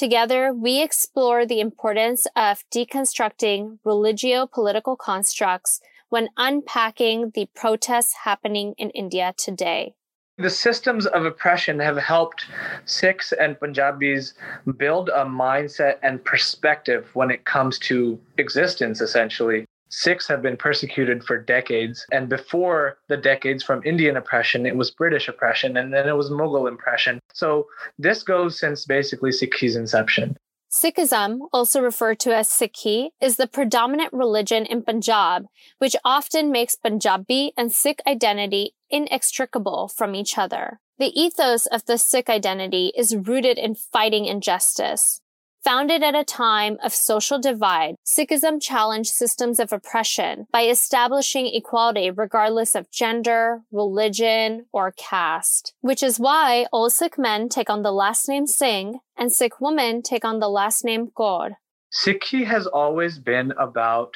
Together, 0.00 0.50
we 0.54 0.82
explore 0.82 1.44
the 1.44 1.60
importance 1.60 2.26
of 2.34 2.64
deconstructing 2.74 3.78
religio 3.84 4.46
political 4.46 4.96
constructs 4.96 5.78
when 6.08 6.30
unpacking 6.38 7.32
the 7.34 7.46
protests 7.54 8.14
happening 8.24 8.72
in 8.78 8.88
India 8.92 9.34
today. 9.36 9.94
The 10.38 10.48
systems 10.48 11.04
of 11.04 11.26
oppression 11.26 11.78
have 11.80 11.98
helped 11.98 12.46
Sikhs 12.86 13.32
and 13.32 13.60
Punjabis 13.60 14.32
build 14.78 15.10
a 15.10 15.26
mindset 15.26 15.96
and 16.02 16.24
perspective 16.24 17.10
when 17.12 17.30
it 17.30 17.44
comes 17.44 17.78
to 17.80 18.18
existence, 18.38 19.02
essentially. 19.02 19.66
Sikhs 19.90 20.26
have 20.28 20.40
been 20.40 20.56
persecuted 20.56 21.22
for 21.24 21.36
decades. 21.36 22.06
And 22.12 22.28
before 22.28 22.98
the 23.08 23.16
decades 23.16 23.62
from 23.62 23.82
Indian 23.84 24.16
oppression, 24.16 24.64
it 24.64 24.76
was 24.76 24.90
British 24.90 25.28
oppression, 25.28 25.76
and 25.76 25.92
then 25.92 26.08
it 26.08 26.16
was 26.16 26.30
Mughal 26.30 26.72
oppression. 26.72 27.20
So 27.32 27.66
this 27.98 28.22
goes 28.22 28.58
since 28.58 28.86
basically 28.86 29.30
Sikhi's 29.30 29.76
inception. 29.76 30.36
Sikhism, 30.70 31.48
also 31.52 31.80
referred 31.80 32.20
to 32.20 32.34
as 32.34 32.48
Sikhi, 32.48 33.10
is 33.20 33.36
the 33.36 33.48
predominant 33.48 34.12
religion 34.12 34.64
in 34.64 34.82
Punjab, 34.82 35.46
which 35.78 35.96
often 36.04 36.52
makes 36.52 36.76
Punjabi 36.76 37.52
and 37.56 37.72
Sikh 37.72 38.00
identity 38.06 38.74
inextricable 38.88 39.88
from 39.88 40.14
each 40.14 40.38
other. 40.38 40.78
The 40.98 41.18
ethos 41.20 41.66
of 41.66 41.86
the 41.86 41.98
Sikh 41.98 42.30
identity 42.30 42.92
is 42.96 43.16
rooted 43.16 43.58
in 43.58 43.74
fighting 43.74 44.26
injustice. 44.26 45.20
Founded 45.62 46.02
at 46.02 46.14
a 46.14 46.24
time 46.24 46.78
of 46.82 46.94
social 46.94 47.38
divide, 47.38 47.96
Sikhism 48.06 48.62
challenged 48.62 49.10
systems 49.10 49.60
of 49.60 49.74
oppression 49.74 50.46
by 50.50 50.62
establishing 50.62 51.46
equality 51.46 52.10
regardless 52.10 52.74
of 52.74 52.90
gender, 52.90 53.60
religion, 53.70 54.64
or 54.72 54.92
caste, 54.92 55.74
which 55.82 56.02
is 56.02 56.18
why 56.18 56.66
all 56.72 56.88
Sikh 56.88 57.18
men 57.18 57.50
take 57.50 57.68
on 57.68 57.82
the 57.82 57.92
last 57.92 58.26
name 58.26 58.46
Singh 58.46 59.00
and 59.18 59.30
Sikh 59.30 59.60
women 59.60 60.00
take 60.00 60.24
on 60.24 60.40
the 60.40 60.48
last 60.48 60.82
name 60.82 61.08
Kaur. 61.08 61.56
Sikhi 61.92 62.46
has 62.46 62.66
always 62.66 63.18
been 63.18 63.52
about 63.58 64.14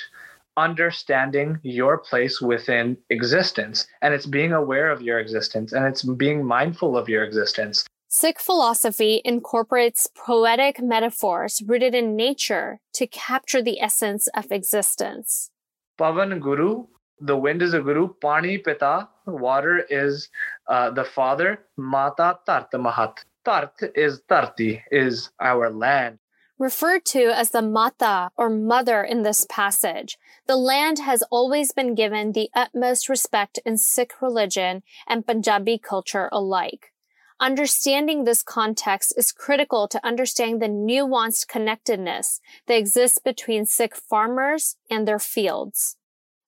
understanding 0.57 1.59
your 1.63 1.99
place 1.99 2.41
within 2.41 2.97
existence 3.11 3.87
and 4.01 4.15
it's 4.15 4.27
being 4.27 4.53
aware 4.53 4.91
of 4.91 5.03
your 5.03 5.19
existence 5.19 5.73
and 5.73 5.85
it's 5.85 6.05
being 6.05 6.43
mindful 6.43 6.97
of 6.97 7.09
your 7.09 7.25
existence 7.25 7.85
Sikh 8.17 8.39
philosophy 8.39 9.21
incorporates 9.25 10.07
poetic 10.15 10.81
metaphors 10.81 11.61
rooted 11.67 11.97
in 11.97 12.15
nature 12.15 12.79
to 12.93 13.09
capture 13.09 13.61
the 13.61 13.81
essence 13.81 14.29
of 14.37 14.53
existence. 14.53 15.51
Pavan 15.99 16.41
Guru, 16.41 16.87
the 17.21 17.37
wind 17.37 17.61
is 17.61 17.75
a 17.75 17.81
guru. 17.81 18.15
Pani 18.23 18.59
Pita, 18.59 19.09
water 19.27 19.85
is 19.91 20.29
uh, 20.69 20.91
the 20.91 21.03
father. 21.03 21.59
Mata 21.77 22.39
Tart 22.47 22.71
Mahat. 22.75 23.17
Tart 23.45 23.81
is 23.97 24.23
Tarti, 24.29 24.81
is 24.93 25.31
our 25.41 25.69
land. 25.69 26.21
Referred 26.57 27.05
to 27.07 27.37
as 27.37 27.51
the 27.51 27.63
Mata 27.63 28.31
or 28.37 28.49
mother 28.49 29.03
in 29.03 29.25
this 29.25 29.45
passage, 29.51 30.19
the 30.47 30.57
land 30.57 31.01
has 31.01 31.25
always 31.33 31.73
been 31.73 31.97
given 31.97 32.31
the 32.31 32.49
utmost 32.55 33.09
respect 33.09 33.59
in 33.67 33.77
Sikh 33.77 34.23
religion 34.23 34.85
and 35.09 35.27
Punjabi 35.27 35.79
culture 35.79 36.29
alike. 36.31 36.94
Understanding 37.41 38.25
this 38.25 38.43
context 38.43 39.13
is 39.17 39.33
critical 39.33 39.89
to 39.89 40.07
understanding 40.07 40.61
the 40.61 40.69
nuanced 40.69 41.49
connectedness 41.49 42.41
that 42.67 42.79
exists 42.79 43.19
between 43.19 43.67
Sikh 43.67 43.97
farmers 43.97 44.77
and 44.89 45.07
their 45.07 45.19
fields. 45.19 45.97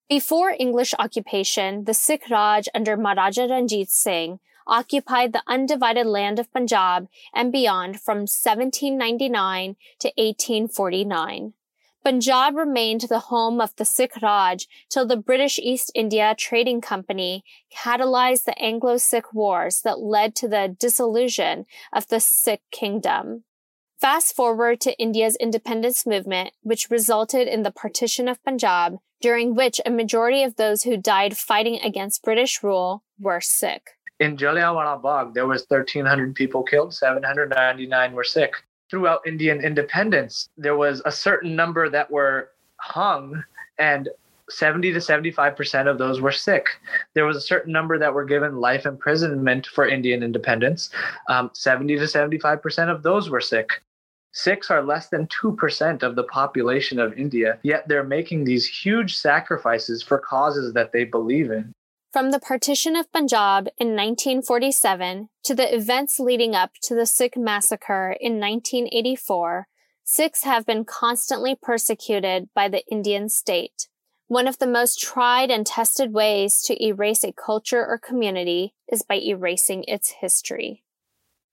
Before 0.08 0.54
English 0.56 0.94
occupation, 0.98 1.84
the 1.84 1.94
Sikh 1.94 2.30
Raj 2.30 2.68
under 2.72 2.96
Maharaja 2.96 3.46
Ranjit 3.46 3.90
Singh 3.90 4.38
occupied 4.66 5.32
the 5.32 5.42
undivided 5.48 6.06
land 6.06 6.38
of 6.38 6.52
Punjab 6.52 7.08
and 7.34 7.50
beyond 7.50 8.00
from 8.00 8.18
1799 8.18 9.76
to 10.00 10.08
1849. 10.16 11.52
Punjab 12.06 12.54
remained 12.54 13.00
the 13.08 13.18
home 13.18 13.60
of 13.60 13.74
the 13.74 13.84
Sikh 13.84 14.22
Raj 14.22 14.68
till 14.88 15.06
the 15.06 15.16
British 15.16 15.58
East 15.58 15.90
India 15.92 16.36
Trading 16.38 16.80
Company 16.80 17.42
catalyzed 17.76 18.44
the 18.44 18.56
Anglo-Sikh 18.62 19.34
Wars 19.34 19.80
that 19.80 19.98
led 19.98 20.36
to 20.36 20.46
the 20.46 20.76
dissolution 20.78 21.66
of 21.92 22.06
the 22.06 22.20
Sikh 22.20 22.62
kingdom. 22.70 23.42
Fast 24.00 24.36
forward 24.36 24.80
to 24.82 24.96
India's 25.00 25.34
independence 25.40 26.06
movement, 26.06 26.52
which 26.62 26.92
resulted 26.92 27.48
in 27.48 27.64
the 27.64 27.72
partition 27.72 28.28
of 28.28 28.40
Punjab, 28.44 28.98
during 29.20 29.56
which 29.56 29.80
a 29.84 29.90
majority 29.90 30.44
of 30.44 30.54
those 30.54 30.84
who 30.84 30.96
died 30.96 31.36
fighting 31.36 31.80
against 31.82 32.22
British 32.22 32.62
rule 32.62 33.02
were 33.18 33.40
Sikh. 33.40 33.82
In 34.20 34.36
Jallianwala 34.36 35.02
Bagh, 35.02 35.34
there 35.34 35.48
was 35.48 35.66
1,300 35.66 36.36
people 36.36 36.62
killed, 36.62 36.94
799 36.94 38.12
were 38.12 38.22
Sikh 38.22 38.54
throughout 38.90 39.26
Indian 39.26 39.60
independence, 39.60 40.48
there 40.56 40.76
was 40.76 41.02
a 41.04 41.12
certain 41.12 41.56
number 41.56 41.88
that 41.88 42.10
were 42.10 42.50
hung 42.78 43.42
and 43.78 44.08
70 44.48 44.92
to 44.92 44.98
75% 44.98 45.90
of 45.90 45.98
those 45.98 46.20
were 46.20 46.32
Sikh. 46.32 46.68
There 47.14 47.26
was 47.26 47.36
a 47.36 47.40
certain 47.40 47.72
number 47.72 47.98
that 47.98 48.14
were 48.14 48.24
given 48.24 48.60
life 48.60 48.86
imprisonment 48.86 49.66
for 49.66 49.88
Indian 49.88 50.22
independence. 50.22 50.90
Um, 51.28 51.50
70 51.52 51.96
to 51.96 52.04
75% 52.04 52.88
of 52.88 53.02
those 53.02 53.28
were 53.28 53.40
Sikh. 53.40 53.70
Sikhs 54.32 54.70
are 54.70 54.82
less 54.82 55.08
than 55.08 55.26
2% 55.28 56.02
of 56.02 56.14
the 56.14 56.24
population 56.24 56.98
of 56.98 57.18
India, 57.18 57.58
yet 57.62 57.88
they're 57.88 58.04
making 58.04 58.44
these 58.44 58.66
huge 58.66 59.16
sacrifices 59.16 60.02
for 60.02 60.18
causes 60.18 60.74
that 60.74 60.92
they 60.92 61.04
believe 61.04 61.50
in. 61.50 61.72
From 62.16 62.30
the 62.30 62.40
partition 62.40 62.96
of 62.96 63.12
Punjab 63.12 63.68
in 63.76 63.88
1947 63.88 65.28
to 65.44 65.54
the 65.54 65.74
events 65.74 66.18
leading 66.18 66.54
up 66.54 66.70
to 66.84 66.94
the 66.94 67.04
Sikh 67.04 67.36
massacre 67.36 68.16
in 68.18 68.40
1984, 68.40 69.66
Sikhs 70.02 70.44
have 70.44 70.64
been 70.64 70.86
constantly 70.86 71.54
persecuted 71.60 72.48
by 72.54 72.70
the 72.70 72.82
Indian 72.90 73.28
state. 73.28 73.88
One 74.28 74.48
of 74.48 74.58
the 74.58 74.66
most 74.66 74.98
tried 74.98 75.50
and 75.50 75.66
tested 75.66 76.14
ways 76.14 76.62
to 76.62 76.82
erase 76.82 77.22
a 77.22 77.34
culture 77.34 77.84
or 77.84 77.98
community 77.98 78.72
is 78.90 79.02
by 79.02 79.16
erasing 79.16 79.84
its 79.86 80.08
history. 80.08 80.84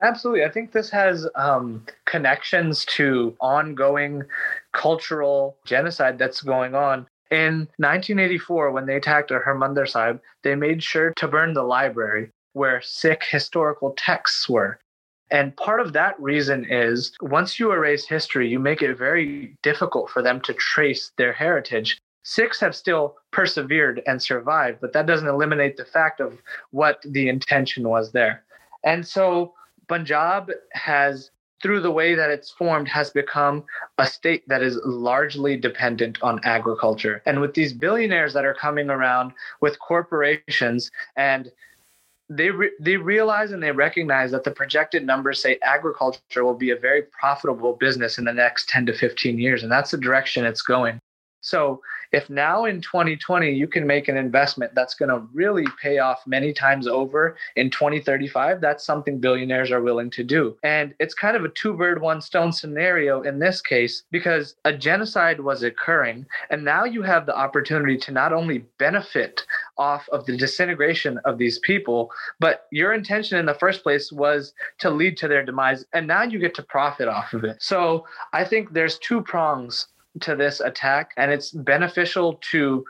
Absolutely. 0.01 0.45
I 0.45 0.49
think 0.49 0.72
this 0.72 0.89
has 0.91 1.28
um, 1.36 1.86
connections 2.05 2.86
to 2.86 3.36
ongoing 3.41 4.24
cultural 4.72 5.57
genocide 5.66 6.18
that's 6.18 6.41
going 6.41 6.74
on. 6.74 7.05
In 7.32 7.67
1984, 7.78 8.71
when 8.71 8.86
they 8.86 8.95
attacked 8.95 9.32
Harmandir 9.32 9.88
Sahib, 9.88 10.19
they 10.43 10.55
made 10.55 10.84
sure 10.84 11.13
to 11.15 11.28
burn 11.28 11.53
the 11.53 11.63
library 11.63 12.32
where 12.53 12.82
Sikh 12.82 13.24
historical 13.24 13.93
texts 13.97 14.47
were. 14.47 14.80
And 15.32 15.55
part 15.57 15.80
of 15.80 15.93
that 15.93 16.19
reason 16.19 16.65
is 16.69 17.11
once 17.21 17.59
you 17.59 17.71
erase 17.71 18.05
history, 18.07 18.47
you 18.47 18.59
make 18.59 18.84
it 18.84 18.95
very 18.95 19.57
difficult 19.63 20.11
for 20.11 20.21
them 20.21 20.39
to 20.41 20.53
trace 20.53 21.11
their 21.17 21.34
heritage. 21.34 21.97
Sikhs 22.24 22.59
have 22.59 22.76
still 22.76 23.17
persevered 23.32 24.01
and 24.05 24.21
survived, 24.21 24.80
but 24.80 24.93
that 24.93 25.07
doesn't 25.07 25.28
eliminate 25.28 25.76
the 25.76 25.86
fact 25.86 26.19
of 26.19 26.39
what 26.69 27.01
the 27.03 27.30
intention 27.30 27.89
was 27.89 28.11
there. 28.11 28.43
And 28.84 29.05
so 29.05 29.55
Punjab 29.88 30.51
has 30.74 31.32
through 31.64 31.80
the 31.80 31.91
way 31.91 32.14
that 32.14 32.30
it's 32.30 32.51
formed, 32.51 32.89
has 32.89 33.09
become 33.09 33.64
a 33.97 34.05
state 34.05 34.47
that 34.49 34.61
is 34.61 34.78
largely 34.84 35.55
dependent 35.55 36.22
on 36.22 36.41
agriculture. 36.43 37.24
And 37.26 37.39
with 37.39 37.53
these 37.53 37.72
billionaires 37.72 38.34
that 38.34 38.45
are 38.45 38.53
coming 38.53 38.89
around 38.89 39.32
with 39.61 39.80
corporations 39.80 40.91
and 41.16 41.49
they 42.30 42.49
re- 42.49 42.72
they 42.80 42.97
realize 42.97 43.51
and 43.51 43.64
they 43.64 43.72
recognize 43.72 44.32
that 44.32 44.43
the 44.43 44.51
projected 44.51 45.05
numbers 45.05 45.41
say 45.41 45.57
agriculture 45.64 46.43
will 46.43 46.53
be 46.53 46.72
a 46.72 46.76
very 46.76 47.03
profitable 47.03 47.74
business 47.74 48.18
in 48.18 48.26
the 48.26 48.34
next 48.34 48.70
10 48.70 48.86
to 48.86 48.93
15 48.93 49.38
years 49.38 49.61
and 49.61 49.72
that's 49.72 49.91
the 49.91 49.97
direction 49.97 50.45
it's 50.45 50.61
going 50.61 50.99
so 51.44 51.82
if 52.14 52.30
now 52.30 52.66
in 52.66 52.80
2020 52.80 53.52
you 53.52 53.68
can 53.68 53.86
make 53.86 54.08
an 54.08 54.16
investment 54.16 54.74
that's 54.74 54.94
going 54.94 55.10
to 55.10 55.28
really 55.34 55.66
pay 55.82 55.98
off 56.00 56.26
many 56.26 56.54
times 56.54 56.88
over 56.88 57.36
in 57.56 57.70
2035, 57.70 58.62
that's 58.62 58.86
something 58.86 59.20
billionaires 59.20 59.72
are 59.72 59.82
willing 59.82 60.10
to 60.12 60.24
do. 60.24 60.56
And 60.64 60.94
it's 61.00 61.14
kind 61.14 61.36
of 61.36 61.44
a 61.44 61.50
two 61.50 61.74
bird, 61.74 62.02
one 62.02 62.22
stone 62.22 62.52
scenario 62.52 63.24
in 63.24 63.39
this 63.39 63.62
case 63.62 64.04
because 64.12 64.56
a 64.64 64.72
genocide 64.72 65.39
was 65.41 65.64
occurring. 65.64 66.26
And 66.50 66.64
now 66.64 66.86
you 66.86 67.02
have 67.02 67.26
the 67.26 67.36
opportunity 67.36 67.98
to 67.98 68.12
not 68.12 68.32
only 68.32 68.60
benefit 68.78 69.46
off 69.78 70.08
of 70.10 70.26
the 70.26 70.38
disintegration 70.38 71.20
of 71.26 71.38
these 71.38 71.60
people, 71.60 72.12
but 72.39 72.68
your 72.72 72.94
intention 72.94 73.38
in 73.38 73.46
the 73.46 73.56
first 73.56 73.84
place 73.84 74.12
was 74.12 74.54
to 74.80 74.89
lead 74.89 75.18
to 75.18 75.28
their 75.28 75.44
demise. 75.44 75.84
And 75.94 76.08
now 76.08 76.24
you 76.24 76.39
get 76.39 76.54
to 76.56 76.64
profit 76.64 77.08
off 77.08 77.34
of 77.34 77.44
it. 77.44 77.62
So 77.62 78.06
I 78.32 78.46
think 78.46 78.72
there's 78.72 79.00
two 79.00 79.22
prongs 79.22 79.88
to 80.22 80.36
this 80.36 80.59
attack 80.59 81.11
and 81.18 81.32
it's 81.32 81.51
beneficial 81.51 82.39
to 82.51 82.86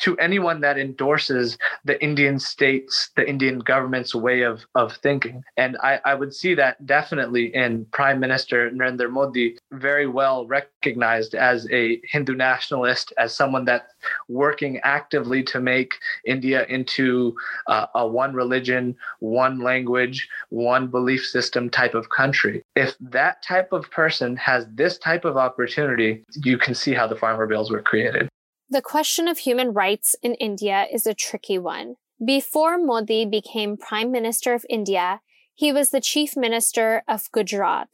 to 0.00 0.16
anyone 0.16 0.60
that 0.62 0.78
endorses 0.78 1.58
the 1.84 2.02
Indian 2.02 2.38
states, 2.38 3.10
the 3.16 3.28
Indian 3.28 3.58
government's 3.58 4.14
way 4.14 4.42
of, 4.42 4.64
of 4.74 4.96
thinking. 4.96 5.44
And 5.56 5.76
I, 5.82 6.00
I 6.04 6.14
would 6.14 6.34
see 6.34 6.54
that 6.54 6.84
definitely 6.86 7.54
in 7.54 7.84
Prime 7.92 8.18
Minister 8.18 8.70
Narendra 8.70 9.10
Modi, 9.10 9.58
very 9.72 10.06
well 10.06 10.46
recognized 10.46 11.34
as 11.34 11.68
a 11.70 12.00
Hindu 12.04 12.34
nationalist, 12.34 13.12
as 13.18 13.34
someone 13.34 13.66
that's 13.66 13.92
working 14.28 14.80
actively 14.82 15.42
to 15.44 15.60
make 15.60 15.94
India 16.24 16.64
into 16.68 17.36
uh, 17.66 17.86
a 17.94 18.06
one 18.06 18.32
religion, 18.32 18.96
one 19.18 19.60
language, 19.60 20.28
one 20.48 20.86
belief 20.86 21.26
system 21.26 21.68
type 21.68 21.94
of 21.94 22.08
country. 22.08 22.62
If 22.80 22.96
that 23.00 23.42
type 23.42 23.72
of 23.72 23.90
person 23.90 24.36
has 24.36 24.66
this 24.72 24.96
type 24.96 25.26
of 25.26 25.36
opportunity, 25.36 26.24
you 26.44 26.56
can 26.56 26.74
see 26.74 26.94
how 26.94 27.06
the 27.06 27.14
farmer 27.14 27.46
bills 27.46 27.70
were 27.70 27.82
created. 27.82 28.28
The 28.70 28.80
question 28.80 29.28
of 29.28 29.38
human 29.38 29.74
rights 29.74 30.16
in 30.22 30.34
India 30.36 30.86
is 30.90 31.06
a 31.06 31.12
tricky 31.12 31.58
one. 31.58 31.96
Before 32.24 32.78
Modi 32.78 33.26
became 33.26 33.76
Prime 33.76 34.10
Minister 34.10 34.54
of 34.54 34.64
India, 34.70 35.20
he 35.54 35.72
was 35.72 35.90
the 35.90 36.00
Chief 36.00 36.38
Minister 36.38 37.02
of 37.06 37.30
Gujarat. 37.32 37.88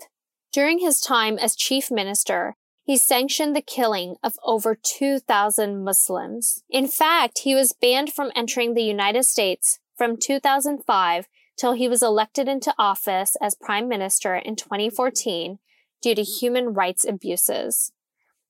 During 0.53 0.79
his 0.79 1.01
time 1.01 1.37
as 1.37 1.57
Chief 1.57 1.91
Minister, 1.91 2.55
he 2.85 2.97
sanctioned 2.97 3.57
the 3.57 3.63
killing 3.63 4.15
of 4.23 4.35
over 4.45 4.77
2,000 4.77 5.83
Muslims. 5.83 6.63
In 6.71 6.87
fact, 6.87 7.41
he 7.41 7.57
was 7.57 7.73
banned 7.73 8.13
from 8.13 8.31
entering 8.37 8.75
the 8.75 8.85
United 8.85 9.25
States 9.25 9.81
from 9.97 10.17
2005 10.17 11.29
till 11.57 11.73
he 11.73 11.89
was 11.89 12.03
elected 12.03 12.49
into 12.49 12.75
office 12.79 13.37
as 13.41 13.55
Prime 13.55 13.89
Minister 13.89 14.35
in 14.35 14.57
2014 14.57 15.59
due 16.03 16.15
to 16.15 16.23
human 16.23 16.75
rights 16.75 17.05
abuses. 17.05 17.93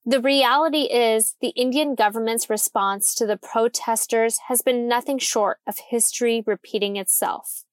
The 0.04 0.20
reality 0.20 0.82
is 0.82 1.34
the 1.40 1.48
Indian 1.48 1.94
government's 1.94 2.48
response 2.48 3.14
to 3.16 3.26
the 3.26 3.36
protesters 3.36 4.38
has 4.48 4.62
been 4.62 4.86
nothing 4.86 5.18
short 5.18 5.58
of 5.66 5.78
history 5.90 6.44
repeating 6.46 6.96
itself. 6.96 7.64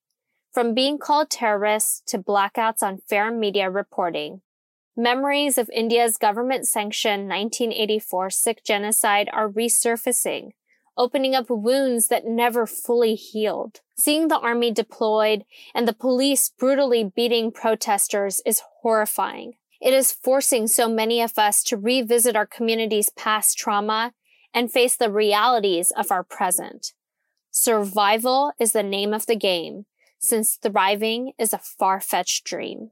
From 0.52 0.74
being 0.74 0.98
called 0.98 1.30
terrorists 1.30 2.02
to 2.08 2.18
blackouts 2.18 2.82
on 2.82 3.02
fair 3.08 3.32
media 3.32 3.70
reporting, 3.70 4.42
memories 4.96 5.58
of 5.58 5.70
India's 5.72 6.18
government 6.18 6.68
sanctioned 6.68 7.30
1984 7.30 8.30
Sikh 8.30 8.64
genocide 8.64 9.30
are 9.32 9.50
resurfacing, 9.50 10.52
opening 10.98 11.36
up 11.36 11.50
wounds 11.50 12.08
that 12.08 12.26
never 12.26 12.66
fully 12.66 13.16
healed. 13.16 13.82
Seeing 13.96 14.28
the 14.28 14.40
army 14.40 14.72
deployed 14.72 15.44
and 15.74 15.88
the 15.88 15.94
police 15.94 16.50
brutally 16.58 17.04
beating 17.04 17.52
protesters 17.52 18.42
is 18.46 18.62
horrifying. 18.82 19.54
It 19.82 19.94
is 19.94 20.12
forcing 20.12 20.68
so 20.68 20.88
many 20.88 21.22
of 21.22 21.38
us 21.38 21.64
to 21.64 21.78
revisit 21.78 22.36
our 22.36 22.46
community's 22.46 23.10
past 23.10 23.58
trauma 23.58 24.14
and 24.54 24.72
face 24.72 24.96
the 24.96 25.12
realities 25.12 25.92
of 25.92 26.12
our 26.12 26.24
present. 26.24 26.94
Survival 27.52 28.54
is 28.60 28.72
the 28.72 28.84
name 28.84 29.14
of 29.14 29.26
the 29.26 29.36
game, 29.36 29.86
since 30.20 30.56
thriving 30.56 31.34
is 31.38 31.54
a 31.54 31.58
far-fetched 31.58 32.46
dream. 32.46 32.92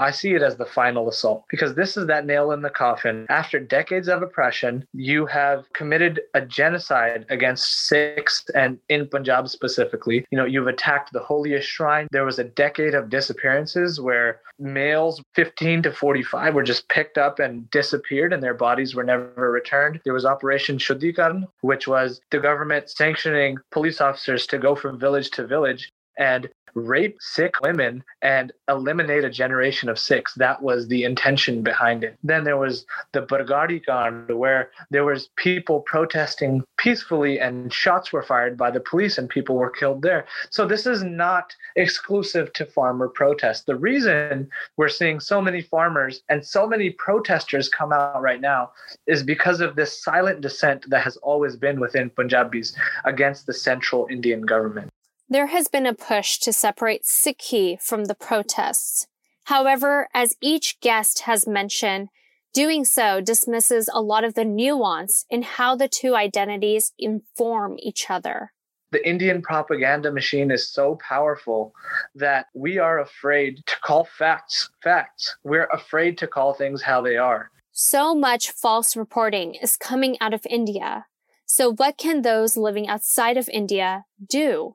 I 0.00 0.10
see 0.10 0.32
it 0.32 0.42
as 0.42 0.56
the 0.56 0.64
final 0.64 1.10
assault 1.10 1.44
because 1.50 1.74
this 1.74 1.98
is 1.98 2.06
that 2.06 2.24
nail 2.24 2.52
in 2.52 2.62
the 2.62 2.70
coffin. 2.70 3.26
After 3.28 3.60
decades 3.60 4.08
of 4.08 4.22
oppression, 4.22 4.86
you 4.94 5.26
have 5.26 5.70
committed 5.74 6.22
a 6.32 6.40
genocide 6.40 7.26
against 7.28 7.86
Sikhs 7.86 8.44
and 8.54 8.78
in 8.88 9.06
Punjab 9.08 9.48
specifically. 9.48 10.24
You 10.30 10.38
know, 10.38 10.46
you've 10.46 10.68
attacked 10.68 11.12
the 11.12 11.20
holiest 11.20 11.68
shrine. 11.68 12.08
There 12.10 12.24
was 12.24 12.38
a 12.38 12.44
decade 12.44 12.94
of 12.94 13.10
disappearances 13.10 14.00
where 14.00 14.40
males 14.58 15.22
15 15.34 15.82
to 15.82 15.92
45 15.92 16.54
were 16.54 16.62
just 16.62 16.88
picked 16.88 17.18
up 17.18 17.38
and 17.38 17.70
disappeared 17.70 18.32
and 18.32 18.42
their 18.42 18.54
bodies 18.54 18.94
were 18.94 19.04
never 19.04 19.50
returned. 19.50 20.00
There 20.04 20.14
was 20.14 20.24
Operation 20.24 20.78
Shuddhikaran, 20.78 21.46
which 21.60 21.86
was 21.86 22.22
the 22.30 22.40
government 22.40 22.88
sanctioning 22.88 23.58
police 23.70 24.00
officers 24.00 24.46
to 24.46 24.58
go 24.58 24.74
from 24.74 24.98
village 24.98 25.30
to 25.32 25.46
village 25.46 25.92
and 26.20 26.48
rape 26.74 27.16
Sikh 27.20 27.60
women 27.60 28.04
and 28.22 28.52
eliminate 28.68 29.24
a 29.24 29.30
generation 29.30 29.88
of 29.88 29.98
Sikhs. 29.98 30.34
That 30.34 30.62
was 30.62 30.88
the 30.88 31.04
intention 31.04 31.62
behind 31.62 32.04
it. 32.04 32.16
Then 32.22 32.44
there 32.44 32.56
was 32.56 32.86
the 33.12 33.22
Bargari 33.22 33.84
Kand, 33.84 34.30
where 34.36 34.70
there 34.90 35.04
was 35.04 35.30
people 35.36 35.80
protesting 35.80 36.62
peacefully 36.76 37.40
and 37.40 37.72
shots 37.72 38.12
were 38.12 38.22
fired 38.22 38.56
by 38.56 38.70
the 38.70 38.80
police 38.80 39.18
and 39.18 39.28
people 39.28 39.56
were 39.56 39.70
killed 39.70 40.02
there. 40.02 40.26
So 40.50 40.66
this 40.66 40.86
is 40.86 41.02
not 41.02 41.54
exclusive 41.76 42.52
to 42.54 42.66
farmer 42.66 43.08
protests. 43.08 43.64
The 43.64 43.76
reason 43.76 44.48
we're 44.76 44.88
seeing 44.88 45.20
so 45.20 45.40
many 45.40 45.60
farmers 45.60 46.22
and 46.28 46.44
so 46.44 46.66
many 46.66 46.90
protesters 46.90 47.68
come 47.68 47.92
out 47.92 48.22
right 48.22 48.40
now 48.40 48.72
is 49.06 49.22
because 49.22 49.60
of 49.60 49.76
this 49.76 50.02
silent 50.02 50.40
dissent 50.40 50.88
that 50.90 51.02
has 51.02 51.16
always 51.18 51.56
been 51.56 51.80
within 51.80 52.10
Punjabis 52.10 52.74
against 53.04 53.46
the 53.46 53.52
central 53.52 54.06
Indian 54.10 54.42
government. 54.42 54.90
There 55.32 55.46
has 55.46 55.68
been 55.68 55.86
a 55.86 55.94
push 55.94 56.38
to 56.38 56.52
separate 56.52 57.04
Sikhi 57.04 57.80
from 57.80 58.06
the 58.06 58.16
protests. 58.16 59.06
However, 59.44 60.08
as 60.12 60.34
each 60.42 60.80
guest 60.80 61.20
has 61.20 61.46
mentioned, 61.46 62.08
doing 62.52 62.84
so 62.84 63.20
dismisses 63.20 63.88
a 63.94 64.02
lot 64.02 64.24
of 64.24 64.34
the 64.34 64.44
nuance 64.44 65.26
in 65.30 65.42
how 65.42 65.76
the 65.76 65.86
two 65.86 66.16
identities 66.16 66.92
inform 66.98 67.76
each 67.78 68.10
other. 68.10 68.52
The 68.90 69.08
Indian 69.08 69.40
propaganda 69.40 70.10
machine 70.10 70.50
is 70.50 70.68
so 70.68 70.98
powerful 71.08 71.74
that 72.16 72.46
we 72.52 72.78
are 72.78 72.98
afraid 72.98 73.62
to 73.66 73.76
call 73.84 74.08
facts 74.18 74.68
facts. 74.82 75.36
We're 75.44 75.68
afraid 75.72 76.18
to 76.18 76.26
call 76.26 76.54
things 76.54 76.82
how 76.82 77.02
they 77.02 77.16
are. 77.16 77.52
So 77.70 78.16
much 78.16 78.50
false 78.50 78.96
reporting 78.96 79.54
is 79.54 79.76
coming 79.76 80.16
out 80.20 80.34
of 80.34 80.44
India. 80.50 81.06
So, 81.46 81.72
what 81.72 81.98
can 81.98 82.22
those 82.22 82.56
living 82.56 82.88
outside 82.88 83.36
of 83.36 83.48
India 83.48 84.06
do? 84.28 84.74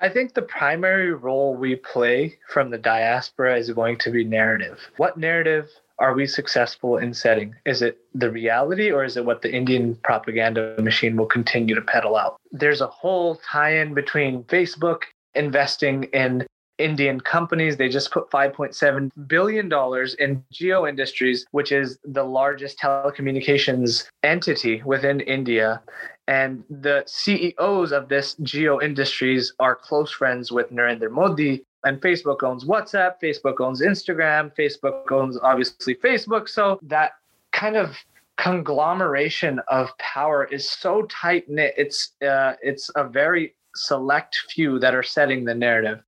I 0.00 0.08
think 0.08 0.34
the 0.34 0.42
primary 0.42 1.12
role 1.12 1.56
we 1.56 1.74
play 1.74 2.38
from 2.48 2.70
the 2.70 2.78
diaspora 2.78 3.56
is 3.56 3.70
going 3.70 3.98
to 3.98 4.10
be 4.10 4.24
narrative. 4.24 4.78
What 4.96 5.16
narrative 5.16 5.68
are 5.98 6.14
we 6.14 6.26
successful 6.26 6.98
in 6.98 7.12
setting? 7.12 7.56
Is 7.66 7.82
it 7.82 7.98
the 8.14 8.30
reality 8.30 8.92
or 8.92 9.04
is 9.04 9.16
it 9.16 9.24
what 9.24 9.42
the 9.42 9.52
Indian 9.52 9.96
propaganda 10.04 10.76
machine 10.80 11.16
will 11.16 11.26
continue 11.26 11.74
to 11.74 11.80
peddle 11.80 12.16
out? 12.16 12.36
There's 12.52 12.80
a 12.80 12.86
whole 12.86 13.40
tie 13.50 13.76
in 13.78 13.94
between 13.94 14.44
Facebook 14.44 15.02
investing 15.34 16.04
in 16.04 16.46
Indian 16.78 17.20
companies. 17.20 17.76
They 17.76 17.88
just 17.88 18.10
put 18.10 18.30
$5.7 18.30 19.10
billion 19.26 19.66
in 19.66 20.44
Jio 20.52 20.88
Industries, 20.88 21.46
which 21.50 21.72
is 21.72 21.98
the 22.04 22.24
largest 22.24 22.78
telecommunications 22.78 24.08
entity 24.22 24.82
within 24.84 25.20
India. 25.20 25.82
And 26.26 26.62
the 26.68 27.04
CEOs 27.06 27.92
of 27.92 28.08
this 28.08 28.34
Jio 28.36 28.82
Industries 28.82 29.52
are 29.58 29.74
close 29.74 30.12
friends 30.12 30.52
with 30.52 30.70
Narendra 30.70 31.10
Modi. 31.10 31.64
And 31.84 32.00
Facebook 32.00 32.42
owns 32.42 32.64
WhatsApp, 32.64 33.14
Facebook 33.22 33.60
owns 33.60 33.80
Instagram, 33.80 34.54
Facebook 34.56 35.10
owns 35.12 35.38
obviously 35.42 35.94
Facebook. 35.94 36.48
So 36.48 36.78
that 36.82 37.12
kind 37.52 37.76
of 37.76 37.96
conglomeration 38.36 39.60
of 39.68 39.96
power 39.98 40.44
is 40.44 40.70
so 40.70 41.02
tight 41.02 41.48
knit. 41.48 41.74
It's 41.76 42.12
uh, 42.22 42.54
it's 42.62 42.90
a 42.96 43.04
very 43.04 43.54
select 43.74 44.36
few 44.50 44.78
that 44.80 44.94
are 44.94 45.02
setting 45.02 45.44
the 45.44 45.54
narrative 45.54 46.02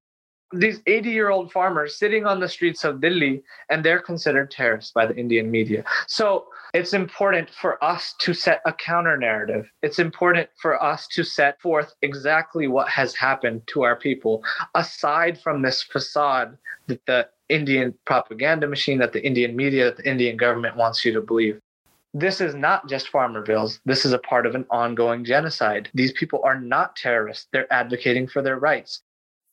these 0.53 0.81
80 0.87 1.11
year 1.11 1.31
old 1.31 1.53
farmers 1.53 1.97
sitting 1.97 2.27
on 2.27 2.41
the 2.41 2.49
streets 2.49 2.85
of 2.85 3.01
Delhi 3.01 3.43
and 3.69 3.85
they're 3.85 4.01
considered 4.01 4.51
terrorists 4.51 4.93
by 4.93 5.07
the 5.07 5.17
Indian 5.17 5.51
media. 5.51 5.85
So 6.07 6.47
it's 6.75 6.93
important 6.93 7.51
for 7.51 7.83
us 7.83 8.15
to 8.21 8.35
set 8.35 8.61
a 8.67 8.73
counter 8.73 9.17
narrative. 9.17 9.71
It's 9.83 9.99
important 9.99 10.49
for 10.61 10.83
us 10.83 11.07
to 11.09 11.23
set 11.23 11.61
forth 11.61 11.95
exactly 12.03 12.67
what 12.67 12.89
has 12.89 13.15
happened 13.15 13.63
to 13.69 13.83
our 13.83 13.97
people, 13.97 14.43
aside 14.75 15.41
from 15.41 15.63
this 15.63 15.83
facade 15.83 16.57
that 16.89 17.05
the 17.07 17.29
Indian 17.49 17.95
propaganda 18.05 18.67
machine, 18.67 18.99
that 18.99 19.13
the 19.13 19.25
Indian 19.25 19.55
media, 19.55 19.87
that 19.87 19.99
the 19.99 20.09
Indian 20.09 20.37
government 20.37 20.77
wants 20.77 21.05
you 21.05 21.13
to 21.13 21.21
believe. 21.21 21.61
This 22.13 22.41
is 22.41 22.57
not 22.57 22.89
just 22.89 23.09
farmer 23.09 23.41
bills. 23.41 23.81
This 23.85 24.05
is 24.05 24.13
a 24.13 24.19
part 24.19 24.45
of 24.45 24.57
an 24.57 24.67
ongoing 24.71 25.25
genocide. 25.25 25.89
These 25.95 26.13
people 26.13 26.41
are 26.43 26.61
not 26.61 26.97
terrorists. 26.97 27.47
They're 27.53 27.73
advocating 27.73 28.27
for 28.27 28.43
their 28.43 28.59
rights. 28.59 29.03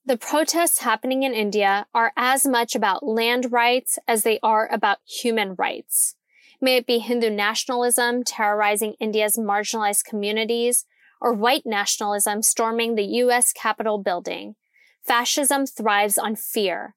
The 0.08 0.16
protests 0.16 0.80
happening 0.80 1.24
in 1.24 1.34
India 1.34 1.86
are 1.94 2.14
as 2.16 2.48
much 2.48 2.76
about 2.76 3.06
land 3.06 3.52
rights 3.52 4.00
as 4.08 4.24
they 4.24 4.40
are 4.42 4.66
about 4.72 5.00
human 5.06 5.54
rights. 5.56 6.16
May 6.62 6.78
it 6.78 6.88
be 6.88 7.00
Hindu 7.00 7.30
nationalism 7.30 8.24
terrorizing 8.24 8.94
India's 9.02 9.36
marginalized 9.36 10.06
communities 10.06 10.86
or 11.20 11.34
white 11.34 11.66
nationalism 11.66 12.42
storming 12.42 12.96
the 12.96 13.04
US 13.04 13.52
Capitol 13.52 13.98
building. 13.98 14.56
Fascism 15.04 15.66
thrives 15.66 16.18
on 16.18 16.38
fear, 16.38 16.96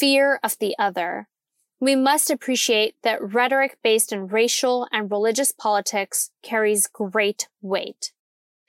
fear 0.00 0.40
of 0.42 0.58
the 0.58 0.74
other. 0.78 1.28
We 1.78 1.94
must 1.94 2.30
appreciate 2.30 2.94
that 3.02 3.20
rhetoric 3.22 3.76
based 3.82 4.14
in 4.14 4.28
racial 4.28 4.88
and 4.90 5.10
religious 5.10 5.52
politics 5.52 6.30
carries 6.42 6.86
great 6.86 7.48
weight. 7.60 8.12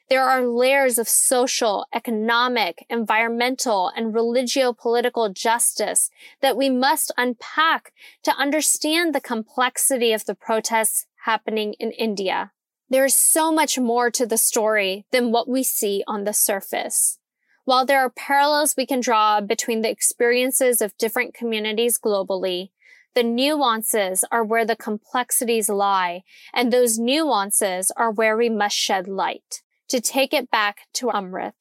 There 0.10 0.24
are 0.24 0.48
layers 0.48 0.98
of 0.98 1.10
social, 1.10 1.86
economic, 1.94 2.86
environmental, 2.90 3.92
and 3.94 4.14
religio-political 4.14 5.34
justice 5.34 6.10
that 6.40 6.56
we 6.56 6.70
must 6.70 7.12
unpack 7.18 7.92
to 8.24 8.32
understand 8.32 9.14
the 9.14 9.20
complexity 9.20 10.14
of 10.14 10.24
the 10.24 10.34
protests 10.34 11.08
happening 11.26 11.74
in 11.74 11.92
India. 11.92 12.54
There 12.90 13.04
is 13.04 13.16
so 13.16 13.52
much 13.52 13.78
more 13.78 14.10
to 14.12 14.26
the 14.26 14.38
story 14.38 15.06
than 15.12 15.34
what 15.34 15.50
we 15.50 15.62
see 15.62 16.06
on 16.08 16.24
the 16.24 16.34
surface. 16.34 17.20
While 17.66 17.86
there 17.86 18.00
are 18.00 18.10
parallels 18.10 18.76
we 18.78 18.86
can 18.86 19.02
draw 19.02 19.42
between 19.42 19.82
the 19.82 19.90
experiences 19.90 20.82
of 20.82 20.98
different 20.98 21.34
communities 21.34 22.00
globally, 22.02 22.70
the 23.14 23.24
nuances 23.24 24.24
are 24.32 24.46
where 24.46 24.64
the 24.64 24.78
complexities 24.78 25.68
lie, 25.68 26.24
and 26.54 26.72
those 26.72 26.98
nuances 26.98 27.92
are 27.98 28.10
where 28.10 28.38
we 28.38 28.48
must 28.48 28.78
shed 28.78 29.10
light 29.10 29.64
to 29.90 30.02
take 30.02 30.34
it 30.34 30.50
back 30.52 30.88
to 30.96 31.08
Amrit? 31.08 31.54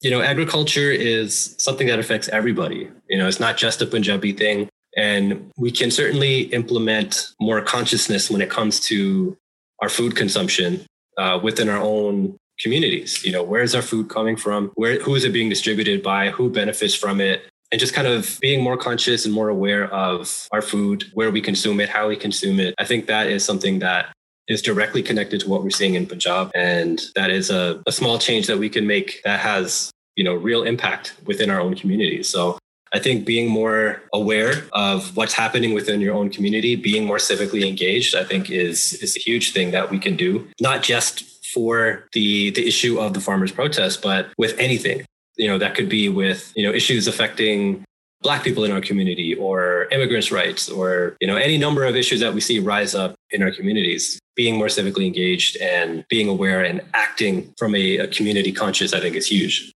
You 0.00 0.10
know, 0.10 0.22
agriculture 0.22 0.90
is 0.90 1.54
something 1.58 1.86
that 1.88 1.98
affects 1.98 2.28
everybody. 2.28 2.88
You 3.08 3.18
know, 3.18 3.28
it's 3.28 3.40
not 3.40 3.56
just 3.56 3.82
a 3.82 3.86
Punjabi 3.86 4.32
thing. 4.32 4.68
And 4.96 5.50
we 5.56 5.70
can 5.70 5.90
certainly 5.90 6.42
implement 6.52 7.32
more 7.40 7.60
consciousness 7.60 8.30
when 8.30 8.40
it 8.40 8.50
comes 8.50 8.80
to 8.80 9.36
our 9.80 9.88
food 9.88 10.16
consumption 10.16 10.84
uh, 11.16 11.38
within 11.42 11.68
our 11.68 11.78
own 11.80 12.36
communities. 12.60 13.24
You 13.24 13.32
know, 13.32 13.42
where 13.42 13.62
is 13.62 13.74
our 13.74 13.82
food 13.82 14.08
coming 14.08 14.36
from? 14.36 14.72
Where, 14.74 15.00
who 15.00 15.14
is 15.14 15.24
it 15.24 15.32
being 15.32 15.48
distributed 15.48 16.02
by? 16.02 16.30
Who 16.30 16.50
benefits 16.50 16.94
from 16.94 17.20
it? 17.20 17.42
And 17.72 17.78
just 17.78 17.94
kind 17.94 18.08
of 18.08 18.38
being 18.40 18.62
more 18.62 18.76
conscious 18.76 19.24
and 19.24 19.32
more 19.32 19.48
aware 19.48 19.92
of 19.92 20.48
our 20.50 20.60
food, 20.60 21.04
where 21.14 21.30
we 21.30 21.40
consume 21.40 21.78
it, 21.78 21.88
how 21.88 22.08
we 22.08 22.16
consume 22.16 22.58
it. 22.58 22.74
I 22.78 22.84
think 22.84 23.06
that 23.06 23.28
is 23.28 23.44
something 23.44 23.78
that 23.78 24.12
is 24.50 24.60
directly 24.60 25.02
connected 25.02 25.40
to 25.40 25.48
what 25.48 25.62
we're 25.62 25.70
seeing 25.70 25.94
in 25.94 26.06
Punjab. 26.06 26.50
And 26.54 27.00
that 27.14 27.30
is 27.30 27.50
a, 27.50 27.80
a 27.86 27.92
small 27.92 28.18
change 28.18 28.48
that 28.48 28.58
we 28.58 28.68
can 28.68 28.86
make 28.86 29.22
that 29.24 29.38
has, 29.40 29.90
you 30.16 30.24
know, 30.24 30.34
real 30.34 30.64
impact 30.64 31.14
within 31.24 31.48
our 31.50 31.60
own 31.60 31.76
communities. 31.76 32.28
So 32.28 32.58
I 32.92 32.98
think 32.98 33.24
being 33.24 33.48
more 33.48 34.02
aware 34.12 34.64
of 34.72 35.16
what's 35.16 35.32
happening 35.32 35.72
within 35.72 36.00
your 36.00 36.14
own 36.14 36.30
community, 36.30 36.74
being 36.74 37.04
more 37.04 37.18
civically 37.18 37.66
engaged, 37.66 38.16
I 38.16 38.24
think 38.24 38.50
is 38.50 38.94
is 38.94 39.16
a 39.16 39.20
huge 39.20 39.52
thing 39.52 39.70
that 39.70 39.88
we 39.90 39.98
can 40.00 40.16
do, 40.16 40.48
not 40.60 40.82
just 40.82 41.22
for 41.54 42.08
the 42.12 42.50
the 42.50 42.66
issue 42.66 42.98
of 42.98 43.14
the 43.14 43.20
farmers 43.20 43.52
protest, 43.52 44.02
but 44.02 44.28
with 44.36 44.58
anything. 44.58 45.04
You 45.36 45.46
know, 45.46 45.58
that 45.58 45.76
could 45.76 45.88
be 45.88 46.08
with, 46.08 46.52
you 46.56 46.66
know, 46.66 46.74
issues 46.74 47.06
affecting 47.06 47.84
black 48.22 48.44
people 48.44 48.64
in 48.64 48.70
our 48.70 48.80
community 48.80 49.34
or 49.34 49.86
immigrants 49.90 50.30
rights 50.30 50.68
or 50.68 51.16
you 51.20 51.26
know 51.26 51.36
any 51.36 51.56
number 51.56 51.84
of 51.84 51.96
issues 51.96 52.20
that 52.20 52.34
we 52.34 52.40
see 52.40 52.58
rise 52.58 52.94
up 52.94 53.14
in 53.30 53.42
our 53.42 53.50
communities 53.50 54.18
being 54.36 54.56
more 54.56 54.68
civically 54.68 55.06
engaged 55.06 55.56
and 55.58 56.04
being 56.08 56.28
aware 56.28 56.62
and 56.62 56.80
acting 56.94 57.52
from 57.58 57.74
a, 57.74 57.98
a 57.98 58.06
community 58.08 58.52
conscious 58.52 58.92
i 58.92 59.00
think 59.00 59.16
is 59.16 59.26
huge. 59.26 59.72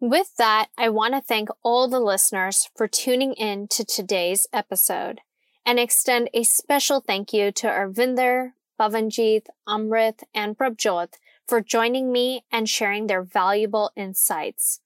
With 0.00 0.34
that 0.36 0.68
i 0.76 0.88
want 0.88 1.14
to 1.14 1.20
thank 1.20 1.48
all 1.62 1.88
the 1.88 2.00
listeners 2.00 2.68
for 2.76 2.88
tuning 2.88 3.34
in 3.34 3.68
to 3.68 3.84
today's 3.84 4.46
episode 4.52 5.20
and 5.64 5.78
extend 5.78 6.30
a 6.34 6.42
special 6.42 7.00
thank 7.00 7.32
you 7.32 7.52
to 7.52 7.66
arvinder 7.66 8.52
pavanjit 8.80 9.46
amrit 9.68 10.22
and 10.34 10.58
prabjot 10.58 11.14
for 11.46 11.60
joining 11.60 12.10
me 12.10 12.44
and 12.50 12.68
sharing 12.68 13.06
their 13.06 13.22
valuable 13.22 13.90
insights 13.96 14.80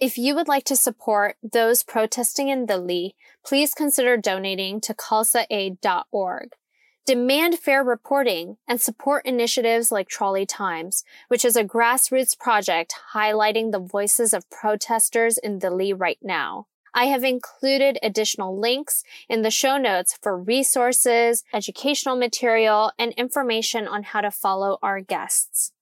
if 0.00 0.18
you 0.18 0.34
would 0.34 0.48
like 0.48 0.64
to 0.64 0.76
support 0.76 1.36
those 1.42 1.82
protesting 1.84 2.48
in 2.48 2.66
Delhi, 2.66 3.14
please 3.44 3.74
consider 3.74 4.16
donating 4.16 4.80
to 4.82 4.94
khalsaaid.org. 4.94 6.48
Demand 7.06 7.58
fair 7.58 7.84
reporting 7.84 8.56
and 8.66 8.80
support 8.80 9.26
initiatives 9.26 9.92
like 9.92 10.08
Trolley 10.08 10.46
Times, 10.46 11.04
which 11.28 11.44
is 11.44 11.54
a 11.54 11.62
grassroots 11.62 12.38
project 12.38 12.94
highlighting 13.12 13.72
the 13.72 13.78
voices 13.78 14.32
of 14.32 14.48
protesters 14.48 15.36
in 15.36 15.58
Delhi 15.58 15.92
right 15.92 16.18
now. 16.22 16.66
I 16.94 17.06
have 17.06 17.22
included 17.22 17.98
additional 18.02 18.58
links 18.58 19.04
in 19.28 19.42
the 19.42 19.50
show 19.50 19.76
notes 19.76 20.18
for 20.22 20.38
resources, 20.38 21.44
educational 21.52 22.16
material, 22.16 22.92
and 22.98 23.12
information 23.14 23.86
on 23.86 24.04
how 24.04 24.22
to 24.22 24.30
follow 24.30 24.78
our 24.80 25.00
guests. 25.00 25.72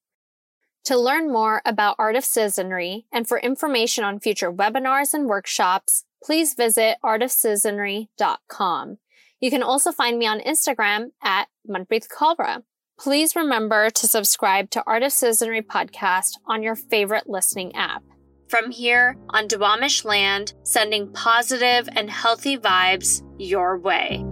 To 0.87 0.99
learn 0.99 1.31
more 1.31 1.63
about 1.65 1.95
Art 1.99 2.17
of 2.17 2.25
Citizenry 2.25 3.07
and 3.13 3.29
for 3.29 3.39
information 3.39 4.03
on 4.03 4.19
future 4.19 4.53
webinars 4.53 5.15
and 5.15 5.29
workshops, 5.29 6.05
please 6.25 6.55
visit 6.55 6.97
artofcitizenry.com. 7.05 8.99
You 9.41 9.51
can 9.51 9.63
also 9.63 9.93
find 9.93 10.19
me 10.19 10.27
on 10.27 10.41
Instagram 10.41 11.11
at 11.23 11.47
Manpreet 11.69 12.09
Kaura. 12.09 12.65
Please 12.99 13.37
remember 13.37 13.91
to 13.91 14.09
subscribe 14.09 14.71
to 14.71 14.83
Art 14.85 15.05
of 15.05 15.13
Citizenry 15.13 15.63
podcast 15.63 16.33
on 16.47 16.65
your 16.65 16.75
favorite 16.75 17.29
listening 17.29 17.75
app. 17.77 18.03
From 18.49 18.73
here 18.73 19.17
on 19.31 19.47
Duwamish 19.47 20.05
land, 20.05 20.55
sending 20.65 21.13
positive 21.13 21.89
and 21.93 22.11
healthy 22.11 22.59
vibes 22.59 23.23
your 23.39 23.79
way. 23.79 24.25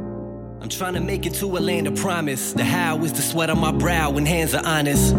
I'm 0.61 0.69
trying 0.69 0.95
to 0.95 1.01
make 1.01 1.27
it 1.27 1.35
to 1.35 1.57
a 1.57 1.59
land 1.59 1.87
of 1.87 1.97
promise. 1.97 2.53
The 2.53 2.65
how 2.65 2.99
is 3.05 3.13
the 3.13 3.23
sweat 3.23 3.51
on 3.51 3.61
my 3.61 3.73
brow 3.73 4.11
when 4.11 4.27
hands 4.27 4.55
are 4.55 4.67
honest. 4.67 5.15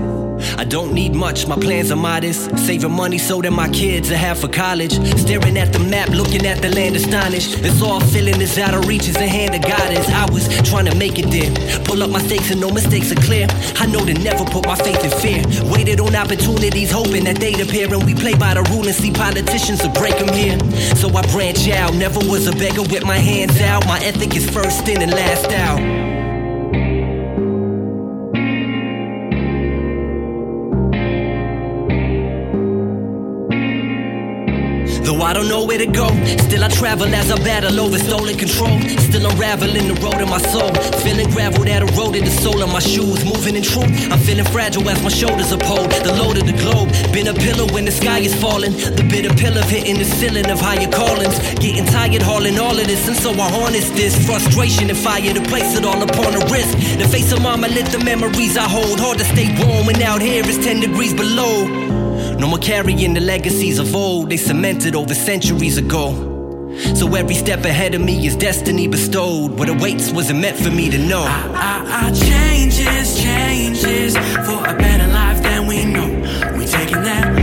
I 0.57 0.63
don't 0.63 0.93
need 0.93 1.13
much, 1.13 1.47
my 1.47 1.55
plans 1.55 1.91
are 1.91 1.95
modest. 1.95 2.57
Saving 2.57 2.91
money 2.91 3.17
so 3.17 3.41
that 3.41 3.51
my 3.51 3.69
kids 3.69 4.11
are 4.11 4.17
have 4.17 4.39
for 4.39 4.47
college. 4.47 4.93
Staring 5.19 5.57
at 5.57 5.73
the 5.73 5.79
map, 5.79 6.09
looking 6.09 6.45
at 6.45 6.61
the 6.61 6.69
land 6.69 6.95
astonished. 6.95 7.59
It's 7.59 7.81
all 7.81 7.99
feeling 7.99 8.39
is 8.41 8.57
out 8.57 8.73
of 8.73 8.87
reach, 8.87 9.07
is 9.07 9.15
the 9.15 9.27
hand 9.27 9.55
of 9.55 9.61
God 9.61 9.91
as 9.91 10.07
I 10.09 10.25
was 10.31 10.47
trying 10.69 10.85
to 10.85 10.95
make 10.95 11.17
it 11.17 11.29
there. 11.29 11.51
Pull 11.85 12.03
up 12.03 12.09
my 12.09 12.19
stakes 12.19 12.51
and 12.51 12.61
no 12.61 12.69
mistakes 12.69 13.11
are 13.11 13.21
clear. 13.21 13.47
I 13.77 13.85
know 13.87 14.05
to 14.05 14.13
never 14.13 14.45
put 14.45 14.65
my 14.65 14.75
faith 14.75 15.03
in 15.03 15.11
fear. 15.19 15.41
Waited 15.71 15.99
on 15.99 16.15
opportunities, 16.15 16.91
hoping 16.91 17.23
that 17.25 17.37
they'd 17.37 17.59
appear. 17.59 17.93
And 17.93 18.05
we 18.05 18.13
play 18.13 18.35
by 18.35 18.53
the 18.53 18.63
rule 18.71 18.85
and 18.85 18.95
see 18.95 19.11
politicians 19.11 19.81
will 19.83 19.93
break 19.93 20.17
them 20.17 20.33
here. 20.33 20.57
So 20.95 21.09
I 21.09 21.21
branch 21.31 21.67
out, 21.69 21.93
never 21.95 22.19
was 22.19 22.47
a 22.47 22.53
beggar 22.53 22.83
with 22.83 23.05
my 23.05 23.17
hands 23.17 23.59
out. 23.61 23.85
My 23.85 23.99
ethic 23.99 24.35
is 24.35 24.49
first 24.49 24.87
in 24.87 25.01
and 25.01 25.11
last 25.11 25.51
out. 25.51 26.20
Though 35.03 35.21
I 35.21 35.33
don't 35.33 35.49
know 35.49 35.65
where 35.65 35.77
to 35.77 35.87
go, 35.87 36.07
still 36.45 36.63
I 36.63 36.69
travel 36.69 37.07
as 37.13 37.31
I 37.31 37.35
battle 37.43 37.79
over 37.79 37.97
stolen 37.97 38.37
control. 38.37 38.79
Still 39.09 39.25
unraveling 39.25 39.87
the 39.87 39.97
road 40.01 40.21
of 40.21 40.29
my 40.29 40.37
soul. 40.37 40.71
Feeling 41.01 41.29
gravel 41.31 41.65
that 41.65 41.81
eroded 41.81 42.23
the 42.25 42.29
sole 42.29 42.61
of 42.61 42.71
my 42.71 42.79
shoes. 42.79 43.25
Moving 43.25 43.55
in 43.55 43.63
truth, 43.63 43.89
I'm 44.11 44.19
feeling 44.19 44.45
fragile 44.45 44.87
as 44.89 45.01
my 45.01 45.09
shoulders 45.09 45.51
are 45.51 45.57
pulled. 45.57 45.91
The 45.91 46.13
load 46.13 46.37
of 46.37 46.45
the 46.45 46.53
globe, 46.53 46.89
been 47.11 47.27
a 47.27 47.33
pillow 47.33 47.65
when 47.73 47.85
the 47.85 47.91
sky 47.91 48.19
is 48.19 48.35
falling. 48.35 48.73
The 48.73 49.05
bitter 49.09 49.33
pill 49.33 49.57
of 49.57 49.65
hitting 49.65 49.97
the 49.97 50.05
ceiling 50.05 50.49
of 50.49 50.59
higher 50.59 50.89
callings. 50.89 51.37
Getting 51.57 51.85
tired 51.85 52.21
hauling 52.21 52.59
all 52.59 52.77
of 52.77 52.85
this, 52.85 53.07
and 53.07 53.17
so 53.17 53.31
I 53.31 53.49
harness 53.49 53.89
this 53.91 54.13
frustration 54.25 54.89
and 54.89 54.97
fire 54.97 55.33
to 55.33 55.41
place 55.41 55.75
it 55.75 55.83
all 55.83 56.01
upon 56.01 56.37
the 56.37 56.45
wrist. 56.51 56.77
The 56.99 57.07
face 57.07 57.31
of 57.31 57.41
mama 57.41 57.67
lit 57.67 57.87
the 57.87 57.99
memories 57.99 58.55
I 58.55 58.69
hold. 58.69 58.99
Hard 58.99 59.17
to 59.17 59.25
stay 59.25 59.49
warm 59.65 59.87
when 59.87 60.01
out 60.01 60.21
here 60.21 60.43
it's 60.45 60.63
10 60.63 60.79
degrees 60.79 61.13
below. 61.13 61.90
No 62.41 62.47
more 62.47 62.57
carrying 62.57 63.13
the 63.13 63.19
legacies 63.19 63.77
of 63.77 63.93
old, 63.95 64.31
they 64.31 64.37
cemented 64.37 64.95
over 64.95 65.13
centuries 65.13 65.77
ago. 65.77 66.09
So 66.95 67.13
every 67.13 67.35
step 67.35 67.65
ahead 67.65 67.93
of 67.93 68.01
me 68.01 68.25
is 68.25 68.35
destiny 68.35 68.87
bestowed. 68.87 69.59
What 69.59 69.69
awaits 69.69 70.11
wasn't 70.11 70.39
meant 70.39 70.57
for 70.57 70.71
me 70.71 70.89
to 70.89 70.97
know. 70.97 71.21
I, 71.21 71.51
I, 71.53 72.07
I 72.07 72.11
changes, 72.11 73.21
changes 73.21 74.15
for 74.47 74.57
a 74.67 74.75
better 74.75 75.07
life 75.13 75.43
than 75.43 75.67
we 75.67 75.85
know. 75.85 76.07
We 76.57 76.65
taking 76.65 77.03
that 77.03 77.40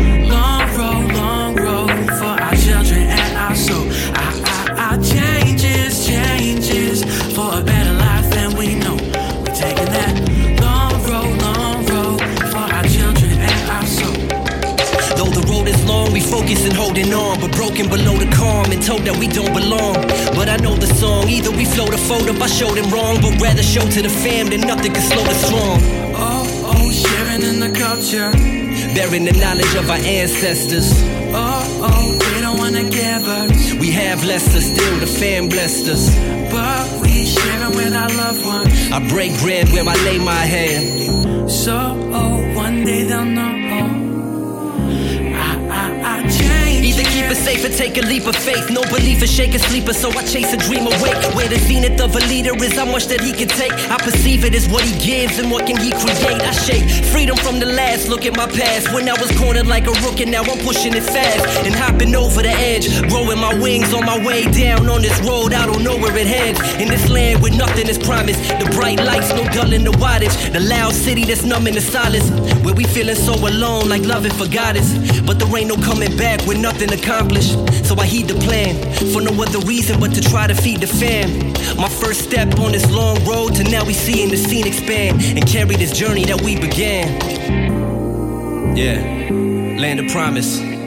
long, 16.49 16.55
we 16.55 16.55
focus 16.55 16.65
and 16.65 16.77
holding 16.77 17.13
on, 17.13 17.41
but 17.41 17.53
broken 17.53 17.89
below 17.89 18.17
the 18.17 18.31
calm 18.35 18.71
and 18.73 18.83
told 18.83 19.03
that 19.03 19.17
we 19.19 19.29
don't 19.29 19.53
belong. 19.53 19.95
But 20.35 20.49
I 20.49 20.57
know 20.57 20.77
the 20.77 20.87
song, 20.87 21.29
either 21.29 21.51
we 21.51 21.65
float 21.65 21.93
or 21.93 21.99
fold 21.99 22.29
up, 22.29 22.41
I 22.41 22.47
showed 22.47 22.77
them 22.77 22.91
wrong, 22.91 23.21
but 23.21 23.41
rather 23.41 23.63
show 23.63 23.81
to 23.81 24.03
the 24.03 24.09
fam 24.09 24.49
that 24.51 24.67
nothing 24.67 24.93
can 24.93 25.03
slow 25.03 25.25
the 25.25 25.35
strong. 25.35 25.79
Oh, 26.15 26.75
oh, 26.75 26.91
sharing 26.91 27.43
in 27.43 27.61
the 27.61 27.71
culture. 27.79 28.31
Bearing 28.95 29.25
the 29.25 29.33
knowledge 29.33 29.75
of 29.77 29.91
our 29.91 29.99
ancestors. 29.99 30.93
Oh, 31.31 31.63
oh, 31.83 32.19
they 32.33 32.41
don't 32.41 32.59
wanna 32.59 32.85
give 32.89 33.29
us, 33.29 33.75
We 33.75 33.91
have 33.93 34.25
less, 34.25 34.45
but 34.53 34.63
still 34.63 34.99
the 35.01 35.07
fam 35.07 35.49
blessed 35.49 35.89
us. 35.89 36.15
but 36.51 37.03
we 37.03 37.27
sharing 37.27 37.77
with 37.77 37.95
our 37.95 38.09
loved 38.09 38.45
ones. 38.47 38.91
I 38.91 39.07
break 39.09 39.39
bread 39.41 39.69
where 39.71 39.85
I 39.87 39.97
lay 40.05 40.19
my 40.19 40.45
head. 40.57 41.51
So, 41.51 41.77
oh, 42.13 42.55
one 42.55 42.85
day 42.85 43.05
they'll 43.05 43.25
know. 43.25 43.68
Either 46.99 47.11
keep 47.11 47.31
it 47.31 47.37
safe 47.37 47.65
or 47.65 47.69
take 47.69 47.97
a 47.97 48.03
leap 48.07 48.27
of 48.27 48.35
faith. 48.35 48.71
No 48.71 48.83
belief 48.83 49.23
is 49.23 49.31
shake 49.31 49.55
a 49.55 49.59
sleeper, 49.61 49.93
so 49.93 50.11
I 50.11 50.25
chase 50.25 50.53
a 50.53 50.57
dream 50.57 50.83
awake. 50.83 51.15
Where 51.33 51.47
the 51.49 51.59
zenith 51.59 52.01
of 52.01 52.17
a 52.17 52.19
leader 52.27 52.51
is 52.57 52.75
how 52.75 52.87
much 52.87 53.07
that 53.07 53.21
he 53.21 53.33
can 53.33 53.47
take. 53.47 53.73
I 53.73 53.97
perceive 53.99 54.45
it 54.45 54.53
as 54.53 54.69
what 54.69 54.83
he 54.83 54.99
gives 54.99 55.39
and 55.39 55.49
what 55.49 55.65
can 55.67 55.77
he 55.77 55.93
create. 55.93 56.43
I 56.43 56.51
shake 56.51 56.83
freedom 57.13 57.37
from 57.37 57.61
the 57.61 57.67
last. 57.67 58.09
Look 58.09 58.27
at 58.27 58.37
my 58.37 58.49
past 58.49 58.93
when 58.93 59.09
I 59.09 59.13
was 59.13 59.31
cornered 59.39 59.69
like 59.69 59.87
a 59.87 59.95
rook, 60.03 60.19
and 60.19 60.33
now 60.33 60.43
I'm 60.43 60.59
pushing 60.67 60.93
it 60.93 61.05
fast 61.05 61.47
and 61.65 61.73
hopping 61.73 62.17
over 62.17 62.43
the 62.43 62.51
edge. 62.51 62.91
Growing 63.09 63.39
my 63.39 63.55
wings 63.55 63.95
on 63.95 64.05
my 64.05 64.19
way 64.27 64.51
down 64.51 64.89
on 64.89 65.01
this 65.01 65.21
road. 65.21 65.55
I 65.55 65.67
don't 65.67 65.85
know 65.85 65.97
where 65.97 66.17
it 66.17 66.27
heads. 66.27 66.59
In 66.83 66.89
this 66.89 67.09
land 67.09 67.41
where 67.43 67.55
nothing 67.55 67.87
is 67.87 67.99
promised. 67.99 68.43
The 68.59 68.69
bright 68.75 68.99
lights, 68.99 69.31
no 69.31 69.47
dulling 69.55 69.85
the 69.85 69.93
wattage. 70.03 70.35
The 70.53 70.61
loud 70.61 70.95
city 70.95 71.25
that's 71.25 71.45
numbing 71.45 71.75
the 71.75 71.81
silence. 71.81 72.29
Where 72.65 72.75
we 72.75 72.83
feeling 72.83 73.15
so 73.15 73.35
alone, 73.35 73.89
like 73.89 74.03
loving 74.03 74.33
forgot 74.33 74.77
us. 74.77 74.91
But 75.23 75.39
there 75.39 75.57
ain't 75.57 75.69
no 75.69 75.77
coming 75.77 76.17
back 76.17 76.43
when 76.43 76.61
nothing 76.61 76.88
accomplished. 76.93 77.53
So 77.85 77.95
I 77.97 78.07
heed 78.07 78.29
the 78.29 78.35
plan 78.35 78.75
for 79.13 79.21
no 79.21 79.31
other 79.43 79.61
reason 79.61 80.01
but 80.01 80.15
to 80.15 80.21
try 80.21 80.47
to 80.47 80.55
feed 80.55 80.81
the 80.81 80.87
fam. 80.87 81.53
My 81.77 81.89
first 81.89 82.23
step 82.23 82.59
on 82.59 82.73
this 82.73 82.91
long 82.91 83.23
road 83.25 83.55
to 83.57 83.65
now 83.65 83.85
we 83.85 83.93
seeing 83.93 84.31
the 84.31 84.37
scene 84.37 84.67
expand 84.67 85.23
and 85.23 85.47
carry 85.47 85.77
this 85.77 85.93
journey 85.93 86.25
that 86.27 86.41
we 86.43 86.57
began. 86.57 87.09
Yeah, 88.77 89.01
land 89.81 90.01
of 90.01 90.09
promise. 90.09 90.78